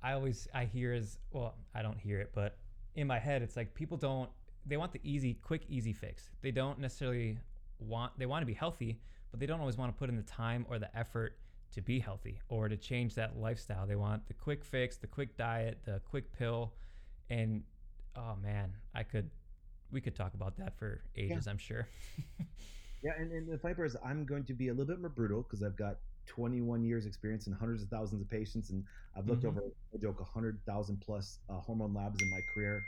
I 0.02 0.12
always 0.14 0.48
I 0.52 0.64
hear 0.64 0.92
is 0.92 1.18
well, 1.30 1.54
I 1.74 1.82
don't 1.82 1.98
hear 1.98 2.20
it, 2.20 2.32
but 2.34 2.58
in 2.94 3.06
my 3.06 3.18
head, 3.18 3.42
it's 3.42 3.56
like 3.56 3.74
people 3.74 3.96
don't 3.96 4.30
they 4.66 4.77
want 4.77 4.92
the 4.92 5.01
easy, 5.03 5.35
quick, 5.35 5.62
easy 5.68 5.92
fix. 5.92 6.31
They 6.40 6.51
don't 6.51 6.79
necessarily 6.79 7.38
want 7.79 8.12
they 8.18 8.27
want 8.27 8.42
to 8.42 8.46
be 8.46 8.55
healthy, 8.55 9.01
but 9.31 9.40
they 9.40 9.46
don't 9.46 9.61
always 9.61 9.77
want 9.77 9.92
to 9.92 9.98
put 9.98 10.09
in 10.09 10.16
the 10.16 10.22
time 10.22 10.66
or 10.68 10.79
the 10.79 10.96
effort 10.96 11.37
to 11.72 11.81
be 11.81 11.98
healthy 11.98 12.40
or 12.48 12.68
to 12.68 12.77
change 12.77 13.14
that 13.14 13.38
lifestyle. 13.38 13.87
They 13.87 13.96
want 13.96 14.27
the 14.29 14.35
quick 14.35 14.64
fix, 14.64 14.96
the 14.96 15.07
quick 15.07 15.37
diet, 15.37 15.79
the 15.85 16.01
quick 16.09 16.33
pill, 16.33 16.72
and 17.31 17.62
oh 18.16 18.37
man, 18.42 18.72
I 18.94 19.03
could 19.03 19.31
we 19.90 20.01
could 20.01 20.14
talk 20.14 20.35
about 20.35 20.57
that 20.59 20.79
for 20.79 21.03
ages, 21.16 21.44
yeah. 21.46 21.51
I'm 21.51 21.59
sure. 21.59 21.87
yeah, 23.03 23.12
and, 23.18 23.31
and 23.33 23.51
the 23.51 23.59
funny 23.59 23.75
is 23.85 23.96
I'm 24.05 24.25
going 24.25 24.44
to 24.44 24.55
be 24.55 24.68
a 24.68 24.72
little 24.72 24.87
bit 24.87 25.01
more 25.01 25.11
brutal 25.11 25.42
because 25.42 25.62
I've 25.62 25.77
got 25.77 25.96
21 26.27 26.85
years 26.85 27.05
experience 27.05 27.46
and 27.46 27.57
hundreds 27.57 27.83
of 27.83 27.88
thousands 27.88 28.22
of 28.22 28.31
patients 28.31 28.70
and 28.70 28.85
I've 29.16 29.27
looked 29.27 29.42
mm-hmm. 29.42 29.59
over 29.59 29.72
a 29.94 29.98
joke 29.98 30.20
100,000 30.20 31.01
plus 31.05 31.38
uh, 31.51 31.55
hormone 31.55 31.92
labs 31.92 32.22
in 32.22 32.31
my 32.31 32.40
career 32.55 32.83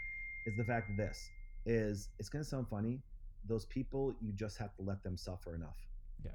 is 0.47 0.57
the 0.57 0.65
fact 0.65 0.89
that 0.89 0.97
this 0.97 1.19
is 1.67 2.09
it's 2.19 2.29
going 2.29 2.43
to 2.43 2.49
sound 2.49 2.69
funny 2.69 3.01
those 3.47 3.67
people 3.67 4.15
you 4.21 4.33
just 4.33 4.59
have 4.59 4.75
to 4.75 4.83
let 4.83 5.03
them 5.03 5.17
suffer 5.17 5.55
enough 5.55 5.77
yeah 6.25 6.31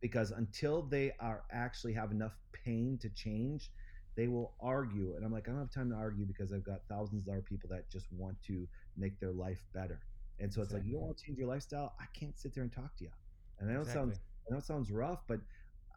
because 0.00 0.30
until 0.30 0.82
they 0.82 1.12
are 1.20 1.44
actually 1.52 1.92
have 1.92 2.10
enough 2.10 2.36
pain 2.52 2.98
to 3.00 3.08
change 3.10 3.70
they 4.16 4.28
will 4.28 4.54
argue 4.60 5.14
and 5.16 5.24
i'm 5.24 5.32
like 5.32 5.48
i 5.48 5.50
don't 5.50 5.60
have 5.60 5.70
time 5.70 5.90
to 5.90 5.96
argue 5.96 6.24
because 6.26 6.52
i've 6.52 6.64
got 6.64 6.80
thousands 6.88 7.26
of 7.26 7.32
other 7.32 7.42
people 7.42 7.68
that 7.68 7.90
just 7.90 8.06
want 8.10 8.36
to 8.42 8.66
make 8.96 9.18
their 9.20 9.32
life 9.32 9.64
better 9.74 10.00
and 10.38 10.52
so 10.52 10.60
exactly. 10.60 10.62
it's 10.62 10.72
like 10.72 10.86
you 10.86 10.92
don't 10.92 11.02
want 11.02 11.16
to 11.16 11.24
change 11.24 11.38
your 11.38 11.48
lifestyle 11.48 11.94
i 12.00 12.04
can't 12.18 12.38
sit 12.38 12.54
there 12.54 12.62
and 12.62 12.72
talk 12.72 12.96
to 12.96 13.04
you 13.04 13.10
and 13.58 13.70
i 13.70 13.72
know 13.72 13.80
exactly. 13.80 14.02
it 14.02 14.04
sounds 14.04 14.20
i 14.48 14.52
know 14.52 14.58
it 14.58 14.64
sounds 14.64 14.90
rough 14.90 15.22
but 15.26 15.40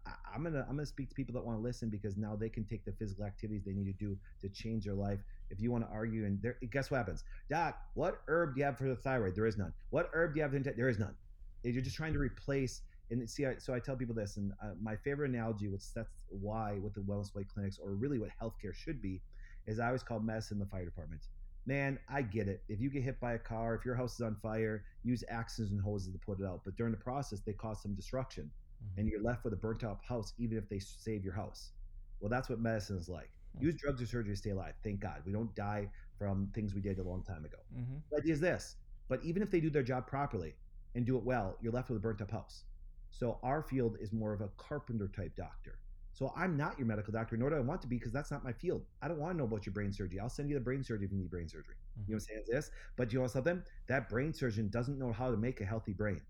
I, 0.05 0.35
am 0.35 0.43
gonna 0.43 0.65
I'm 0.67 0.75
gonna 0.75 0.85
speak 0.85 1.09
to 1.09 1.15
people 1.15 1.33
that 1.33 1.45
want 1.45 1.57
to 1.57 1.61
listen 1.61 1.89
because 1.89 2.17
now 2.17 2.35
they 2.35 2.49
can 2.49 2.65
take 2.65 2.85
the 2.85 2.91
physical 2.93 3.25
activities 3.25 3.63
they 3.65 3.73
need 3.73 3.85
to 3.85 3.93
do 3.93 4.17
to 4.41 4.49
change 4.49 4.85
their 4.85 4.93
life. 4.93 5.19
If 5.49 5.59
you 5.59 5.71
want 5.71 5.85
to 5.85 5.91
argue, 5.91 6.25
and 6.25 6.41
there, 6.41 6.57
guess 6.71 6.91
what 6.91 6.97
happens, 6.97 7.23
Doc? 7.49 7.77
What 7.95 8.21
herb 8.27 8.55
do 8.55 8.59
you 8.59 8.65
have 8.65 8.77
for 8.77 8.85
the 8.85 8.95
thyroid? 8.95 9.35
There 9.35 9.45
is 9.45 9.57
none. 9.57 9.73
What 9.89 10.09
herb 10.13 10.33
do 10.33 10.39
you 10.39 10.43
have? 10.43 10.51
For 10.51 10.59
the, 10.59 10.73
there 10.75 10.89
is 10.89 10.99
none. 10.99 11.15
You're 11.63 11.81
just 11.81 11.95
trying 11.95 12.13
to 12.13 12.19
replace. 12.19 12.81
And 13.12 13.27
see, 13.27 13.45
so 13.57 13.73
I 13.73 13.79
tell 13.79 13.95
people 13.95 14.13
this, 14.13 14.38
and 14.38 14.51
uh, 14.63 14.71
my 14.81 14.95
favorite 14.95 15.31
analogy, 15.31 15.67
which 15.67 15.81
that's 15.95 16.12
why 16.29 16.77
with 16.83 16.93
the 16.93 17.01
wellness 17.01 17.33
way 17.33 17.43
clinics, 17.43 17.79
or 17.79 17.91
really 17.91 18.19
what 18.19 18.29
healthcare 18.41 18.73
should 18.73 19.01
be, 19.01 19.21
is 19.65 19.79
I 19.79 19.88
always 19.88 20.03
call 20.03 20.19
medicine 20.19 20.59
the 20.59 20.65
fire 20.67 20.85
department 20.85 21.21
man, 21.69 21.99
I 22.09 22.23
get 22.23 22.47
it. 22.47 22.63
If 22.67 22.81
you 22.81 22.89
get 22.89 23.03
hit 23.03 23.19
by 23.19 23.33
a 23.33 23.39
car, 23.39 23.75
if 23.75 23.85
your 23.85 23.95
house 23.95 24.15
is 24.15 24.21
on 24.21 24.35
fire, 24.41 24.83
use 25.03 25.23
axes 25.29 25.71
and 25.71 25.79
hoses 25.79 26.12
to 26.12 26.19
put 26.19 26.39
it 26.39 26.45
out. 26.45 26.62
But 26.65 26.75
during 26.75 26.91
the 26.91 26.99
process, 26.99 27.41
they 27.45 27.53
cause 27.53 27.81
some 27.81 27.93
destruction 27.93 28.49
mm-hmm. 28.83 28.99
and 28.99 29.09
you're 29.09 29.21
left 29.21 29.43
with 29.43 29.53
a 29.53 29.57
burnt 29.57 29.83
out 29.83 29.99
house, 30.03 30.33
even 30.39 30.57
if 30.57 30.67
they 30.67 30.79
save 30.79 31.23
your 31.23 31.35
house. 31.35 31.71
Well, 32.19 32.29
that's 32.29 32.49
what 32.49 32.59
medicine 32.59 32.97
is 32.97 33.07
like. 33.07 33.29
Use 33.59 33.75
drugs 33.75 34.01
or 34.01 34.05
surgery 34.05 34.33
to 34.33 34.38
stay 34.38 34.51
alive. 34.51 34.73
Thank 34.83 34.99
God. 34.99 35.21
We 35.25 35.31
don't 35.31 35.53
die 35.55 35.89
from 36.17 36.49
things 36.53 36.73
we 36.73 36.81
did 36.81 36.99
a 36.99 37.03
long 37.03 37.23
time 37.23 37.45
ago. 37.45 37.57
Mm-hmm. 37.75 37.95
The 38.12 38.17
idea 38.17 38.33
is 38.33 38.39
this, 38.39 38.75
but 39.07 39.23
even 39.23 39.41
if 39.41 39.49
they 39.49 39.59
do 39.59 39.69
their 39.69 39.83
job 39.83 40.07
properly 40.07 40.53
and 40.95 41.05
do 41.05 41.17
it 41.17 41.23
well, 41.23 41.57
you're 41.62 41.73
left 41.73 41.89
with 41.89 41.97
a 41.97 42.01
burnt 42.01 42.21
up 42.21 42.31
house. 42.31 42.63
So 43.12 43.39
our 43.43 43.63
field 43.63 43.97
is 43.99 44.13
more 44.13 44.33
of 44.33 44.41
a 44.41 44.49
carpenter 44.57 45.07
type 45.07 45.35
doctor. 45.35 45.79
So 46.13 46.33
I'm 46.35 46.57
not 46.57 46.77
your 46.77 46.88
medical 46.88 47.13
doctor, 47.13 47.38
nor 47.38 47.49
do 47.49 47.55
I 47.55 47.59
want 47.59 47.81
to 47.83 47.88
be 47.88 47.97
because 47.97 48.12
that's 48.12 48.31
not 48.31 48.43
my 48.43 48.51
field. 48.51 48.83
I 49.01 49.07
don't 49.07 49.19
want 49.19 49.33
to 49.33 49.38
know 49.38 49.45
about 49.45 49.65
your 49.65 49.73
brain 49.73 49.93
surgery. 49.93 50.19
I'll 50.19 50.29
send 50.29 50.49
you 50.49 50.55
the 50.55 50.62
brain 50.62 50.83
surgery 50.83 51.05
if 51.05 51.12
you 51.12 51.17
need 51.17 51.29
brain 51.29 51.47
surgery. 51.47 51.75
Mm-hmm. 51.75 52.12
You 52.12 52.15
know 52.15 52.17
what 52.17 52.23
I'm 52.23 52.27
saying? 52.27 52.43
This, 52.47 52.71
but 52.97 53.13
you 53.13 53.19
know 53.19 53.27
something? 53.27 53.63
That 53.88 54.09
brain 54.09 54.33
surgeon 54.33 54.69
doesn't 54.69 54.99
know 54.99 55.13
how 55.13 55.31
to 55.31 55.38
make 55.38 55.62
a 55.62 55.65
healthy 55.65 55.93
brain. 55.93 56.21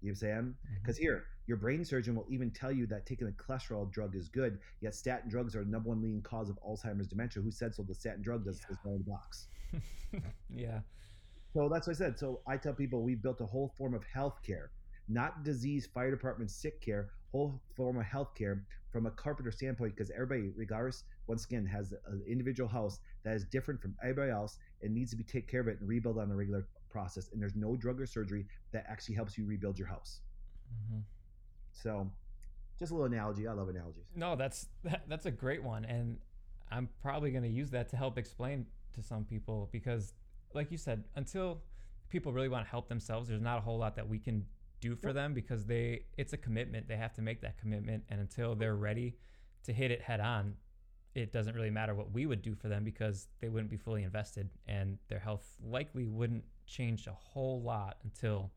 You 0.00 0.10
know 0.10 0.10
what 0.10 0.10
I'm 0.10 0.14
saying? 0.16 0.54
Because 0.80 0.96
mm-hmm. 0.96 1.02
here, 1.02 1.24
your 1.46 1.56
brain 1.56 1.84
surgeon 1.84 2.14
will 2.14 2.26
even 2.28 2.50
tell 2.50 2.70
you 2.70 2.86
that 2.86 3.06
taking 3.06 3.26
a 3.26 3.30
cholesterol 3.30 3.90
drug 3.90 4.14
is 4.14 4.28
good, 4.28 4.58
yet 4.80 4.94
statin 4.94 5.30
drugs 5.30 5.56
are 5.56 5.64
the 5.64 5.70
number 5.70 5.88
one 5.88 6.02
leading 6.02 6.22
cause 6.22 6.50
of 6.50 6.58
Alzheimer's 6.66 7.08
dementia. 7.08 7.42
Who 7.42 7.50
said 7.50 7.74
so? 7.74 7.82
The 7.82 7.94
statin 7.94 8.22
drug 8.22 8.44
does 8.44 8.60
yeah. 8.70 8.92
in 8.92 8.98
the 8.98 9.10
box. 9.10 9.48
yeah. 10.54 10.80
So 11.54 11.68
that's 11.72 11.86
what 11.86 11.96
I 11.96 11.98
said. 11.98 12.18
So 12.18 12.40
I 12.46 12.56
tell 12.56 12.74
people 12.74 13.02
we've 13.02 13.22
built 13.22 13.40
a 13.40 13.46
whole 13.46 13.72
form 13.76 13.94
of 13.94 14.04
healthcare, 14.14 14.68
not 15.08 15.42
disease, 15.42 15.88
fire 15.92 16.10
department, 16.10 16.50
sick 16.50 16.80
care, 16.80 17.08
whole 17.32 17.60
form 17.76 17.98
of 17.98 18.04
healthcare 18.04 18.60
from 18.92 19.06
a 19.06 19.10
carpenter 19.10 19.50
standpoint, 19.50 19.94
because 19.94 20.10
everybody, 20.10 20.50
regardless, 20.54 21.04
once 21.26 21.44
again, 21.44 21.66
has 21.66 21.92
an 22.06 22.22
individual 22.28 22.68
house 22.68 23.00
that 23.24 23.34
is 23.34 23.44
different 23.44 23.80
from 23.80 23.94
everybody 24.02 24.30
else 24.30 24.58
and 24.82 24.94
needs 24.94 25.10
to 25.10 25.16
be 25.16 25.24
take 25.24 25.48
care 25.48 25.60
of 25.60 25.68
it 25.68 25.78
and 25.80 25.88
rebuild 25.88 26.18
on 26.18 26.30
a 26.30 26.34
regular 26.34 26.66
process. 26.90 27.28
And 27.32 27.40
there's 27.40 27.54
no 27.54 27.76
drug 27.76 28.00
or 28.00 28.06
surgery 28.06 28.46
that 28.72 28.84
actually 28.88 29.14
helps 29.14 29.36
you 29.38 29.44
rebuild 29.44 29.78
your 29.78 29.88
house. 29.88 30.20
Mm-hmm. 30.72 31.00
So, 31.72 32.10
just 32.78 32.92
a 32.92 32.94
little 32.94 33.06
analogy. 33.06 33.46
I 33.46 33.52
love 33.52 33.68
analogies. 33.68 34.04
No, 34.14 34.36
that's 34.36 34.68
that, 34.84 35.02
that's 35.08 35.26
a 35.26 35.30
great 35.30 35.62
one, 35.62 35.84
and 35.84 36.18
I'm 36.70 36.88
probably 37.02 37.30
going 37.30 37.44
to 37.44 37.50
use 37.50 37.70
that 37.70 37.88
to 37.90 37.96
help 37.96 38.18
explain 38.18 38.66
to 38.94 39.02
some 39.02 39.24
people 39.24 39.68
because, 39.72 40.12
like 40.54 40.70
you 40.70 40.78
said, 40.78 41.04
until 41.16 41.62
people 42.08 42.32
really 42.32 42.48
want 42.48 42.64
to 42.64 42.70
help 42.70 42.88
themselves, 42.88 43.28
there's 43.28 43.40
not 43.40 43.58
a 43.58 43.60
whole 43.60 43.78
lot 43.78 43.96
that 43.96 44.08
we 44.08 44.18
can 44.18 44.44
do 44.80 44.94
for 44.94 45.12
them 45.12 45.34
because 45.34 45.64
they 45.64 46.04
it's 46.16 46.32
a 46.32 46.36
commitment. 46.36 46.88
They 46.88 46.96
have 46.96 47.14
to 47.14 47.22
make 47.22 47.40
that 47.42 47.58
commitment, 47.58 48.04
and 48.08 48.20
until 48.20 48.54
they're 48.54 48.76
ready 48.76 49.16
to 49.64 49.72
hit 49.72 49.90
it 49.90 50.00
head 50.00 50.20
on, 50.20 50.54
it 51.14 51.32
doesn't 51.32 51.54
really 51.54 51.70
matter 51.70 51.94
what 51.94 52.12
we 52.12 52.26
would 52.26 52.42
do 52.42 52.54
for 52.54 52.68
them 52.68 52.84
because 52.84 53.26
they 53.40 53.48
wouldn't 53.48 53.70
be 53.70 53.76
fully 53.76 54.04
invested, 54.04 54.50
and 54.66 54.98
their 55.08 55.18
health 55.18 55.56
likely 55.64 56.06
wouldn't 56.06 56.44
change 56.68 57.06
a 57.06 57.12
whole 57.12 57.62
lot 57.62 57.96
until 58.04 58.50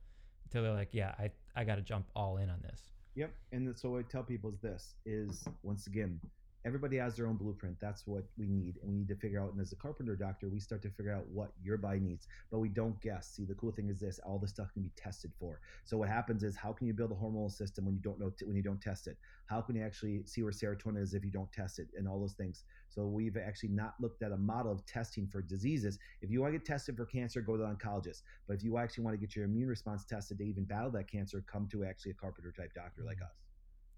until 0.45 0.63
they're 0.63 0.73
like, 0.73 0.89
yeah, 0.91 1.15
I 1.17 1.31
I 1.55 1.63
got 1.63 1.75
to 1.75 1.81
jump 1.81 2.07
all 2.15 2.37
in 2.37 2.49
on 2.49 2.59
this. 2.61 2.81
Yep. 3.15 3.31
And 3.51 3.77
so 3.77 3.89
what 3.91 3.99
I 3.99 4.03
tell 4.03 4.23
people 4.23 4.51
is 4.51 4.59
this 4.59 4.95
is 5.05 5.47
once 5.63 5.87
again, 5.87 6.19
everybody 6.65 6.97
has 6.97 7.15
their 7.15 7.27
own 7.27 7.35
blueprint. 7.35 7.79
That's 7.79 8.05
what 8.05 8.23
we 8.37 8.47
need. 8.47 8.77
And 8.81 8.91
we 8.91 8.97
need 8.97 9.07
to 9.07 9.15
figure 9.15 9.41
out. 9.41 9.51
And 9.51 9.61
as 9.61 9.71
a 9.71 9.75
carpenter 9.75 10.15
doctor, 10.15 10.49
we 10.49 10.59
start 10.59 10.81
to 10.83 10.89
figure 10.89 11.13
out 11.13 11.27
what 11.27 11.51
your 11.63 11.77
body 11.77 11.99
needs, 11.99 12.27
but 12.51 12.59
we 12.59 12.69
don't 12.69 12.99
guess. 13.01 13.27
See, 13.35 13.45
the 13.45 13.55
cool 13.55 13.71
thing 13.71 13.89
is 13.89 13.99
this: 13.99 14.19
all 14.25 14.39
this 14.39 14.51
stuff 14.51 14.71
can 14.73 14.83
be 14.83 14.91
tested 14.95 15.31
for. 15.39 15.59
So 15.85 15.97
what 15.97 16.09
happens 16.09 16.43
is, 16.43 16.55
how 16.55 16.73
can 16.73 16.87
you 16.87 16.93
build 16.93 17.11
a 17.11 17.15
hormonal 17.15 17.51
system 17.51 17.85
when 17.85 17.95
you 17.95 18.01
don't 18.01 18.19
know 18.19 18.29
t- 18.29 18.45
when 18.45 18.55
you 18.55 18.63
don't 18.63 18.81
test 18.81 19.07
it? 19.07 19.17
How 19.45 19.61
can 19.61 19.75
you 19.75 19.83
actually 19.83 20.23
see 20.25 20.43
where 20.43 20.51
serotonin 20.51 21.01
is 21.01 21.13
if 21.13 21.25
you 21.25 21.31
don't 21.31 21.51
test 21.51 21.79
it, 21.79 21.87
and 21.97 22.07
all 22.07 22.19
those 22.19 22.33
things? 22.33 22.63
So 22.89 23.05
we've 23.05 23.37
actually 23.37 23.69
not 23.69 23.95
looked 23.99 24.21
at 24.21 24.31
a 24.31 24.37
model 24.37 24.71
of 24.71 24.85
testing 24.85 25.27
for 25.27 25.41
diseases. 25.41 25.97
If 26.21 26.29
you 26.29 26.41
want 26.41 26.53
to 26.53 26.59
get 26.59 26.65
tested 26.65 26.97
for 26.97 27.05
cancer, 27.05 27.41
go 27.41 27.57
to 27.57 27.63
the 27.63 27.69
oncologist. 27.69 28.21
But 28.47 28.55
if 28.55 28.63
you 28.63 28.77
actually 28.77 29.03
want 29.05 29.13
to 29.19 29.25
get 29.25 29.35
your 29.35 29.45
immune 29.45 29.69
response 29.69 30.05
tested 30.05 30.37
to 30.39 30.43
even 30.43 30.65
battle 30.65 30.91
that 30.91 31.09
cancer, 31.09 31.43
come 31.51 31.67
to 31.71 31.85
actually 31.85 32.11
a 32.11 32.15
carpenter 32.15 32.53
type 32.55 32.73
doctor 32.73 33.03
like 33.03 33.17
mm. 33.17 33.23
us. 33.23 33.35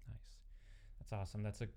Nice. 0.08 0.18
That's 1.00 1.12
awesome. 1.12 1.42
That's 1.42 1.60
a 1.60 1.68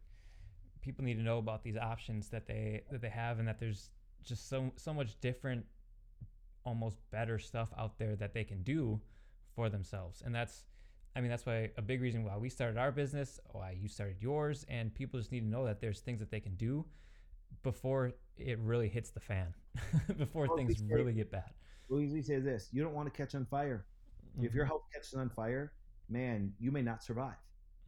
people 0.87 1.03
need 1.03 1.15
to 1.15 1.23
know 1.23 1.37
about 1.37 1.63
these 1.63 1.75
options 1.75 2.29
that 2.29 2.47
they 2.47 2.81
that 2.91 3.01
they 3.01 3.09
have 3.09 3.39
and 3.39 3.47
that 3.47 3.59
there's 3.59 3.91
just 4.23 4.49
so 4.49 4.71
so 4.77 4.93
much 4.93 5.19
different 5.19 5.65
almost 6.63 6.97
better 7.11 7.37
stuff 7.37 7.69
out 7.77 7.99
there 7.99 8.15
that 8.15 8.33
they 8.33 8.45
can 8.45 8.63
do 8.63 8.99
for 9.53 9.69
themselves. 9.69 10.23
And 10.25 10.33
that's 10.33 10.63
i 11.15 11.19
mean 11.21 11.29
that's 11.29 11.45
why 11.45 11.69
a 11.77 11.81
big 11.81 12.01
reason 12.01 12.23
why 12.23 12.37
we 12.37 12.47
started 12.47 12.77
our 12.77 12.91
business 12.91 13.39
why 13.51 13.75
you 13.81 13.87
started 13.87 14.17
yours 14.19 14.65
and 14.69 14.93
people 14.93 15.19
just 15.19 15.31
need 15.31 15.39
to 15.39 15.47
know 15.47 15.65
that 15.65 15.81
there's 15.81 16.01
things 16.01 16.19
that 16.19 16.29
they 16.29 16.39
can 16.39 16.53
do 16.55 16.85
before 17.63 18.11
it 18.37 18.59
really 18.59 18.87
hits 18.87 19.09
the 19.09 19.19
fan 19.19 19.51
before 20.17 20.45
well, 20.47 20.57
things 20.57 20.77
say, 20.77 20.85
really 20.91 21.13
get 21.13 21.31
bad. 21.31 21.49
We 21.89 22.01
usually 22.01 22.21
say 22.21 22.39
this 22.39 22.69
you 22.71 22.83
don't 22.83 22.93
want 22.93 23.11
to 23.11 23.17
catch 23.19 23.33
on 23.33 23.45
fire. 23.45 23.85
Mm-hmm. 24.35 24.45
if 24.45 24.53
your 24.53 24.65
house 24.65 24.83
catches 24.93 25.15
on 25.15 25.29
fire 25.29 25.73
man 26.07 26.53
you 26.59 26.71
may 26.71 26.83
not 26.83 27.03
survive 27.03 27.41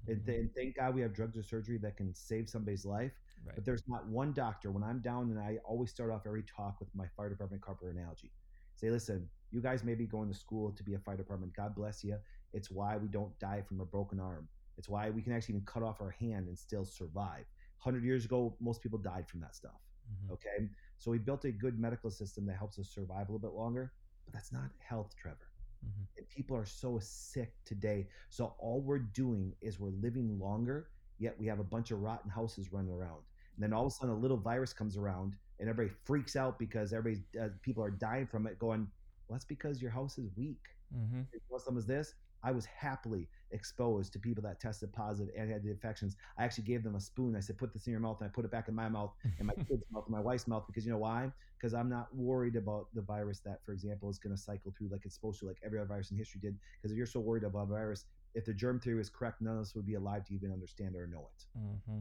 and, 0.07 0.25
th- 0.25 0.39
and, 0.39 0.55
thank 0.55 0.75
God 0.75 0.95
we 0.95 1.01
have 1.01 1.13
drugs 1.13 1.37
or 1.37 1.43
surgery 1.43 1.77
that 1.79 1.97
can 1.97 2.13
save 2.13 2.49
somebody's 2.49 2.85
life. 2.85 3.11
Right. 3.45 3.55
But 3.55 3.65
there's 3.65 3.83
not 3.87 4.07
one 4.07 4.33
doctor 4.33 4.71
when 4.71 4.83
I'm 4.83 4.99
down, 4.99 5.29
and 5.29 5.39
I 5.39 5.57
always 5.65 5.89
start 5.89 6.11
off 6.11 6.21
every 6.25 6.43
talk 6.43 6.79
with 6.79 6.89
my 6.95 7.05
fire 7.15 7.29
department 7.29 7.61
carpenter 7.61 7.91
analogy. 7.97 8.31
Say, 8.75 8.89
listen, 8.89 9.27
you 9.51 9.61
guys 9.61 9.83
may 9.83 9.95
be 9.95 10.05
going 10.05 10.29
to 10.29 10.37
school 10.37 10.71
to 10.71 10.83
be 10.83 10.93
a 10.93 10.99
fire 10.99 11.17
department. 11.17 11.53
God 11.55 11.75
bless 11.75 12.03
you. 12.03 12.17
It's 12.53 12.71
why 12.71 12.97
we 12.97 13.07
don't 13.07 13.37
die 13.39 13.61
from 13.67 13.81
a 13.81 13.85
broken 13.85 14.19
arm. 14.19 14.47
It's 14.77 14.87
why 14.87 15.09
we 15.09 15.21
can 15.21 15.33
actually 15.33 15.55
even 15.55 15.65
cut 15.65 15.83
off 15.83 16.01
our 16.01 16.11
hand 16.11 16.47
and 16.47 16.57
still 16.57 16.85
survive. 16.85 17.45
100 17.83 18.03
years 18.03 18.25
ago, 18.25 18.55
most 18.59 18.81
people 18.81 18.97
died 18.97 19.27
from 19.27 19.41
that 19.41 19.55
stuff. 19.55 19.81
Mm-hmm. 20.09 20.33
Okay. 20.33 20.69
So 20.97 21.11
we 21.11 21.17
built 21.17 21.45
a 21.45 21.51
good 21.51 21.77
medical 21.79 22.09
system 22.09 22.45
that 22.47 22.57
helps 22.57 22.79
us 22.79 22.89
survive 22.89 23.29
a 23.29 23.31
little 23.31 23.39
bit 23.39 23.55
longer, 23.57 23.91
but 24.25 24.33
that's 24.33 24.51
not 24.51 24.69
health, 24.79 25.13
Trevor. 25.21 25.48
Mm-hmm. 25.85 26.03
And 26.17 26.29
people 26.29 26.55
are 26.57 26.65
so 26.65 26.99
sick 27.01 27.53
today. 27.65 28.07
So 28.29 28.53
all 28.59 28.81
we're 28.81 28.99
doing 28.99 29.53
is 29.61 29.79
we're 29.79 29.91
living 30.01 30.39
longer, 30.39 30.89
yet 31.17 31.39
we 31.39 31.47
have 31.47 31.59
a 31.59 31.63
bunch 31.63 31.91
of 31.91 32.01
rotten 32.01 32.29
houses 32.29 32.71
running 32.71 32.91
around. 32.91 33.21
And 33.55 33.63
then 33.63 33.73
all 33.73 33.85
of 33.85 33.91
a 33.91 33.95
sudden, 33.95 34.15
a 34.15 34.17
little 34.17 34.37
virus 34.37 34.73
comes 34.73 34.97
around, 34.97 35.35
and 35.59 35.69
everybody 35.69 35.93
freaks 36.05 36.35
out 36.35 36.57
because 36.57 36.93
everybody, 36.93 37.23
uh, 37.39 37.49
people 37.61 37.83
are 37.83 37.91
dying 37.91 38.25
from 38.25 38.47
it. 38.47 38.57
Going, 38.57 38.87
well, 39.27 39.35
that's 39.35 39.45
because 39.45 39.81
your 39.81 39.91
house 39.91 40.17
is 40.17 40.29
weak. 40.37 40.61
Mm-hmm. 40.95 41.21
Is 41.77 41.85
this? 41.85 42.13
I 42.43 42.51
was 42.51 42.65
happily 42.65 43.27
exposed 43.51 44.13
to 44.13 44.19
people 44.19 44.43
that 44.43 44.59
tested 44.59 44.93
positive 44.93 45.33
and 45.37 45.51
had 45.51 45.63
the 45.63 45.69
infections. 45.69 46.15
I 46.37 46.43
actually 46.43 46.65
gave 46.65 46.83
them 46.83 46.95
a 46.95 46.99
spoon. 47.01 47.35
I 47.35 47.39
said, 47.39 47.57
put 47.57 47.73
this 47.73 47.87
in 47.87 47.91
your 47.91 47.99
mouth. 47.99 48.17
And 48.21 48.29
I 48.29 48.31
put 48.31 48.45
it 48.45 48.51
back 48.51 48.67
in 48.67 48.75
my 48.75 48.89
mouth 48.89 49.11
and 49.37 49.47
my 49.47 49.53
kids' 49.67 49.83
mouth 49.91 50.05
and 50.05 50.15
my 50.15 50.21
wife's 50.21 50.47
mouth 50.47 50.63
because 50.67 50.85
you 50.85 50.91
know 50.91 50.97
why? 50.97 51.31
Because 51.57 51.73
I'm 51.73 51.89
not 51.89 52.13
worried 52.15 52.55
about 52.55 52.87
the 52.93 53.01
virus 53.01 53.39
that, 53.41 53.59
for 53.65 53.73
example, 53.73 54.09
is 54.09 54.19
going 54.19 54.35
to 54.35 54.41
cycle 54.41 54.73
through 54.77 54.89
like 54.89 55.01
it's 55.05 55.15
supposed 55.15 55.39
to, 55.41 55.47
like 55.47 55.57
every 55.65 55.79
other 55.79 55.87
virus 55.87 56.11
in 56.11 56.17
history 56.17 56.39
did. 56.41 56.57
Because 56.77 56.91
if 56.91 56.97
you're 56.97 57.05
so 57.05 57.19
worried 57.19 57.43
about 57.43 57.63
a 57.63 57.65
virus, 57.65 58.05
if 58.35 58.45
the 58.45 58.53
germ 58.53 58.79
theory 58.79 59.01
is 59.01 59.09
correct, 59.09 59.41
none 59.41 59.55
of 59.55 59.61
us 59.61 59.75
would 59.75 59.85
be 59.85 59.95
alive 59.95 60.25
to 60.25 60.33
even 60.33 60.51
understand 60.51 60.95
or 60.95 61.07
know 61.07 61.27
it. 61.35 61.59
Mm-hmm. 61.59 61.99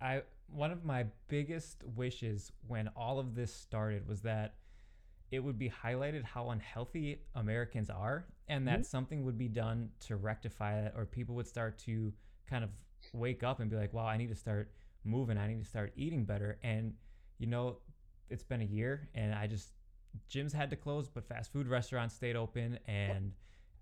I 0.00 0.22
one 0.48 0.70
of 0.70 0.84
my 0.84 1.06
biggest 1.28 1.82
wishes 1.96 2.52
when 2.66 2.88
all 2.88 3.18
of 3.18 3.34
this 3.34 3.54
started 3.54 4.06
was 4.06 4.20
that 4.22 4.54
it 5.32 5.42
would 5.42 5.58
be 5.58 5.72
highlighted 5.82 6.22
how 6.22 6.50
unhealthy 6.50 7.18
Americans 7.34 7.88
are 7.88 8.26
and 8.48 8.68
that 8.68 8.80
mm-hmm. 8.80 8.82
something 8.82 9.24
would 9.24 9.38
be 9.38 9.48
done 9.48 9.88
to 9.98 10.16
rectify 10.16 10.78
it 10.78 10.92
or 10.94 11.06
people 11.06 11.34
would 11.34 11.48
start 11.48 11.78
to 11.78 12.12
kind 12.48 12.62
of 12.62 12.70
wake 13.14 13.42
up 13.42 13.58
and 13.58 13.70
be 13.70 13.76
like, 13.76 13.94
wow, 13.94 14.06
I 14.06 14.18
need 14.18 14.28
to 14.28 14.36
start 14.36 14.70
moving. 15.04 15.38
I 15.38 15.48
need 15.48 15.58
to 15.58 15.68
start 15.68 15.94
eating 15.96 16.26
better. 16.26 16.58
And, 16.62 16.92
you 17.38 17.46
know, 17.46 17.78
it's 18.28 18.44
been 18.44 18.60
a 18.60 18.66
year 18.66 19.08
and 19.14 19.34
I 19.34 19.46
just, 19.46 19.70
gyms 20.30 20.52
had 20.52 20.68
to 20.68 20.76
close, 20.76 21.08
but 21.08 21.26
fast 21.26 21.50
food 21.50 21.66
restaurants 21.66 22.14
stayed 22.14 22.36
open. 22.36 22.78
And 22.86 23.32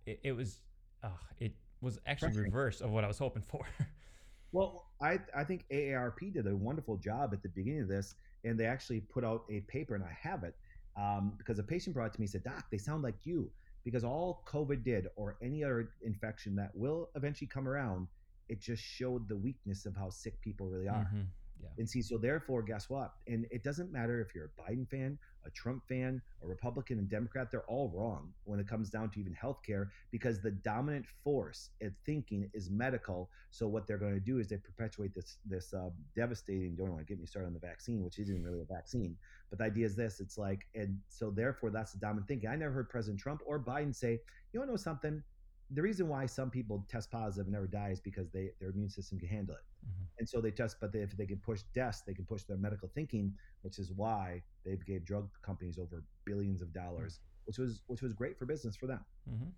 it, 0.07 0.20
it 0.22 0.32
was, 0.32 0.61
uh, 1.03 1.09
it 1.40 1.53
was 1.80 1.98
actually 2.07 2.38
reverse 2.38 2.80
of 2.80 2.90
what 2.90 3.03
I 3.03 3.09
was 3.09 3.18
hoping 3.18 3.42
for. 3.42 3.66
well, 4.53 4.84
I, 5.03 5.18
I 5.36 5.42
think 5.42 5.64
AARP 5.72 6.32
did 6.32 6.46
a 6.46 6.55
wonderful 6.55 6.96
job 6.96 7.30
at 7.32 7.42
the 7.42 7.48
beginning 7.48 7.82
of 7.82 7.88
this. 7.88 8.14
And 8.44 8.59
they 8.59 8.66
actually 8.66 9.01
put 9.01 9.24
out 9.24 9.44
a 9.51 9.61
paper, 9.62 9.94
and 9.94 10.03
I 10.05 10.16
have 10.22 10.44
it, 10.44 10.55
um, 10.97 11.34
because 11.38 11.59
a 11.59 11.62
patient 11.62 11.95
brought 11.95 12.12
to 12.14 12.20
me 12.20 12.26
said, 12.26 12.45
Doc, 12.45 12.66
they 12.70 12.78
sound 12.78 13.03
like 13.03 13.16
you. 13.24 13.51
Because 13.82 14.05
all 14.05 14.43
COVID 14.47 14.84
did, 14.84 15.07
or 15.16 15.38
any 15.43 15.64
other 15.64 15.91
infection 16.03 16.55
that 16.57 16.70
will 16.74 17.09
eventually 17.14 17.49
come 17.49 17.66
around, 17.66 18.09
it 18.51 18.61
just 18.61 18.82
showed 18.82 19.26
the 19.26 19.36
weakness 19.36 19.86
of 19.86 19.97
how 19.97 20.11
sick 20.11 20.38
people 20.43 20.66
really 20.68 20.88
are. 20.88 21.07
Mm-hmm. 21.07 21.22
Yeah. 21.63 21.69
And 21.79 21.89
see, 21.89 22.03
so 22.03 22.19
therefore, 22.19 22.63
guess 22.63 22.89
what? 22.89 23.13
And 23.27 23.47
it 23.51 23.63
doesn't 23.63 23.93
matter 23.93 24.21
if 24.21 24.35
you're 24.35 24.51
a 24.57 24.63
Biden 24.63 24.89
fan, 24.89 25.19
a 25.45 25.51
Trump 25.51 25.83
fan, 25.89 26.21
a 26.43 26.47
Republican, 26.47 26.99
and 26.99 27.09
Democrat, 27.09 27.51
they're 27.51 27.69
all 27.69 27.91
wrong 27.95 28.33
when 28.45 28.61
it 28.61 28.69
comes 28.69 28.91
down 28.91 29.11
to 29.11 29.21
even 29.21 29.35
healthcare 29.35 29.89
because 30.11 30.41
the 30.41 30.51
dominant 30.51 31.07
force 31.23 31.71
in 31.81 31.95
thinking 32.05 32.51
is 32.53 32.71
medical. 32.71 33.31
So 33.51 33.67
what 33.67 33.87
they're 33.87 33.99
going 33.99 34.15
to 34.15 34.21
do 34.21 34.39
is 34.39 34.49
they 34.49 34.57
perpetuate 34.57 35.15
this 35.15 35.39
this 35.45 35.73
uh, 35.73 35.91
devastating. 36.15 36.77
Don't 36.77 36.91
want 36.91 37.01
to 37.01 37.07
get 37.07 37.21
me 37.21 37.27
started 37.27 37.49
on 37.49 37.55
the 37.55 37.61
vaccine, 37.61 38.05
which 38.05 38.19
isn't 38.19 38.43
really 38.43 38.61
a 38.61 38.65
vaccine. 38.65 39.17
But 39.49 39.59
the 39.59 39.65
idea 39.65 39.87
is 39.87 39.97
this: 39.97 40.21
it's 40.21 40.39
like, 40.39 40.67
and 40.75 40.99
so 41.09 41.31
therefore, 41.31 41.71
that's 41.71 41.93
the 41.93 41.99
dominant 41.99 42.29
thinking. 42.29 42.49
I 42.49 42.57
never 42.57 42.73
heard 42.73 42.89
President 42.91 43.21
Trump 43.21 43.43
or 43.47 43.59
Biden 43.59 43.95
say, 43.95 44.21
"You 44.53 44.61
want 44.61 44.69
to 44.69 44.73
know 44.73 44.77
something? 44.77 45.23
The 45.73 45.83
reason 45.83 46.09
why 46.09 46.27
some 46.27 46.51
people 46.51 46.85
test 46.89 47.11
positive 47.11 47.47
and 47.47 47.53
never 47.53 47.66
die 47.66 47.91
is 47.91 48.01
because 48.01 48.29
they 48.31 48.51
their 48.61 48.71
immune 48.71 48.91
system 48.91 49.18
can 49.18 49.29
handle 49.29 49.55
it, 49.55 49.62
mm-hmm. 49.87 50.05
and 50.18 50.29
so 50.29 50.41
they 50.41 50.51
test. 50.51 50.77
But 50.81 50.93
they, 50.93 51.01
if 51.01 51.16
they 51.16 51.27
can 51.27 51.39
push 51.39 51.62
deaths, 51.75 52.03
they 52.07 52.14
can 52.14 52.25
push 52.25 52.43
their 52.45 52.57
medical 52.57 52.91
thinking, 52.95 53.33
which 53.62 53.79
is 53.79 53.93
why 53.95 54.43
they've 54.64 54.85
gave 54.85 55.05
drug 55.05 55.29
companies 55.43 55.79
over 55.79 56.03
billions 56.25 56.61
of 56.62 56.73
dollars, 56.73 57.14
mm-hmm. 57.14 57.47
which 57.47 57.59
was 57.59 57.83
which 57.87 58.03
was 58.03 58.12
great 58.12 58.39
for 58.39 58.47
business 58.47 58.77
for 58.77 58.87
them. 58.87 59.05
Mm-hmm. 59.31 59.51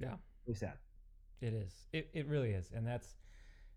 Yeah, 0.00 0.14
really 0.46 0.58
sad. 0.58 0.74
It 1.40 1.54
is. 1.54 1.86
It 1.92 2.10
it 2.12 2.26
really 2.26 2.50
is, 2.50 2.70
and 2.74 2.86
that's 2.86 3.14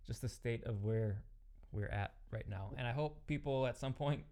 just 0.06 0.22
the 0.22 0.30
state 0.30 0.64
of 0.66 0.84
where 0.84 1.24
we're 1.72 1.88
at 1.88 2.14
right 2.32 2.48
now. 2.50 2.72
And 2.78 2.88
I 2.88 2.92
hope 2.92 3.26
people 3.28 3.66
at 3.68 3.78
some 3.78 3.94
point 3.94 4.24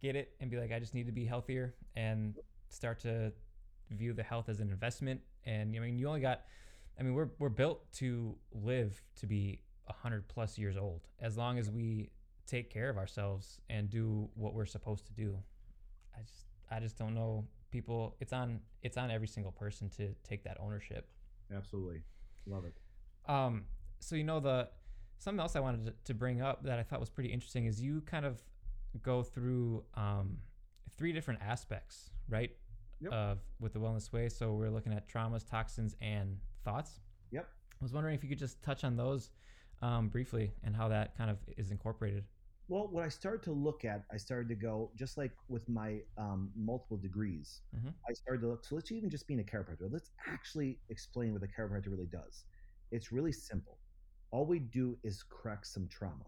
get 0.00 0.16
it 0.16 0.32
and 0.40 0.50
be 0.50 0.58
like, 0.58 0.72
I 0.72 0.78
just 0.78 0.94
need 0.94 1.06
to 1.06 1.12
be 1.12 1.24
healthier 1.24 1.74
and 1.96 2.36
start 2.68 3.00
to 3.00 3.32
view 3.90 4.12
the 4.12 4.22
health 4.22 4.48
as 4.48 4.60
an 4.60 4.70
investment. 4.70 5.20
And 5.44 5.74
I 5.76 5.78
mean, 5.78 5.98
you 5.98 6.08
only 6.08 6.20
got, 6.20 6.42
I 6.98 7.02
mean, 7.02 7.14
we're 7.14 7.30
we're 7.38 7.48
built 7.48 7.90
to 7.94 8.36
live 8.52 9.02
to 9.16 9.26
be 9.26 9.60
hundred 9.92 10.28
plus 10.28 10.56
years 10.56 10.76
old 10.76 11.08
as 11.20 11.36
long 11.36 11.58
as 11.58 11.68
we 11.68 12.10
take 12.46 12.70
care 12.70 12.88
of 12.88 12.96
ourselves 12.96 13.60
and 13.68 13.90
do 13.90 14.28
what 14.34 14.54
we're 14.54 14.66
supposed 14.66 15.06
to 15.06 15.12
do. 15.12 15.36
I 16.16 16.22
just 16.22 16.46
I 16.70 16.80
just 16.80 16.96
don't 16.96 17.14
know 17.14 17.46
people. 17.70 18.16
It's 18.20 18.32
on 18.32 18.60
it's 18.82 18.96
on 18.96 19.10
every 19.10 19.28
single 19.28 19.52
person 19.52 19.88
to 19.90 20.14
take 20.24 20.44
that 20.44 20.56
ownership. 20.60 21.08
Absolutely, 21.54 22.02
love 22.46 22.64
it. 22.64 22.74
Um, 23.30 23.64
so 24.00 24.16
you 24.16 24.24
know 24.24 24.40
the 24.40 24.68
something 25.18 25.40
else 25.40 25.54
I 25.54 25.60
wanted 25.60 25.84
to, 25.86 25.94
to 26.04 26.14
bring 26.14 26.40
up 26.40 26.64
that 26.64 26.78
I 26.78 26.82
thought 26.82 27.00
was 27.00 27.10
pretty 27.10 27.30
interesting 27.30 27.66
is 27.66 27.80
you 27.80 28.00
kind 28.02 28.24
of 28.24 28.42
go 29.02 29.22
through 29.22 29.84
um, 29.94 30.38
three 30.96 31.12
different 31.12 31.40
aspects, 31.42 32.10
right? 32.28 32.50
Yep. 33.00 33.12
of 33.12 33.38
with 33.58 33.72
the 33.72 33.78
wellness 33.78 34.12
way. 34.12 34.28
So 34.28 34.52
we're 34.52 34.70
looking 34.70 34.92
at 34.92 35.08
traumas, 35.08 35.48
toxins, 35.48 35.96
and 36.00 36.36
thoughts. 36.64 37.00
Yep. 37.30 37.46
I 37.80 37.84
was 37.84 37.92
wondering 37.92 38.14
if 38.14 38.22
you 38.22 38.28
could 38.28 38.38
just 38.38 38.62
touch 38.62 38.84
on 38.84 38.96
those 38.96 39.30
um, 39.82 40.08
briefly 40.08 40.52
and 40.64 40.76
how 40.76 40.88
that 40.88 41.16
kind 41.16 41.30
of 41.30 41.38
is 41.56 41.70
incorporated. 41.70 42.24
Well, 42.68 42.86
what 42.88 43.04
I 43.04 43.08
started 43.08 43.42
to 43.44 43.52
look 43.52 43.84
at, 43.84 44.04
I 44.12 44.16
started 44.16 44.48
to 44.50 44.54
go 44.54 44.92
just 44.96 45.18
like 45.18 45.32
with 45.48 45.68
my 45.68 45.98
um, 46.16 46.50
multiple 46.56 46.98
degrees. 46.98 47.62
Mm-hmm. 47.76 47.88
I 48.08 48.12
started 48.12 48.42
to 48.42 48.48
look. 48.48 48.64
So 48.64 48.76
let's 48.76 48.92
even 48.92 49.10
just 49.10 49.26
being 49.26 49.40
a 49.40 49.42
chiropractor. 49.42 49.90
Let's 49.90 50.10
actually 50.28 50.78
explain 50.88 51.32
what 51.32 51.42
a 51.42 51.46
chiropractor 51.46 51.90
really 51.90 52.06
does. 52.06 52.44
It's 52.92 53.10
really 53.10 53.32
simple. 53.32 53.78
All 54.30 54.46
we 54.46 54.60
do 54.60 54.96
is 55.02 55.24
correct 55.28 55.66
some 55.66 55.88
trauma. 55.88 56.26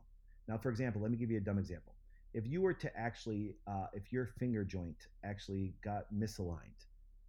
Now, 0.48 0.58
for 0.58 0.70
example, 0.70 1.00
let 1.00 1.12
me 1.12 1.16
give 1.16 1.30
you 1.30 1.36
a 1.36 1.40
dumb 1.40 1.58
example 1.58 1.94
if 2.35 2.47
you 2.47 2.62
were 2.62 2.74
to 2.74 2.97
actually, 2.97 3.57
uh, 3.66 3.87
if 3.93 4.12
your 4.12 4.26
finger 4.39 4.64
joint 4.64 5.09
actually 5.24 5.74
got 5.85 6.12
misaligned, 6.14 6.87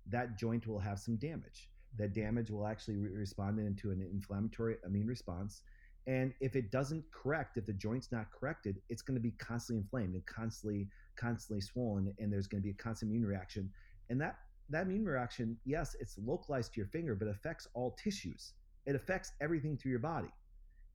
that 0.08 0.38
joint 0.38 0.68
will 0.68 0.80
have 0.80 1.00
some 1.00 1.18
damage. 1.18 1.70
That 1.98 2.14
damage 2.14 2.50
will 2.50 2.66
actually 2.66 2.98
re- 2.98 3.10
respond 3.10 3.60
into 3.60 3.92
an 3.92 4.02
inflammatory 4.02 4.78
immune 4.86 5.08
response. 5.08 5.62
And 6.08 6.34
if 6.42 6.56
it 6.56 6.72
doesn't 6.72 7.04
correct, 7.12 7.58
if 7.58 7.66
the 7.66 7.74
joint's 7.74 8.12
not 8.12 8.28
corrected, 8.32 8.82
it's 8.90 9.02
going 9.02 9.16
to 9.16 9.22
be 9.22 9.32
constantly 9.32 9.82
inflamed 9.82 10.16
and 10.16 10.26
constantly, 10.26 10.88
constantly 11.16 11.62
swollen, 11.62 12.14
and 12.20 12.32
there's 12.32 12.48
going 12.48 12.62
to 12.62 12.66
be 12.66 12.72
a 12.72 12.84
constant 12.84 13.12
immune 13.12 13.26
reaction. 13.26 13.70
And 14.10 14.20
that 14.22 14.38
that 14.70 14.84
immune 14.84 15.06
reaction, 15.06 15.58
yes, 15.66 15.96
it's 16.00 16.18
localized 16.18 16.74
to 16.74 16.80
your 16.80 16.88
finger, 16.88 17.16
but 17.16 17.28
affects 17.28 17.68
all 17.74 17.92
tissues. 18.02 18.54
It 18.86 18.96
affects 18.96 19.32
everything 19.42 19.78
through 19.78 19.92
your 19.92 20.00
body. 20.00 20.32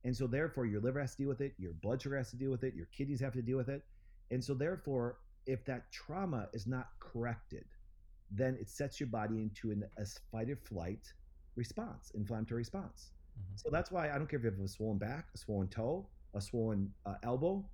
And 0.03 0.15
so, 0.15 0.27
therefore, 0.27 0.65
your 0.65 0.81
liver 0.81 0.99
has 0.99 1.15
to 1.15 1.23
deal 1.23 1.29
with 1.29 1.41
it, 1.41 1.53
your 1.57 1.73
blood 1.73 2.01
sugar 2.01 2.17
has 2.17 2.29
to 2.31 2.37
deal 2.37 2.51
with 2.51 2.63
it, 2.63 2.73
your 2.73 2.87
kidneys 2.95 3.19
have 3.21 3.33
to 3.33 3.41
deal 3.41 3.57
with 3.57 3.69
it. 3.69 3.83
And 4.31 4.43
so, 4.43 4.53
therefore, 4.53 5.17
if 5.45 5.65
that 5.65 5.91
trauma 5.91 6.47
is 6.53 6.67
not 6.67 6.89
corrected, 6.99 7.65
then 8.31 8.57
it 8.61 8.69
sets 8.69 8.99
your 8.99 9.09
body 9.09 9.41
into 9.41 9.71
an, 9.71 9.83
a 9.97 10.05
fight 10.31 10.49
or 10.49 10.55
flight 10.55 11.11
response, 11.55 12.11
inflammatory 12.15 12.59
response. 12.59 13.11
Mm-hmm. 13.37 13.53
So 13.55 13.69
that's 13.71 13.91
why 13.91 14.11
I 14.11 14.17
don't 14.17 14.29
care 14.29 14.39
if 14.39 14.45
you 14.45 14.51
have 14.51 14.59
a 14.59 14.67
swollen 14.67 14.97
back, 14.97 15.27
a 15.33 15.37
swollen 15.37 15.67
toe, 15.67 16.07
a 16.35 16.41
swollen 16.41 16.91
uh, 17.05 17.15
elbow. 17.23 17.65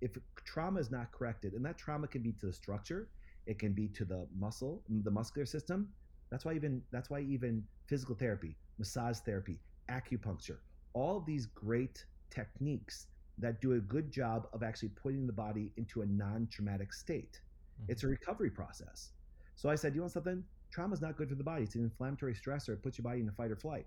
If 0.00 0.18
trauma 0.44 0.80
is 0.80 0.90
not 0.90 1.12
corrected, 1.12 1.52
and 1.52 1.64
that 1.64 1.78
trauma 1.78 2.08
can 2.08 2.22
be 2.22 2.32
to 2.32 2.46
the 2.46 2.52
structure, 2.52 3.08
it 3.46 3.58
can 3.58 3.72
be 3.72 3.88
to 3.88 4.04
the 4.04 4.26
muscle, 4.36 4.82
the 4.88 5.10
muscular 5.10 5.46
system. 5.46 5.88
That's 6.30 6.44
why 6.44 6.54
even 6.54 6.82
that's 6.90 7.10
why 7.10 7.20
even 7.20 7.62
physical 7.86 8.14
therapy, 8.14 8.56
massage 8.78 9.18
therapy, 9.18 9.60
acupuncture, 9.88 10.58
all 10.94 11.20
these 11.20 11.46
great 11.46 12.04
techniques 12.30 13.06
that 13.42 13.60
do 13.60 13.74
a 13.74 13.78
good 13.78 14.10
job 14.10 14.46
of 14.52 14.62
actually 14.62 14.88
putting 14.90 15.26
the 15.26 15.32
body 15.32 15.72
into 15.76 16.02
a 16.02 16.06
non-traumatic 16.06 16.92
state. 16.92 17.40
Mm-hmm. 17.82 17.92
It's 17.92 18.04
a 18.04 18.06
recovery 18.06 18.50
process. 18.50 19.10
So 19.56 19.68
I 19.68 19.74
said, 19.74 19.94
you 19.94 20.00
want 20.00 20.12
something? 20.12 20.42
Trauma 20.70 20.94
is 20.94 21.02
not 21.02 21.16
good 21.16 21.28
for 21.28 21.34
the 21.34 21.44
body. 21.44 21.64
It's 21.64 21.74
an 21.74 21.82
inflammatory 21.82 22.34
stressor. 22.34 22.70
It 22.70 22.82
puts 22.82 22.96
your 22.96 23.02
body 23.02 23.20
in 23.20 23.28
a 23.28 23.32
fight 23.32 23.50
or 23.50 23.56
flight. 23.56 23.86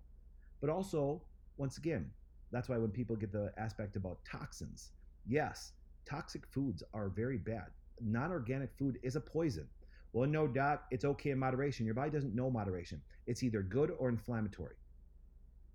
But 0.62 0.70
also, 0.70 1.22
once 1.58 1.78
again, 1.78 2.12
that's 2.52 2.70
why 2.70 2.78
when 2.78 2.92
people 2.92 3.16
get 3.16 3.32
the 3.32 3.52
aspect 3.58 3.96
about 3.96 4.20
toxins, 4.30 4.92
yes, 5.28 5.72
toxic 6.08 6.46
foods 6.52 6.84
are 6.94 7.10
very 7.10 7.38
bad. 7.38 7.68
Non-organic 8.02 8.70
food 8.78 9.00
is 9.02 9.16
a 9.16 9.22
poison. 9.22 9.68
Well, 10.14 10.30
no 10.30 10.48
doubt 10.48 10.84
it's 10.92 11.06
okay 11.06 11.32
in 11.32 11.40
moderation. 11.40 11.86
Your 11.86 11.96
body 11.96 12.12
doesn't 12.12 12.36
know 12.36 12.50
moderation. 12.50 13.02
It's 13.26 13.42
either 13.42 13.62
good 13.62 13.92
or 13.98 14.10
inflammatory. 14.10 14.76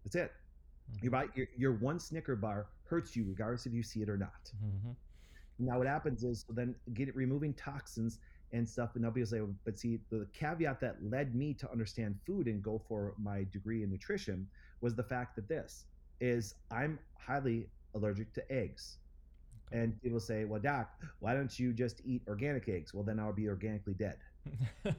That's 0.05 0.17
it. 0.17 0.33
Mm-hmm. 0.91 1.05
Your, 1.05 1.11
body, 1.11 1.29
your, 1.35 1.47
your 1.57 1.73
one 1.73 1.99
Snicker 1.99 2.37
bar 2.37 2.67
hurts 2.85 3.15
you 3.15 3.25
regardless 3.27 3.67
if 3.67 3.73
you 3.73 3.83
see 3.83 4.03
it 4.03 4.09
or 4.09 4.17
not. 4.17 4.51
Mm-hmm. 4.65 4.91
Now, 5.61 5.79
what 5.79 5.87
happens 5.87 6.25
is 6.25 6.45
so 6.47 6.55
then 6.55 6.75
get 6.95 7.09
it 7.09 7.15
removing 7.15 7.53
toxins 7.55 8.19
and 8.53 8.69
stuff, 8.69 8.91
and 8.95 9.03
nobody 9.03 9.21
will 9.21 9.29
say, 9.29 9.41
but 9.65 9.79
see, 9.79 10.01
the 10.11 10.27
caveat 10.33 10.81
that 10.81 10.97
led 11.03 11.35
me 11.35 11.55
to 11.55 11.71
understand 11.71 12.19
food 12.27 12.47
and 12.47 12.63
go 12.63 12.81
for 12.89 13.15
my 13.19 13.47
degree 13.53 13.83
in 13.83 13.91
nutrition 13.91 14.49
was 14.81 14.95
the 14.95 15.03
fact 15.03 15.37
that 15.37 15.49
this 15.49 15.85
is 16.21 16.55
I'm 16.71 16.99
highly 17.19 17.69
allergic 17.95 18.33
to 18.35 18.53
eggs. 18.53 18.99
And 19.73 20.01
people 20.03 20.19
say, 20.19 20.45
well, 20.45 20.61
doc, 20.61 20.91
why 21.21 21.35
don't 21.35 21.57
you 21.59 21.73
just 21.73 22.01
eat 22.05 22.23
organic 22.27 22.69
eggs? 22.69 22.93
Well, 22.93 23.05
then 23.05 23.21
I'll 23.21 23.33
be 23.33 23.49
organically 23.49 23.95
dead. 23.95 24.17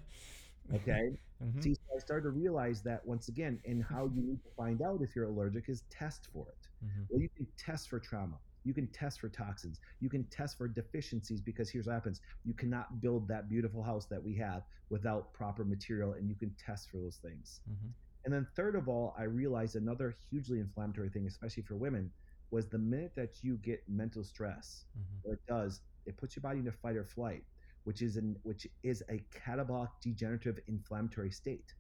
Okay. 0.74 1.02
Mm-hmm. 1.42 1.60
See, 1.60 1.74
so 1.74 1.82
I 1.98 2.00
started 2.00 2.26
to 2.26 2.30
realize 2.30 2.84
that 2.84 3.04
once 3.04 3.28
again, 3.28 3.60
and 3.66 3.84
how 3.84 4.06
you 4.06 4.22
need 4.22 4.44
to 4.44 4.50
find 4.56 4.80
out 4.84 5.02
if 5.02 5.16
you're 5.16 5.26
allergic 5.26 5.70
is 5.70 5.86
test 5.90 6.28
for 6.32 6.50
it. 6.52 6.68
Mm-hmm. 6.86 7.02
Well, 7.10 7.20
you 7.20 7.30
can 7.36 7.48
test 7.58 7.90
for 7.90 8.00
trauma. 8.00 8.40
You 8.64 8.76
can 8.76 8.92
test 8.92 9.20
for 9.20 9.28
toxins. 9.28 9.80
You 10.00 10.08
can 10.08 10.30
test 10.30 10.56
for 10.56 10.68
deficiencies 10.68 11.42
because 11.42 11.72
here's 11.72 11.88
what 11.88 11.94
happens. 11.94 12.22
You 12.44 12.54
cannot 12.54 13.02
build 13.02 13.28
that 13.30 13.50
beautiful 13.50 13.82
house 13.82 14.06
that 14.12 14.24
we 14.24 14.36
have 14.38 14.68
without 14.92 15.34
proper 15.34 15.66
material, 15.66 16.14
and 16.14 16.30
you 16.30 16.36
can 16.36 16.56
test 16.64 16.90
for 16.92 16.98
those 17.00 17.18
things. 17.18 17.62
Mm-hmm. 17.68 17.88
And 18.26 18.34
then 18.34 18.46
third 18.56 18.76
of 18.76 18.88
all, 18.88 19.16
I 19.18 19.24
realized 19.24 19.76
another 19.76 20.16
hugely 20.30 20.60
inflammatory 20.60 21.10
thing, 21.10 21.26
especially 21.26 21.64
for 21.64 21.76
women, 21.76 22.14
was 22.52 22.70
the 22.70 22.78
minute 22.78 23.14
that 23.16 23.42
you 23.42 23.58
get 23.58 23.88
mental 23.88 24.24
stress, 24.24 24.86
Mhm. 24.96 25.20
what 25.24 25.34
it 25.34 25.46
does, 25.48 25.82
it 26.06 26.18
puts 26.18 26.36
your 26.36 26.42
body 26.42 26.60
into 26.60 26.72
fight 26.72 26.98
or 26.98 27.06
flight, 27.06 27.46
which 27.84 28.02
is 28.02 28.18
an 28.18 28.38
which 28.44 28.68
is 28.84 29.04
a 29.10 29.20
catabolic 29.32 29.90
degenerative 30.02 30.60
inflammatory 30.68 31.32
state. 31.32 31.76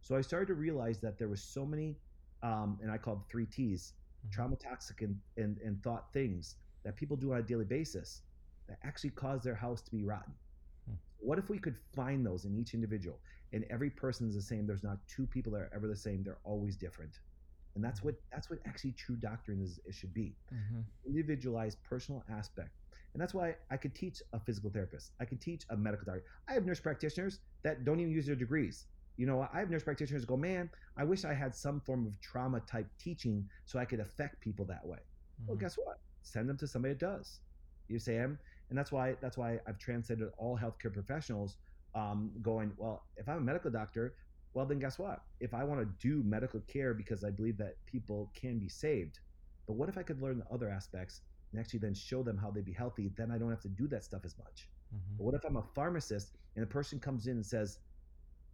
So 0.00 0.16
I 0.16 0.20
started 0.22 0.46
to 0.48 0.54
realize 0.54 1.00
that 1.00 1.18
there 1.18 1.28
was 1.28 1.42
so 1.44 1.66
many, 1.66 2.00
um, 2.42 2.78
and 2.82 2.90
I 2.90 2.98
call 2.98 3.16
them 3.16 3.24
three 3.30 3.46
T's, 3.46 3.94
Mhm. 4.24 4.30
trauma 4.32 4.56
toxic 4.56 5.02
and, 5.02 5.20
and, 5.36 5.58
and 5.58 5.82
thought 5.82 6.12
things 6.12 6.56
that 6.84 6.96
people 6.96 7.16
do 7.16 7.32
on 7.32 7.38
a 7.38 7.42
daily 7.42 7.64
basis 7.64 8.22
that 8.68 8.78
actually 8.82 9.10
cause 9.10 9.42
their 9.42 9.54
house 9.56 9.82
to 9.82 9.90
be 9.90 10.04
rotten. 10.04 10.34
Hmm. 10.86 10.94
What 11.18 11.38
if 11.38 11.50
we 11.50 11.58
could 11.58 11.76
find 11.78 12.24
those 12.24 12.44
in 12.44 12.54
each 12.56 12.74
individual 12.74 13.22
and 13.52 13.64
every 13.70 13.90
person 13.90 14.28
is 14.28 14.34
the 14.34 14.42
same? 14.42 14.66
There's 14.66 14.84
not 14.84 15.06
two 15.08 15.26
people 15.26 15.52
that 15.52 15.62
are 15.62 15.74
ever 15.74 15.88
the 15.88 15.96
same. 15.96 16.22
They're 16.22 16.40
always 16.44 16.76
different. 16.76 17.20
And 17.74 17.84
that's 17.84 18.00
Mhm. 18.00 18.04
what 18.04 18.14
that's 18.30 18.50
what 18.50 18.60
actually 18.66 18.92
true 18.92 19.16
doctrine 19.16 19.60
is 19.60 19.78
it 19.84 19.94
should 19.94 20.14
be. 20.14 20.38
Mhm. 20.50 20.84
Individualized 21.06 21.82
personal 21.82 22.24
aspect. 22.28 22.72
And 23.14 23.20
that's 23.22 23.34
why 23.34 23.56
I 23.70 23.76
could 23.76 23.94
teach 23.94 24.22
a 24.32 24.40
physical 24.40 24.70
therapist. 24.70 25.12
I 25.20 25.24
could 25.24 25.40
teach 25.40 25.64
a 25.70 25.76
medical 25.76 26.04
doctor. 26.04 26.24
I 26.48 26.52
have 26.54 26.64
nurse 26.64 26.80
practitioners 26.80 27.40
that 27.64 27.84
don't 27.84 28.00
even 28.00 28.12
use 28.12 28.26
their 28.26 28.36
degrees. 28.36 28.86
You 29.16 29.26
know, 29.26 29.42
I 29.42 29.58
have 29.58 29.70
nurse 29.70 29.82
practitioners 29.82 30.24
go, 30.24 30.36
man, 30.36 30.70
I 30.96 31.04
wish 31.04 31.24
I 31.24 31.34
had 31.34 31.54
some 31.54 31.80
form 31.80 32.06
of 32.06 32.20
trauma 32.20 32.60
type 32.60 32.90
teaching 32.98 33.50
so 33.64 33.78
I 33.78 33.84
could 33.84 34.00
affect 34.00 34.40
people 34.40 34.64
that 34.66 34.86
way. 34.86 35.00
Well, 35.46 35.56
Mhm. 35.56 35.60
guess 35.60 35.76
what? 35.76 35.98
Send 36.22 36.48
them 36.48 36.56
to 36.58 36.66
somebody 36.68 36.94
that 36.94 37.00
does. 37.00 37.40
You 37.88 37.98
say, 37.98 38.18
"Em," 38.18 38.38
and 38.68 38.78
that's 38.78 38.92
why 38.92 39.14
that's 39.14 39.38
why 39.38 39.60
I've 39.66 39.78
transcended 39.78 40.28
all 40.36 40.58
healthcare 40.58 40.92
professionals. 40.92 41.58
Um, 41.94 42.40
going 42.42 42.76
well, 42.76 43.08
if 43.16 43.28
I'm 43.28 43.38
a 43.38 43.40
medical 43.40 43.70
doctor, 43.70 44.18
well 44.52 44.66
then 44.66 44.78
guess 44.78 44.98
what? 44.98 45.26
If 45.40 45.54
I 45.54 45.64
want 45.64 45.80
to 45.80 45.96
do 46.08 46.22
medical 46.22 46.60
care 46.60 46.92
because 46.94 47.24
I 47.24 47.30
believe 47.30 47.56
that 47.58 47.84
people 47.86 48.30
can 48.34 48.58
be 48.58 48.68
saved, 48.68 49.20
but 49.66 49.74
what 49.74 49.88
if 49.88 49.96
I 49.96 50.02
could 50.02 50.20
learn 50.20 50.38
the 50.38 50.46
other 50.48 50.68
aspects 50.68 51.22
and 51.52 51.60
actually 51.60 51.80
then 51.80 51.94
show 51.94 52.22
them 52.22 52.36
how 52.36 52.50
they'd 52.50 52.64
be 52.64 52.72
healthy? 52.72 53.08
Then 53.08 53.30
I 53.30 53.38
don't 53.38 53.50
have 53.50 53.62
to 53.62 53.68
do 53.68 53.88
that 53.88 54.04
stuff 54.04 54.24
as 54.24 54.36
much. 54.38 54.70
Mhm. 54.92 55.16
But 55.16 55.24
what 55.24 55.34
if 55.34 55.44
I'm 55.44 55.56
a 55.56 55.62
pharmacist 55.62 56.36
and 56.56 56.64
a 56.64 56.68
person 56.68 57.00
comes 57.00 57.26
in 57.26 57.36
and 57.36 57.46
says, 57.46 57.80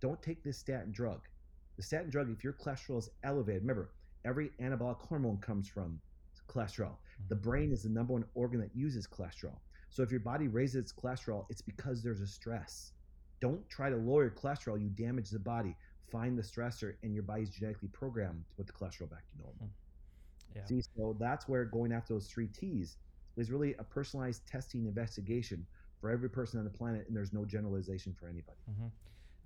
"Don't 0.00 0.22
take 0.22 0.42
this 0.42 0.58
statin 0.58 0.92
drug." 0.92 1.28
The 1.76 1.82
statin 1.82 2.10
drug, 2.10 2.30
if 2.30 2.44
your 2.44 2.52
cholesterol 2.52 2.98
is 2.98 3.10
elevated, 3.22 3.62
remember 3.62 3.94
every 4.24 4.50
anabolic 4.60 5.00
hormone 5.00 5.40
comes 5.40 5.68
from 5.68 6.00
cholesterol. 6.48 6.98
The 7.28 7.36
Mhm. 7.36 7.42
brain 7.42 7.72
is 7.72 7.82
the 7.82 7.88
number 7.90 8.12
one 8.12 8.30
organ 8.34 8.60
that 8.60 8.74
uses 8.74 9.06
cholesterol. 9.06 9.60
So 9.90 10.02
if 10.02 10.10
your 10.10 10.20
body 10.20 10.48
raises 10.48 10.76
its 10.76 10.92
cholesterol, 10.92 11.46
it's 11.50 11.62
because 11.62 12.02
there's 12.02 12.20
a 12.20 12.26
stress. 12.26 12.92
Don't 13.40 13.68
try 13.68 13.90
to 13.90 13.96
lower 13.96 14.24
your 14.24 14.34
cholesterol, 14.34 14.80
you 14.80 14.90
damage 14.90 15.30
the 15.30 15.38
body. 15.38 15.76
Find 16.10 16.36
the 16.38 16.42
stressor, 16.42 16.98
and 17.02 17.14
your 17.14 17.22
body's 17.22 17.50
genetically 17.50 17.88
programmed 17.88 18.48
to 18.50 18.56
put 18.56 18.66
the 18.66 18.72
cholesterol 18.72 19.08
back 19.08 19.26
to 19.28 19.36
normal. 19.38 19.74
Yeah. 20.54 20.64
See, 20.64 20.80
so 20.96 21.16
that's 21.18 21.48
where 21.48 21.64
going 21.64 21.92
after 21.92 22.14
those 22.14 22.26
three 22.28 22.48
T's 22.48 22.96
is 23.36 23.50
really 23.50 23.74
a 23.78 23.84
personalized 23.84 24.46
testing 24.46 24.86
investigation 24.86 25.66
for 26.00 26.10
every 26.10 26.30
person 26.30 26.58
on 26.58 26.64
the 26.64 26.70
planet, 26.70 27.06
and 27.06 27.16
there's 27.16 27.32
no 27.32 27.44
generalization 27.44 28.14
for 28.18 28.28
anybody. 28.28 28.58
hmm 28.66 28.86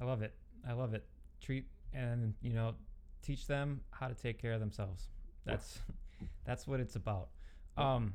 I 0.00 0.04
love 0.04 0.22
it. 0.22 0.34
I 0.68 0.72
love 0.72 0.94
it. 0.94 1.04
Treat 1.40 1.66
and 1.92 2.34
you 2.42 2.52
know 2.52 2.74
teach 3.22 3.46
them 3.46 3.80
how 3.90 4.09
to 4.09 4.14
take 4.14 4.40
care 4.40 4.52
of 4.52 4.61
themselves. 4.61 5.09
That's 5.44 5.80
that's 6.44 6.66
what 6.66 6.80
it's 6.80 6.96
about. 6.96 7.28
Um, 7.76 8.14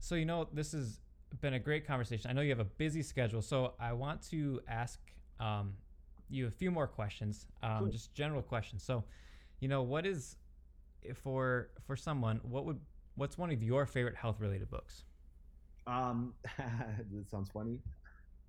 so 0.00 0.14
you 0.16 0.24
know 0.24 0.48
this 0.52 0.72
has 0.72 1.00
been 1.40 1.54
a 1.54 1.58
great 1.58 1.86
conversation. 1.86 2.30
I 2.30 2.34
know 2.34 2.40
you 2.40 2.50
have 2.50 2.60
a 2.60 2.64
busy 2.64 3.02
schedule, 3.02 3.42
so 3.42 3.74
I 3.78 3.92
want 3.92 4.22
to 4.30 4.60
ask 4.68 4.98
um, 5.38 5.74
you 6.28 6.46
a 6.46 6.50
few 6.50 6.70
more 6.70 6.86
questions, 6.86 7.46
um, 7.62 7.78
Cool. 7.78 7.88
just 7.88 8.14
general 8.14 8.42
questions. 8.42 8.82
So, 8.82 9.04
you 9.60 9.68
know, 9.68 9.82
what 9.82 10.06
is 10.06 10.36
for 11.14 11.70
for 11.86 11.96
someone 11.96 12.40
what 12.42 12.64
would 12.64 12.78
what's 13.16 13.36
one 13.36 13.50
of 13.50 13.62
your 13.62 13.86
favorite 13.86 14.16
health 14.16 14.40
related 14.40 14.70
books? 14.70 15.04
Um, 15.86 16.34
that 16.58 17.28
sounds 17.30 17.50
funny. 17.50 17.78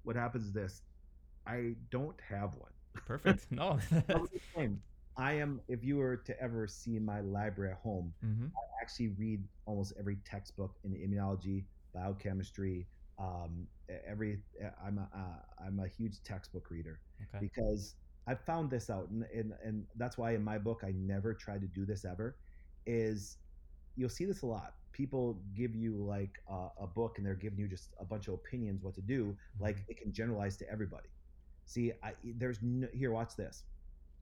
What 0.03 0.15
happens 0.15 0.45
is 0.45 0.53
this: 0.53 0.81
I 1.45 1.75
don't 1.89 2.19
have 2.27 2.55
one. 2.55 2.71
Perfect. 2.93 3.47
No. 3.51 3.79
I 5.17 5.33
am. 5.33 5.59
If 5.67 5.83
you 5.83 5.97
were 5.97 6.17
to 6.17 6.41
ever 6.41 6.67
see 6.67 6.97
my 6.97 7.19
library 7.19 7.71
at 7.71 7.77
home, 7.77 8.13
mm-hmm. 8.25 8.45
I 8.45 8.81
actually 8.81 9.09
read 9.09 9.43
almost 9.65 9.93
every 9.99 10.17
textbook 10.25 10.75
in 10.83 10.93
immunology, 10.93 11.65
biochemistry. 11.93 12.87
Um, 13.19 13.67
every 14.07 14.39
I'm 14.83 14.97
a 14.97 15.09
uh, 15.13 15.65
I'm 15.65 15.79
a 15.79 15.87
huge 15.87 16.23
textbook 16.23 16.71
reader 16.71 17.01
Okay. 17.23 17.45
because 17.45 17.95
I 18.32 18.36
found 18.36 18.69
this 18.69 18.89
out, 18.89 19.09
and, 19.09 19.25
and 19.34 19.53
and 19.63 19.86
that's 19.95 20.17
why 20.17 20.34
in 20.36 20.43
my 20.43 20.57
book 20.57 20.84
I 20.86 20.93
never 20.95 21.34
try 21.34 21.57
to 21.57 21.67
do 21.67 21.86
this 21.86 22.05
ever. 22.05 22.38
Is 22.86 23.38
you'll 23.95 24.09
see 24.09 24.25
this 24.25 24.41
a 24.41 24.45
lot. 24.45 24.75
People 24.93 25.41
give 25.53 25.75
you 25.75 25.97
like 25.97 26.41
a, 26.49 26.67
a 26.82 26.88
book, 26.88 27.17
and 27.17 27.25
they're 27.25 27.36
giving 27.36 27.59
you 27.59 27.67
just 27.67 27.89
a 27.99 28.05
bunch 28.05 28.27
of 28.29 28.36
opinions 28.36 28.84
what 28.84 28.95
to 28.95 29.01
do. 29.01 29.25
Mm-hmm. 29.25 29.63
Like 29.63 29.77
it 29.89 29.97
can 30.01 30.13
generalize 30.13 30.55
to 30.57 30.71
everybody. 30.71 31.09
See, 31.65 31.91
I, 32.03 32.13
there's 32.23 32.59
no, 32.61 32.88
here. 32.93 33.11
Watch 33.11 33.36
this. 33.36 33.63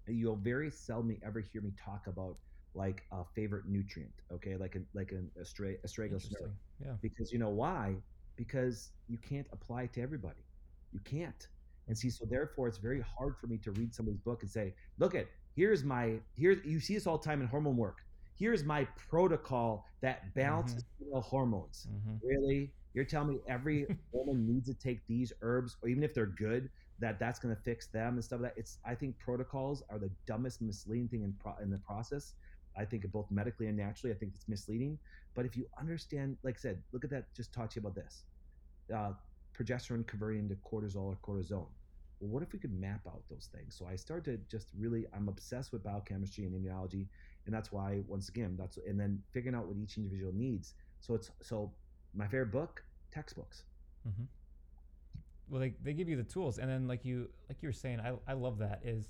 You'll 0.07 0.37
very 0.37 0.71
seldomly 0.71 1.19
ever 1.23 1.39
hear 1.39 1.61
me 1.61 1.71
talk 1.83 2.07
about 2.07 2.37
like 2.73 3.03
a 3.11 3.23
favorite 3.35 3.65
nutrient. 3.67 4.13
Okay, 4.33 4.55
like 4.57 4.75
a 4.75 4.79
like 4.95 5.11
an 5.11 5.29
astra- 5.39 5.77
astragalus. 5.85 6.33
Yeah. 6.83 6.93
because 7.01 7.31
you 7.31 7.37
know 7.37 7.49
why 7.49 7.95
because 8.35 8.91
you 9.07 9.17
can't 9.17 9.47
apply 9.51 9.83
it 9.83 9.93
to 9.93 10.01
everybody 10.01 10.39
you 10.91 10.99
can't 11.01 11.47
and 11.89 11.97
see 11.97 12.09
so 12.09 12.25
therefore 12.29 12.67
it's 12.67 12.77
very 12.77 13.03
hard 13.17 13.35
for 13.41 13.47
me 13.47 13.57
to 13.57 13.71
read 13.71 13.93
somebody's 13.93 14.21
book 14.21 14.43
and 14.43 14.49
say 14.49 14.73
look 14.99 15.15
at 15.15 15.27
here's 15.59 15.83
my 15.83 16.13
here's 16.35 16.63
you 16.65 16.79
see 16.79 16.93
this 16.93 17.05
all 17.05 17.17
the 17.17 17.25
time 17.25 17.41
in 17.41 17.47
hormone 17.47 17.75
work. 17.75 17.97
Here's 18.37 18.63
my 18.63 18.87
protocol 19.09 19.83
that 20.01 20.33
balances 20.33 20.85
female 20.97 21.21
hormones. 21.21 21.87
Mm-hmm. 21.91 22.25
really? 22.25 22.71
You're 22.93 23.03
telling 23.03 23.27
me 23.29 23.39
every 23.47 23.85
woman 24.13 24.47
needs 24.47 24.67
to 24.67 24.73
take 24.73 25.05
these 25.07 25.33
herbs 25.41 25.75
or 25.83 25.89
even 25.89 26.03
if 26.03 26.13
they're 26.13 26.25
good 26.25 26.69
that 26.99 27.19
that's 27.19 27.39
going 27.39 27.53
to 27.53 27.61
fix 27.61 27.87
them 27.87 28.13
and 28.13 28.23
stuff 28.23 28.39
like 28.41 28.55
that? 28.55 28.59
It's 28.59 28.77
i 28.85 28.95
think 28.95 29.17
protocols 29.19 29.83
are 29.89 29.99
the 29.99 30.09
dumbest 30.25 30.61
misleading 30.61 31.09
thing 31.09 31.23
in, 31.23 31.33
pro- 31.39 31.61
in 31.61 31.69
the 31.69 31.79
process. 31.79 32.33
I 32.77 32.85
think 32.85 33.05
both 33.11 33.29
medically 33.29 33.67
and 33.67 33.77
naturally 33.77 34.15
i 34.15 34.17
think 34.17 34.31
it's 34.35 34.47
misleading. 34.47 34.97
But 35.35 35.45
if 35.45 35.57
you 35.57 35.65
understand 35.77 36.37
like 36.43 36.55
i 36.55 36.59
said 36.59 36.81
look 36.93 37.03
at 37.03 37.09
that 37.09 37.33
just 37.35 37.53
talk 37.53 37.69
to 37.71 37.79
you 37.79 37.85
about 37.85 37.95
this. 37.95 38.23
Uh, 38.93 39.11
progesterone 39.57 40.07
converting 40.07 40.39
into 40.39 40.55
cortisol 40.55 41.03
or 41.03 41.17
cortisone 41.21 41.67
well 42.19 42.29
what 42.29 42.43
if 42.43 42.51
we 42.53 42.59
could 42.59 42.73
map 42.79 43.01
out 43.07 43.21
those 43.29 43.49
things 43.53 43.75
so 43.77 43.85
i 43.85 43.95
started 43.95 44.25
to 44.25 44.57
just 44.57 44.69
really 44.77 45.05
i'm 45.13 45.27
obsessed 45.27 45.71
with 45.71 45.83
biochemistry 45.83 46.45
and 46.45 46.53
immunology 46.53 47.07
and 47.45 47.55
that's 47.55 47.71
why 47.71 48.01
once 48.07 48.29
again 48.29 48.55
that's 48.57 48.77
and 48.87 48.99
then 48.99 49.21
figuring 49.31 49.55
out 49.55 49.65
what 49.67 49.77
each 49.77 49.97
individual 49.97 50.31
needs 50.33 50.73
so 50.99 51.13
it's 51.13 51.31
so 51.41 51.71
my 52.13 52.25
favorite 52.25 52.51
book 52.51 52.83
textbooks 53.11 53.63
Mm-hmm. 54.07 54.23
Well, 55.49 55.61
they, 55.61 55.73
they 55.83 55.93
give 55.93 56.07
you 56.07 56.15
the 56.15 56.23
tools, 56.23 56.59
and 56.59 56.69
then 56.69 56.87
like 56.87 57.05
you 57.05 57.29
like 57.49 57.61
you 57.61 57.69
were 57.69 57.73
saying, 57.73 57.99
I, 57.99 58.13
I 58.27 58.33
love 58.33 58.59
that 58.59 58.81
is, 58.83 59.09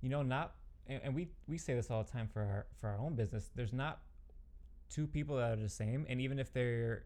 you 0.00 0.08
know, 0.10 0.22
not 0.22 0.54
and, 0.86 1.00
and 1.02 1.14
we 1.14 1.28
we 1.46 1.56
say 1.58 1.74
this 1.74 1.90
all 1.90 2.02
the 2.02 2.10
time 2.10 2.28
for 2.28 2.40
our 2.40 2.66
for 2.78 2.88
our 2.88 2.98
own 2.98 3.14
business. 3.14 3.50
There's 3.54 3.72
not 3.72 4.00
two 4.90 5.06
people 5.06 5.36
that 5.36 5.52
are 5.52 5.62
the 5.62 5.68
same, 5.68 6.06
and 6.08 6.20
even 6.20 6.38
if 6.38 6.52
they're 6.52 7.04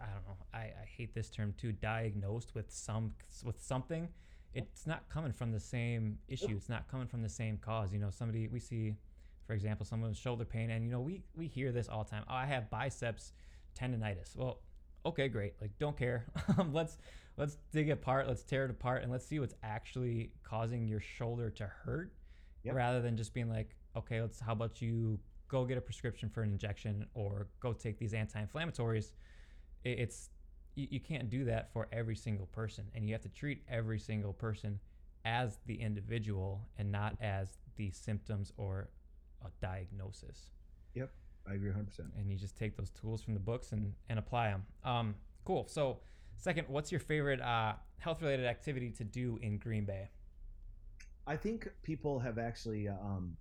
I 0.00 0.06
don't 0.06 0.26
know, 0.26 0.36
I, 0.54 0.58
I 0.58 0.86
hate 0.96 1.14
this 1.14 1.28
term 1.28 1.54
too, 1.58 1.72
diagnosed 1.72 2.54
with 2.54 2.70
some 2.70 3.12
with 3.44 3.62
something, 3.62 4.08
it's 4.54 4.86
not 4.86 5.08
coming 5.08 5.32
from 5.32 5.50
the 5.52 5.60
same 5.60 6.18
issue. 6.28 6.54
It's 6.56 6.68
not 6.68 6.88
coming 6.88 7.06
from 7.06 7.22
the 7.22 7.28
same 7.28 7.58
cause. 7.58 7.92
You 7.92 7.98
know, 7.98 8.10
somebody 8.10 8.48
we 8.48 8.60
see, 8.60 8.94
for 9.46 9.54
example, 9.54 9.86
someone 9.86 10.10
with 10.10 10.18
shoulder 10.18 10.44
pain, 10.44 10.70
and 10.70 10.84
you 10.84 10.90
know, 10.90 11.00
we 11.00 11.22
we 11.34 11.46
hear 11.46 11.72
this 11.72 11.88
all 11.88 12.04
the 12.04 12.10
time. 12.10 12.24
Oh, 12.28 12.34
I 12.34 12.46
have 12.46 12.70
biceps 12.70 13.32
tendonitis. 13.78 14.36
Well, 14.36 14.60
okay, 15.06 15.28
great. 15.28 15.54
Like, 15.60 15.70
don't 15.78 15.96
care. 15.96 16.26
Um, 16.58 16.72
let's 16.72 16.98
let's 17.36 17.56
dig 17.72 17.88
it 17.88 17.92
apart. 17.92 18.28
Let's 18.28 18.42
tear 18.42 18.64
it 18.64 18.70
apart, 18.70 19.02
and 19.02 19.10
let's 19.10 19.26
see 19.26 19.38
what's 19.38 19.54
actually 19.62 20.32
causing 20.42 20.86
your 20.86 21.00
shoulder 21.00 21.48
to 21.50 21.66
hurt, 21.66 22.12
Yep. 22.64 22.74
rather 22.74 23.00
than 23.00 23.16
just 23.16 23.32
being 23.34 23.48
like, 23.48 23.74
okay, 23.96 24.20
let's. 24.20 24.38
How 24.40 24.52
about 24.52 24.82
you 24.82 25.18
go 25.48 25.64
get 25.64 25.78
a 25.78 25.80
prescription 25.80 26.28
for 26.28 26.42
an 26.42 26.50
injection 26.50 27.06
or 27.14 27.48
go 27.60 27.72
take 27.72 27.98
these 27.98 28.12
anti-inflammatories? 28.14 29.12
It, 29.84 29.98
it's 29.98 30.30
you, 30.74 30.88
you 30.90 31.00
can't 31.00 31.28
do 31.30 31.44
that 31.44 31.72
for 31.72 31.88
every 31.92 32.16
single 32.16 32.46
person, 32.46 32.84
and 32.94 33.06
you 33.06 33.14
have 33.14 33.22
to 33.22 33.28
treat 33.28 33.62
every 33.68 33.98
single 33.98 34.32
person 34.32 34.80
as 35.24 35.58
the 35.66 35.80
individual 35.80 36.66
and 36.78 36.90
not 36.90 37.16
as 37.20 37.58
the 37.76 37.90
symptoms 37.90 38.52
or 38.56 38.88
a 39.44 39.48
diagnosis 39.60 40.50
Yep. 40.94 41.10
i 41.48 41.54
agree 41.54 41.70
100% 41.70 42.00
and 42.18 42.30
you 42.30 42.36
just 42.36 42.56
take 42.56 42.76
those 42.76 42.90
tools 42.90 43.22
from 43.22 43.34
the 43.34 43.40
books 43.40 43.72
and, 43.72 43.92
and 44.08 44.18
apply 44.18 44.48
them. 44.48 44.64
Um, 44.84 45.14
cool. 45.44 45.66
So, 45.68 45.98
second, 46.36 46.66
what's 46.68 46.90
your 46.90 47.00
favorite 47.00 47.40
uh, 47.40 47.74
health 47.98 48.20
related 48.20 48.46
activity 48.46 48.90
to 48.90 49.04
do 49.04 49.38
in 49.42 49.58
Green 49.58 49.84
Bay? 49.84 50.08
I 51.26 51.36
think 51.36 51.68
people 51.82 52.18
have 52.18 52.38
actually. 52.38 52.88
Um, 52.88 53.36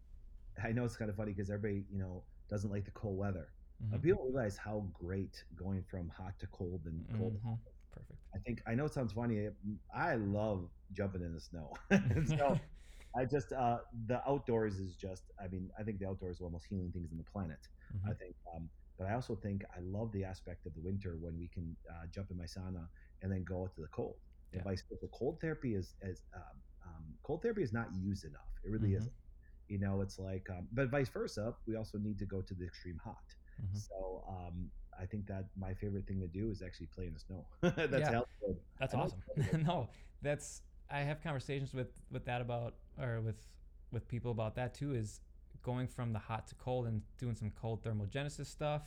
I 0.64 0.72
know 0.72 0.86
it's 0.86 0.98
kind 0.98 1.10
of 1.10 1.16
funny 1.18 1.32
because 1.34 1.50
everybody, 1.50 1.86
you 1.92 1.98
know, 1.98 2.24
doesn't 2.50 2.70
like 2.70 2.86
the 2.86 2.92
cold 2.92 3.18
weather. 3.18 3.50
Uh, 3.94 3.98
Mhm. 3.98 4.02
people 4.02 4.24
realize 4.26 4.58
how 4.58 4.90
great 4.94 5.44
going 5.56 5.84
from 5.84 6.10
hot 6.10 6.40
to 6.40 6.48
cold 6.48 6.86
and 6.86 7.10
cold. 7.12 7.34
to 7.34 7.40
Mhm. 7.40 7.44
hot. 7.44 7.60
Perfect. 7.92 8.20
I 8.36 8.40
think 8.40 8.62
I 8.68 8.76
know 8.76 8.86
it 8.86 8.94
sounds 8.94 9.14
funny. 9.14 9.50
I 9.94 10.16
love 10.16 10.72
jumping 10.92 11.22
in 11.22 11.34
the 11.34 11.42
snow. 11.42 11.74
so 12.26 12.58
I 13.18 13.26
just 13.26 13.52
uh, 13.52 13.80
the 14.08 14.22
outdoors 14.30 14.80
is 14.80 14.96
just. 14.96 15.32
I 15.40 15.48
mean, 15.48 15.70
I 15.78 15.84
think 15.84 16.00
the 16.00 16.08
outdoors 16.08 16.40
are 16.40 16.46
one 16.46 16.50
of 16.50 16.52
the 16.54 16.56
most 16.56 16.68
healing 16.68 16.92
things 16.92 17.12
in 17.12 17.18
the 17.18 17.24
planet. 17.26 17.60
Mhm. 17.94 18.12
I 18.12 18.14
think, 18.14 18.36
um, 18.56 18.70
but 18.98 19.08
I 19.08 19.14
also 19.14 19.36
think 19.36 19.64
I 19.76 19.80
love 19.82 20.12
the 20.12 20.24
aspect 20.24 20.66
of 20.66 20.74
the 20.74 20.82
winter 20.82 21.18
when 21.18 21.38
we 21.38 21.48
can 21.50 21.78
uh, 21.90 22.08
jump 22.10 22.32
in 22.32 22.38
my 22.38 22.46
sauna 22.46 22.90
and 23.22 23.32
then 23.32 23.44
go 23.44 23.64
out 23.64 23.74
to 23.76 23.82
the 23.82 23.88
cold. 23.90 24.20
Yeah. 24.54 24.64
If 24.66 25.00
the 25.02 25.08
cold 25.10 25.40
therapy 25.42 25.76
is 25.76 25.96
as 26.02 26.24
um, 26.36 26.64
um, 26.86 27.20
cold 27.24 27.42
therapy 27.42 27.64
is 27.64 27.74
not 27.74 27.94
used 27.94 28.26
enough. 28.26 28.52
It 28.64 28.70
really 28.72 28.94
Mhm. 28.94 28.96
isn't. 28.96 29.16
You 29.68 29.80
know, 29.80 30.02
it's 30.02 30.20
like, 30.20 30.50
um, 30.50 30.68
but 30.72 30.90
vice 30.90 31.10
versa. 31.10 31.58
We 31.68 31.76
also 31.76 31.98
need 31.98 32.20
to 32.20 32.26
go 32.26 32.42
to 32.42 32.54
the 32.56 32.66
extreme 32.66 32.98
hot. 33.04 33.36
Mhm. 33.64 33.78
So 33.78 34.24
um, 34.28 34.70
I 35.00 35.06
think 35.06 35.28
that 35.28 35.46
my 35.58 35.74
favorite 35.74 36.08
thing 36.08 36.20
to 36.20 36.28
do 36.28 36.50
is 36.50 36.62
actually 36.62 36.88
play 36.88 37.08
in 37.08 37.14
the 37.14 37.20
snow. 37.20 37.48
That's 37.62 37.92
Yeah. 37.92 38.12
helpful. 38.12 38.58
That's 38.80 38.94
awesome. 38.94 39.22
no, 39.64 39.90
that's 40.22 40.62
I 40.90 41.00
have 41.02 41.22
conversations 41.22 41.74
with 41.74 41.92
with 42.12 42.26
that 42.26 42.42
about 42.42 42.76
or 43.00 43.22
with 43.22 43.48
with 43.92 44.08
people 44.08 44.32
about 44.32 44.56
that 44.56 44.74
too. 44.74 44.94
Is 44.94 45.22
going 45.62 45.88
from 45.88 46.12
the 46.14 46.20
hot 46.20 46.48
to 46.48 46.56
cold 46.56 46.88
and 46.88 47.02
doing 47.18 47.36
some 47.36 47.52
cold 47.52 47.84
thermogenesis 47.84 48.48
stuff, 48.48 48.84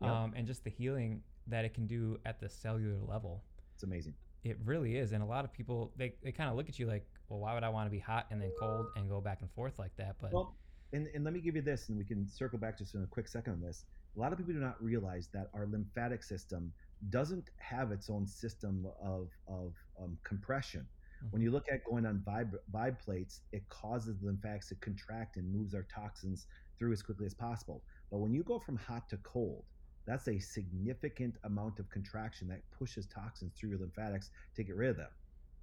Yep. 0.00 0.10
um, 0.10 0.32
and 0.36 0.46
just 0.46 0.64
the 0.64 0.70
healing 0.70 1.22
that 1.46 1.64
it 1.64 1.72
can 1.74 1.86
do 1.86 2.18
at 2.26 2.40
the 2.40 2.48
cellular 2.48 2.98
level. 2.98 3.44
It's 3.74 3.84
amazing. 3.84 4.14
It 4.42 4.58
really 4.64 4.96
is, 4.96 5.12
and 5.12 5.22
a 5.22 5.26
lot 5.26 5.44
of 5.44 5.52
people 5.52 5.92
they, 5.96 6.14
they 6.22 6.32
kind 6.32 6.50
of 6.50 6.56
look 6.56 6.68
at 6.68 6.78
you 6.78 6.86
like, 6.86 7.06
well, 7.28 7.38
why 7.40 7.54
would 7.54 7.62
I 7.64 7.68
want 7.68 7.86
to 7.86 7.90
be 7.90 7.98
hot 8.00 8.26
and 8.30 8.40
then 8.42 8.52
cold 8.58 8.86
and 8.96 9.08
go 9.08 9.20
back 9.20 9.40
and 9.42 9.50
forth 9.52 9.78
like 9.78 9.94
that? 9.96 10.16
But 10.20 10.32
Well, 10.32 10.56
and, 10.92 11.06
and 11.14 11.24
let 11.24 11.32
me 11.32 11.40
give 11.40 11.54
you 11.56 11.62
this, 11.62 11.88
and 11.88 11.96
we 11.98 12.04
can 12.04 12.26
circle 12.26 12.58
back 12.58 12.76
just 12.78 12.94
in 12.94 13.02
a 13.02 13.06
quick 13.06 13.28
second 13.28 13.52
on 13.54 13.60
this. 13.60 13.84
A 14.16 14.20
lot 14.20 14.32
of 14.32 14.38
people 14.38 14.54
do 14.54 14.60
not 14.60 14.82
realize 14.82 15.28
that 15.30 15.50
our 15.54 15.66
lymphatic 15.66 16.22
system 16.22 16.74
doesn't 17.10 17.50
have 17.58 17.92
its 17.92 18.08
own 18.08 18.26
system 18.26 18.86
of, 18.98 19.38
of 19.46 19.76
um, 19.98 20.18
compression. 20.24 20.90
When 21.30 21.42
you 21.42 21.50
look 21.50 21.70
at 21.70 21.84
going 21.84 22.06
on 22.06 22.20
vibe, 22.24 22.58
vibe 22.70 22.98
plates, 22.98 23.42
it 23.52 23.68
causes 23.68 24.18
the 24.20 24.26
lymphatics 24.26 24.68
to 24.68 24.76
contract 24.76 25.36
and 25.36 25.50
moves 25.50 25.74
our 25.74 25.82
toxins 25.82 26.46
through 26.78 26.92
as 26.92 27.02
quickly 27.02 27.26
as 27.26 27.34
possible. 27.34 27.84
But 28.10 28.18
when 28.18 28.32
you 28.32 28.42
go 28.44 28.58
from 28.58 28.76
hot 28.76 29.08
to 29.10 29.18
cold, 29.18 29.68
that's 30.06 30.28
a 30.28 30.38
significant 30.38 31.36
amount 31.44 31.78
of 31.80 31.90
contraction 31.90 32.48
that 32.48 32.70
pushes 32.70 33.06
toxins 33.08 33.54
through 33.58 33.70
your 33.70 33.80
lymphatics 33.80 34.30
to 34.54 34.64
get 34.64 34.76
rid 34.76 34.90
of 34.90 34.96
them. 34.96 35.10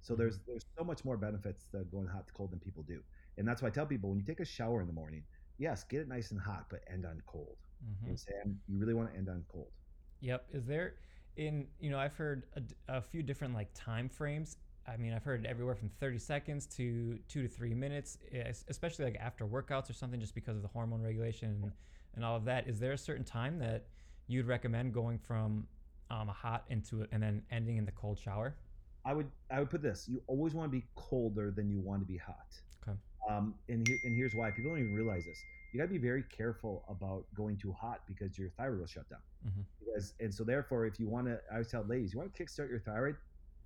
So 0.00 0.14
Mhm. 0.14 0.18
there's 0.18 0.38
there's 0.44 0.66
so 0.78 0.84
much 0.84 1.04
more 1.04 1.16
benefits 1.16 1.68
to 1.70 1.84
going 1.84 2.08
hot 2.08 2.26
to 2.26 2.32
cold 2.34 2.52
than 2.52 2.60
people 2.60 2.82
do. 2.82 3.04
And 3.36 3.48
that's 3.48 3.62
why 3.62 3.68
I 3.68 3.70
tell 3.70 3.86
people 3.86 4.10
when 4.10 4.18
you 4.18 4.24
take 4.26 4.40
a 4.40 4.44
shower 4.44 4.80
in 4.80 4.86
the 4.86 4.92
morning, 4.92 5.26
yes, 5.56 5.84
get 5.84 6.02
it 6.02 6.08
nice 6.08 6.30
and 6.30 6.40
hot, 6.40 6.66
but 6.70 6.82
end 6.88 7.06
on 7.06 7.20
cold. 7.22 7.58
You 7.84 8.06
know 8.06 8.08
Mhm. 8.08 8.10
I'm 8.10 8.16
saying? 8.16 8.60
You 8.68 8.78
really 8.78 8.94
want 8.94 9.10
to 9.12 9.16
end 9.16 9.28
on 9.28 9.44
cold. 9.48 9.72
Yep. 10.20 10.46
Is 10.52 10.66
there 10.66 10.94
in 11.36 11.68
you 11.78 11.90
know 11.90 11.98
I've 11.98 12.14
heard 12.14 12.46
a 12.88 13.02
few 13.02 13.22
different 13.22 13.54
like 13.54 13.68
time 13.74 14.08
frames. 14.08 14.56
I 14.86 14.96
mean 14.96 15.12
I've 15.12 15.24
heard 15.24 15.46
everywhere 15.46 15.74
from 15.74 15.88
30 15.88 16.18
seconds 16.18 16.66
to 16.76 17.18
two 17.28 17.42
to 17.42 17.48
three 17.48 17.74
minutes, 17.74 18.18
especially 18.68 19.04
like 19.06 19.16
after 19.16 19.46
workouts 19.46 19.90
or 19.90 19.92
something, 19.94 20.20
just 20.20 20.34
because 20.34 20.56
of 20.56 20.62
the 20.62 20.68
hormone 20.68 21.02
regulation 21.02 21.50
and, 21.62 21.72
and 22.14 22.24
all 22.24 22.36
of 22.36 22.44
that. 22.46 22.68
Is 22.68 22.78
there 22.78 22.92
a 22.92 22.98
certain 22.98 23.24
time 23.24 23.58
that 23.58 23.88
you'd 24.26 24.46
recommend 24.46 24.94
going 24.94 25.18
from 25.18 25.66
um, 26.10 26.28
a 26.28 26.32
hot 26.32 26.64
into 26.68 27.02
it 27.02 27.08
and 27.12 27.22
then 27.22 27.42
ending 27.50 27.76
in 27.76 27.84
the 27.84 27.92
cold 27.92 28.18
shower? 28.18 28.56
I 29.04 29.12
would 29.12 29.30
I 29.50 29.58
would 29.60 29.70
put 29.70 29.82
this: 29.82 30.08
you 30.08 30.22
always 30.26 30.54
want 30.54 30.70
to 30.70 30.78
be 30.78 30.86
colder 30.94 31.50
than 31.50 31.68
you 31.68 31.80
want 31.80 32.00
to 32.00 32.06
be 32.06 32.16
hot. 32.16 32.60
Okay. 32.82 32.96
Um, 33.28 33.54
and 33.68 33.82
here, 33.82 33.98
and 34.04 34.14
here's 34.14 34.34
why 34.34 34.50
people 34.50 34.70
don't 34.70 34.80
even 34.80 34.92
realize 34.92 35.24
this. 35.26 35.44
You 35.74 35.80
got 35.80 35.86
to 35.86 35.92
be 35.92 35.98
very 35.98 36.22
careful 36.22 36.84
about 36.88 37.26
going 37.34 37.56
too 37.56 37.72
hot 37.72 38.02
because 38.06 38.38
your 38.38 38.48
thyroid 38.50 38.78
will 38.78 38.86
shut 38.86 39.08
down. 39.08 39.18
Mhm. 39.44 39.64
Because 39.80 40.14
and 40.20 40.32
so 40.32 40.44
therefore, 40.44 40.86
if 40.86 41.00
you 41.00 41.08
want 41.08 41.26
to, 41.26 41.40
I 41.50 41.54
always 41.54 41.68
tell 41.68 41.82
ladies, 41.82 42.12
you 42.12 42.20
want 42.20 42.32
to 42.32 42.44
kickstart 42.44 42.70
your 42.70 42.78
thyroid, 42.78 43.16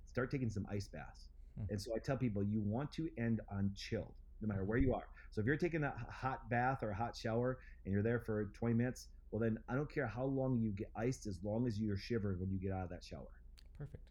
start 0.07 0.31
taking 0.31 0.49
some 0.49 0.65
ice 0.71 0.87
baths. 0.87 1.29
Hmm. 1.55 1.65
And 1.69 1.79
so 1.79 1.93
I 1.95 1.99
tell 1.99 2.17
people 2.17 2.43
you 2.43 2.61
want 2.61 2.91
to 2.93 3.11
end 3.19 3.41
on 3.51 3.71
chilled, 3.75 4.15
no 4.41 4.47
matter 4.47 4.65
where 4.65 4.79
you 4.79 4.91
are. 4.91 5.07
So 5.29 5.39
if 5.39 5.45
you're 5.45 5.55
taking 5.55 5.83
a 5.83 5.93
hot 6.09 6.49
bath 6.49 6.81
or 6.81 6.89
a 6.89 6.95
hot 6.95 7.15
shower 7.15 7.59
and 7.85 7.93
you're 7.93 8.01
there 8.01 8.19
for 8.19 8.45
20 8.55 8.73
minutes, 8.73 9.09
well 9.29 9.39
then 9.39 9.59
I 9.69 9.75
don't 9.75 9.91
care 9.91 10.07
how 10.07 10.25
long 10.25 10.57
you 10.57 10.71
get 10.71 10.89
iced, 10.95 11.27
as 11.27 11.43
long 11.43 11.67
as 11.67 11.79
you're 11.79 11.95
shivering 11.95 12.39
when 12.39 12.49
you 12.49 12.57
get 12.57 12.71
out 12.71 12.85
of 12.85 12.89
that 12.89 13.03
shower. 13.03 13.29
Perfect. 13.77 14.03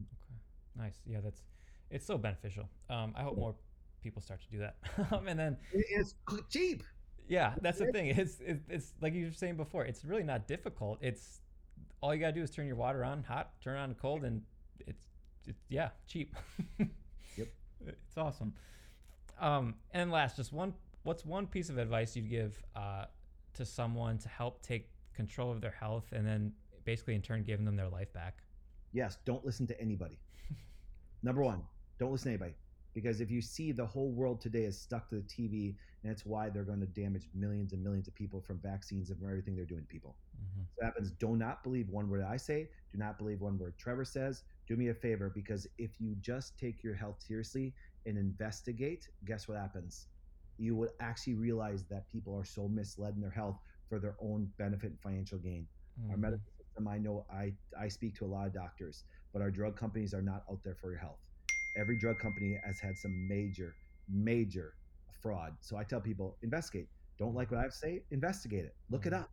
Okay. 0.00 0.40
Nice. 0.74 1.00
Yeah, 1.06 1.20
that's 1.20 1.44
it's 1.88 2.04
so 2.04 2.18
beneficial. 2.18 2.68
Um, 2.90 3.14
I 3.16 3.22
hope 3.22 3.38
more 3.38 3.54
people 4.02 4.20
start 4.20 4.40
to 4.40 4.48
do 4.50 4.58
that. 4.58 4.76
um, 5.12 5.28
and 5.28 5.38
then 5.38 5.56
It's 5.72 6.16
cheap. 6.50 6.82
Yeah, 7.28 7.54
that's 7.60 7.78
the 7.78 7.92
thing. 7.92 8.06
It's, 8.08 8.38
it's 8.40 8.64
it's 8.68 8.92
like 9.00 9.14
you 9.14 9.26
were 9.26 9.32
saying 9.32 9.56
before. 9.56 9.84
It's 9.84 10.04
really 10.04 10.22
not 10.22 10.46
difficult. 10.46 10.98
It's 11.00 11.40
all 12.00 12.14
you 12.14 12.20
gotta 12.20 12.32
do 12.32 12.42
is 12.42 12.50
turn 12.50 12.66
your 12.66 12.76
water 12.76 13.04
on 13.04 13.22
hot, 13.22 13.52
turn 13.60 13.76
on 13.76 13.94
cold, 13.94 14.24
and 14.24 14.42
it's 14.86 15.04
it's 15.46 15.62
yeah 15.68 15.90
cheap. 16.06 16.34
Yep. 17.36 17.48
It's 17.86 18.16
awesome. 18.16 18.52
Um, 19.40 19.74
and 19.92 20.10
last, 20.10 20.36
just 20.36 20.52
one. 20.52 20.74
What's 21.04 21.24
one 21.24 21.46
piece 21.46 21.68
of 21.68 21.78
advice 21.78 22.16
you'd 22.16 22.28
give 22.28 22.60
uh, 22.74 23.04
to 23.54 23.64
someone 23.64 24.18
to 24.18 24.28
help 24.28 24.62
take 24.62 24.90
control 25.14 25.52
of 25.52 25.60
their 25.60 25.70
health, 25.70 26.06
and 26.12 26.26
then 26.26 26.52
basically 26.84 27.14
in 27.14 27.22
turn 27.22 27.44
giving 27.44 27.64
them 27.64 27.76
their 27.76 27.88
life 27.88 28.12
back? 28.12 28.42
yes, 28.92 29.18
don't 29.24 29.44
listen 29.44 29.66
to 29.66 29.80
anybody. 29.80 30.18
Number 31.22 31.42
one, 31.42 31.62
don't 31.98 32.10
listen 32.12 32.24
to 32.26 32.30
anybody. 32.30 32.54
Because 33.00 33.20
if 33.20 33.30
you 33.30 33.40
see 33.42 33.72
the 33.72 33.86
whole 33.86 34.12
world 34.12 34.40
today 34.40 34.64
is 34.64 34.80
stuck 34.80 35.08
to 35.10 35.16
the 35.16 35.22
TV, 35.22 35.78
and 36.02 36.10
that's 36.10 36.26
why 36.26 36.50
they're 36.50 36.64
going 36.64 36.80
to 36.80 36.86
damage 36.86 37.28
millions 37.34 37.72
and 37.72 37.82
millions 37.82 38.08
of 38.08 38.14
people 38.14 38.40
from 38.40 38.60
vaccines 38.60 39.10
and 39.10 39.18
from 39.18 39.28
everything 39.28 39.56
they're 39.56 39.66
doing 39.66 39.82
to 39.82 39.88
people. 39.88 40.18
hmm 40.38 40.64
So 40.70 40.80
that 40.80 40.86
happens. 40.86 41.12
Do 41.12 41.36
not 41.36 41.62
believe 41.62 41.88
one 41.90 42.08
word 42.08 42.22
I 42.22 42.36
say. 42.36 42.70
Do 42.92 42.98
not 42.98 43.18
believe 43.18 43.40
one 43.40 43.58
word 43.58 43.78
Trevor 43.78 44.04
says. 44.04 44.44
Do 44.66 44.76
me 44.76 44.88
a 44.88 44.94
favor 44.94 45.30
because 45.34 45.66
if 45.78 46.00
you 46.00 46.16
just 46.20 46.58
take 46.58 46.82
your 46.82 46.94
health 46.94 47.22
seriously 47.22 47.74
and 48.06 48.18
investigate, 48.18 49.08
guess 49.24 49.48
what 49.48 49.58
happens? 49.58 50.08
You 50.58 50.76
would 50.76 50.90
actually 51.00 51.34
realize 51.36 51.86
that 51.88 52.08
people 52.08 52.34
are 52.36 52.44
so 52.44 52.68
misled 52.68 53.14
in 53.14 53.20
their 53.20 53.30
health 53.30 53.60
for 53.88 53.98
their 53.98 54.16
own 54.20 54.52
benefit 54.58 54.90
and 54.90 55.00
financial 55.00 55.38
gain 55.38 55.68
our 56.10 56.16
Mhm. 56.16 56.18
medical 56.18 56.52
system 56.58 56.88
i 56.88 56.98
know 56.98 57.26
i 57.30 57.54
i 57.78 57.88
speak 57.88 58.14
to 58.14 58.24
a 58.24 58.26
lot 58.34 58.46
of 58.46 58.52
doctors 58.54 59.04
but 59.32 59.42
our 59.42 59.50
drug 59.50 59.76
companies 59.76 60.14
are 60.14 60.22
not 60.22 60.44
out 60.50 60.62
there 60.64 60.74
for 60.74 60.90
your 60.90 61.00
health 61.00 61.27
every 61.78 61.96
drug 61.96 62.18
company 62.18 62.58
has 62.64 62.80
had 62.80 62.98
some 62.98 63.28
major 63.28 63.76
major 64.08 64.74
fraud 65.12 65.56
so 65.60 65.76
i 65.76 65.84
tell 65.84 66.00
people 66.00 66.38
investigate 66.42 66.88
don't 67.18 67.34
like 67.34 67.50
what 67.50 67.60
i 67.60 67.68
say 67.70 68.02
investigate 68.10 68.64
it 68.64 68.76
look 68.90 69.06
it 69.06 69.12
Mhm. 69.12 69.14
up 69.14 69.30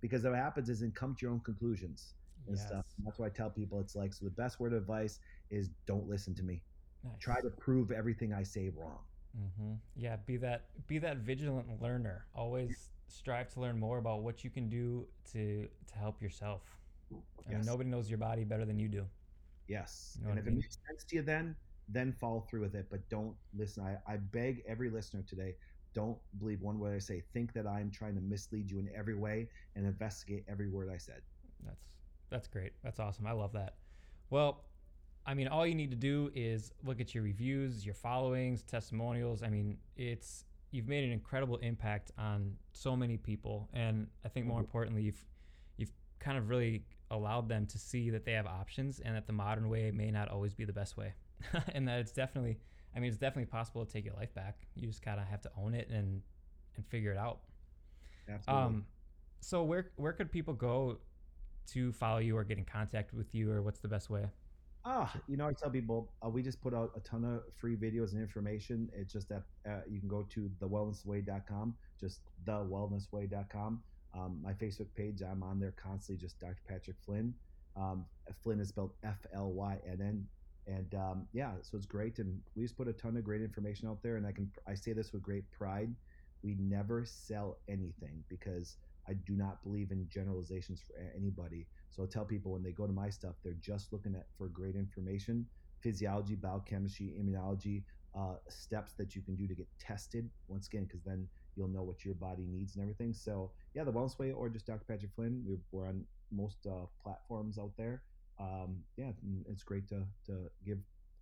because 0.00 0.24
what 0.24 0.34
happens 0.34 0.68
is 0.68 0.80
then 0.80 0.92
come 0.92 1.14
to 1.16 1.26
your 1.26 1.32
own 1.32 1.40
conclusions 1.40 2.14
and 2.48 2.58
stuff 2.58 2.84
and 2.98 3.06
that's 3.06 3.18
why 3.18 3.26
i 3.26 3.30
tell 3.30 3.50
people 3.50 3.80
it's 3.80 3.94
like 3.96 4.12
so 4.14 4.24
the 4.24 4.30
best 4.32 4.60
word 4.60 4.72
of 4.72 4.78
advice 4.82 5.20
is 5.50 5.70
don't 5.86 6.08
listen 6.08 6.34
to 6.34 6.42
me 6.42 6.62
Nice. 7.04 7.20
try 7.20 7.40
to 7.40 7.50
prove 7.50 7.90
everything 7.92 8.32
i 8.34 8.42
say 8.42 8.68
wrong 8.70 9.04
hmm 9.34 9.74
Yeah, 9.94 10.16
be 10.16 10.36
that 10.38 10.86
be 10.86 10.98
that 10.98 11.18
vigilant 11.18 11.80
learner. 11.82 12.26
Always 12.34 12.90
strive 13.08 13.48
to 13.54 13.60
learn 13.60 13.78
more 13.78 13.98
about 13.98 14.22
what 14.22 14.44
you 14.44 14.50
can 14.50 14.68
do 14.68 15.08
to 15.32 15.68
to 15.86 15.94
help 15.98 16.20
yourself. 16.22 16.78
I 17.48 17.52
mean, 17.52 17.64
nobody 17.64 17.90
knows 17.90 18.10
your 18.10 18.18
body 18.18 18.44
better 18.44 18.64
than 18.64 18.78
you 18.78 18.88
do. 18.88 19.06
Yes. 19.68 20.18
You 20.18 20.24
know 20.24 20.30
and 20.30 20.38
if 20.38 20.46
I 20.46 20.50
it 20.50 20.54
makes 20.54 20.78
sense 20.86 21.04
to 21.08 21.16
you 21.16 21.22
then, 21.22 21.56
then 21.88 22.12
follow 22.12 22.40
through 22.40 22.60
with 22.60 22.74
it. 22.74 22.86
But 22.90 23.08
don't 23.08 23.34
listen. 23.56 23.84
I, 23.84 23.96
I 24.12 24.16
beg 24.16 24.62
every 24.66 24.90
listener 24.90 25.22
today, 25.22 25.56
don't 25.94 26.18
believe 26.38 26.60
one 26.62 26.78
word 26.78 26.94
I 26.94 26.98
say. 26.98 27.22
Think 27.32 27.52
that 27.54 27.66
I'm 27.66 27.90
trying 27.90 28.14
to 28.14 28.20
mislead 28.20 28.70
you 28.70 28.78
in 28.78 28.88
every 28.96 29.14
way 29.14 29.48
and 29.76 29.86
investigate 29.86 30.44
every 30.48 30.68
word 30.68 30.88
I 30.92 30.96
said. 30.98 31.22
That's 31.64 31.82
that's 32.30 32.48
great. 32.48 32.72
That's 32.82 32.98
awesome. 32.98 33.26
I 33.26 33.32
love 33.32 33.52
that. 33.52 33.74
Well, 34.30 34.64
I 35.26 35.34
mean, 35.34 35.48
all 35.48 35.66
you 35.66 35.74
need 35.74 35.90
to 35.90 35.96
do 35.96 36.30
is 36.34 36.72
look 36.82 37.00
at 37.00 37.14
your 37.14 37.22
reviews, 37.22 37.84
your 37.84 37.94
followings, 37.94 38.62
testimonials. 38.64 39.42
I 39.42 39.48
mean, 39.48 39.76
it's 39.96 40.44
you've 40.70 40.88
made 40.88 41.04
an 41.04 41.12
incredible 41.12 41.58
impact 41.58 42.10
on 42.16 42.56
so 42.72 42.96
many 42.96 43.18
people, 43.18 43.68
and 43.74 44.06
I 44.24 44.28
think 44.28 44.46
more 44.46 44.58
Mhm. 44.58 44.64
importantly, 44.64 45.02
you've 45.02 45.24
you've 45.76 45.92
kind 46.18 46.38
of 46.38 46.48
really 46.48 46.84
allowed 47.10 47.48
them 47.48 47.66
to 47.66 47.78
see 47.78 48.08
that 48.10 48.24
they 48.24 48.32
have 48.32 48.46
options, 48.46 49.00
and 49.00 49.14
that 49.14 49.26
the 49.26 49.32
modern 49.34 49.68
way 49.68 49.90
may 49.90 50.10
not 50.10 50.28
always 50.28 50.54
be 50.54 50.64
the 50.64 50.72
best 50.72 50.96
way, 50.96 51.12
and 51.74 51.86
that 51.88 52.00
it's 52.00 52.12
definitely. 52.12 52.58
I 52.94 53.00
mean, 53.00 53.08
it's 53.08 53.18
definitely 53.18 53.50
possible 53.50 53.86
to 53.86 53.90
take 53.90 54.04
your 54.04 54.14
life 54.14 54.34
back. 54.34 54.66
You 54.74 54.86
just 54.86 55.02
kind 55.02 55.18
of 55.18 55.26
have 55.26 55.40
to 55.42 55.50
own 55.56 55.74
it 55.74 55.88
and 55.88 56.20
and 56.76 56.86
figure 56.86 57.12
it 57.12 57.18
out. 57.18 57.40
Absolutely. 58.28 58.64
Um, 58.64 58.86
so 59.40 59.62
where 59.62 59.90
where 59.96 60.12
could 60.12 60.30
people 60.30 60.54
go 60.54 60.98
to 61.72 61.92
follow 61.92 62.18
you 62.18 62.36
or 62.36 62.44
get 62.44 62.58
in 62.58 62.64
contact 62.64 63.14
with 63.14 63.34
you, 63.34 63.50
or 63.50 63.62
what's 63.62 63.80
the 63.80 63.88
best 63.88 64.10
way? 64.10 64.26
Ah, 64.84 65.14
you 65.28 65.36
know, 65.36 65.46
I 65.46 65.52
tell 65.52 65.70
people 65.70 66.12
uh, 66.24 66.28
we 66.28 66.42
just 66.42 66.60
put 66.60 66.74
out 66.74 66.90
a 66.96 67.00
ton 67.00 67.24
of 67.24 67.42
free 67.54 67.76
videos 67.76 68.12
and 68.12 68.20
information. 68.20 68.88
It's 68.92 69.12
just 69.12 69.28
that 69.28 69.42
uh, 69.68 69.80
you 69.88 70.00
can 70.00 70.08
go 70.08 70.26
to 70.30 70.50
thewellnessway.com, 70.60 71.74
just 72.00 72.20
thewellnessway.com. 72.46 73.82
Um, 74.14 74.40
my 74.42 74.52
Facebook 74.52 74.88
page, 74.96 75.22
I'm 75.22 75.42
on 75.42 75.60
there 75.60 75.72
constantly, 75.72 76.20
just 76.20 76.40
Dr. 76.40 76.56
Patrick 76.68 76.96
Flynn. 77.04 77.32
Um, 77.76 78.04
Flynn 78.42 78.60
is 78.60 78.68
spelled 78.68 78.92
F 79.04 79.24
L 79.32 79.52
Y 79.52 79.78
N 79.86 79.98
N, 80.00 80.26
and 80.66 80.94
um, 80.94 81.26
yeah, 81.32 81.52
so 81.62 81.76
it's 81.76 81.86
great. 81.86 82.18
And 82.18 82.40
we 82.54 82.62
just 82.62 82.76
put 82.76 82.88
a 82.88 82.92
ton 82.92 83.16
of 83.16 83.24
great 83.24 83.42
information 83.42 83.88
out 83.88 84.02
there. 84.02 84.16
And 84.16 84.26
I 84.26 84.32
can 84.32 84.50
I 84.68 84.74
say 84.74 84.92
this 84.92 85.12
with 85.12 85.22
great 85.22 85.50
pride: 85.50 85.94
we 86.42 86.56
never 86.58 87.04
sell 87.04 87.58
anything 87.68 88.24
because 88.28 88.76
I 89.08 89.14
do 89.14 89.34
not 89.34 89.62
believe 89.64 89.90
in 89.90 90.08
generalizations 90.08 90.82
for 90.86 90.94
anybody. 91.16 91.66
So 91.90 92.02
I 92.02 92.06
tell 92.06 92.24
people 92.24 92.52
when 92.52 92.62
they 92.62 92.72
go 92.72 92.86
to 92.86 92.92
my 92.92 93.10
stuff, 93.10 93.34
they're 93.42 93.54
just 93.60 93.92
looking 93.92 94.14
at 94.14 94.26
for 94.38 94.48
great 94.48 94.76
information 94.76 95.46
physiology, 95.82 96.36
biochemistry, 96.36 97.14
immunology 97.20 97.82
uh, 98.16 98.36
steps 98.48 98.94
that 98.94 99.14
you 99.14 99.22
can 99.22 99.34
do 99.34 99.46
to 99.48 99.54
get 99.54 99.66
tested 99.80 100.30
once 100.48 100.66
again, 100.68 100.84
because 100.84 101.02
then 101.02 101.28
you'll 101.56 101.68
know 101.68 101.82
what 101.82 102.04
your 102.04 102.14
body 102.14 102.46
needs 102.46 102.76
and 102.76 102.82
everything. 102.82 103.12
So 103.12 103.52
yeah, 103.74 103.84
the 103.84 103.92
Wellness 103.92 104.18
Way 104.18 104.32
or 104.32 104.48
just 104.48 104.66
Dr. 104.66 104.84
Patrick 104.86 105.12
Flynn. 105.14 105.42
We're, 105.46 105.58
we're 105.72 105.88
on 105.88 106.04
most 106.30 106.66
uh, 106.66 106.86
platforms 107.02 107.58
out 107.58 107.72
there. 107.76 108.02
Um, 108.42 108.82
yeah, 108.96 109.12
it's 109.48 109.62
great 109.62 109.88
to 109.88 110.02
to 110.26 110.50
give 110.66 110.78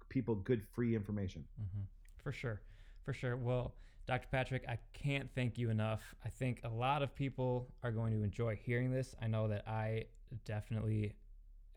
people 0.09 0.35
good 0.35 0.63
free 0.75 0.97
information. 0.97 1.45
Mm-hmm. 1.61 1.85
For 2.23 2.33
sure, 2.33 2.61
for 3.05 3.13
sure. 3.13 3.37
Well. 3.37 3.75
Dr. 4.07 4.27
Patrick, 4.33 4.65
I 4.67 4.77
can't 4.93 5.31
thank 5.37 5.57
you 5.57 5.71
enough. 5.71 6.01
I 6.25 6.31
think 6.31 6.63
a 6.65 6.69
lot 6.69 7.03
of 7.03 7.15
people 7.15 7.69
are 7.85 7.93
going 7.93 8.13
to 8.13 8.25
enjoy 8.25 8.57
hearing 8.57 8.91
this. 8.91 9.15
I 9.23 9.29
know 9.29 9.47
that 9.47 9.69
I 9.69 10.07
definitely 10.45 11.15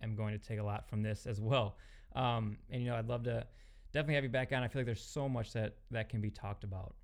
am 0.01 0.15
going 0.15 0.33
to 0.39 0.43
take 0.43 0.57
a 0.57 0.63
lot 0.63 0.89
from 0.89 1.03
this 1.03 1.27
as 1.27 1.39
well. 1.39 1.77
Um, 2.15 2.57
and 2.71 2.81
you 2.81 2.89
know, 2.89 2.95
I'd 2.95 3.07
love 3.07 3.23
to 3.25 3.45
definitely 3.91 4.15
have 4.15 4.23
you 4.23 4.31
back 4.31 4.51
on. 4.51 4.63
I 4.63 4.67
feel 4.67 4.79
like 4.79 4.87
there's 4.87 5.03
so 5.03 5.29
much 5.29 5.53
that 5.53 5.75
that 5.91 6.09
can 6.09 6.21
be 6.21 6.31
talked 6.31 6.63
about 6.63 6.95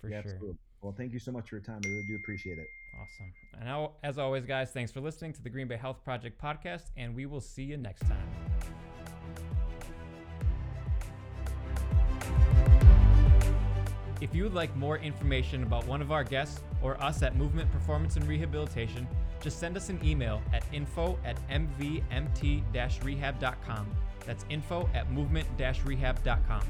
for 0.00 0.08
yeah, 0.08 0.22
sure. 0.22 0.38
Well, 0.82 0.94
thank 0.96 1.12
you 1.12 1.18
so 1.18 1.32
much 1.32 1.48
for 1.48 1.56
your 1.56 1.64
time. 1.64 1.80
I 1.84 1.88
really 1.88 2.04
do 2.04 2.16
appreciate 2.16 2.58
it. 2.58 2.70
Awesome. 3.00 3.32
And 3.54 3.64
now, 3.64 3.92
as 4.02 4.18
always, 4.18 4.44
guys, 4.44 4.70
thanks 4.70 4.92
for 4.92 5.00
listening 5.00 5.32
to 5.34 5.42
the 5.42 5.50
Green 5.50 5.68
Bay 5.68 5.76
Health 5.76 6.02
Project 6.04 6.40
podcast, 6.40 6.90
and 6.96 7.14
we 7.14 7.26
will 7.26 7.40
see 7.40 7.64
you 7.64 7.76
next 7.76 8.02
time. 8.02 8.28
If 14.20 14.34
you 14.34 14.42
would 14.42 14.54
like 14.54 14.74
more 14.76 14.98
information 14.98 15.62
about 15.62 15.86
one 15.86 16.02
of 16.02 16.10
our 16.10 16.24
guests 16.24 16.60
or 16.82 17.00
us 17.02 17.22
at 17.22 17.36
Movement 17.36 17.70
Performance 17.70 18.16
and 18.16 18.26
Rehabilitation, 18.26 19.06
just 19.40 19.60
send 19.60 19.76
us 19.76 19.90
an 19.90 20.00
email 20.04 20.42
at 20.52 20.64
info 20.72 21.16
at 21.24 21.36
mvmt-rehab.com. 21.48 23.86
That's 24.26 24.44
info 24.50 24.90
at 24.92 25.08
movement-rehab.com. 25.12 26.62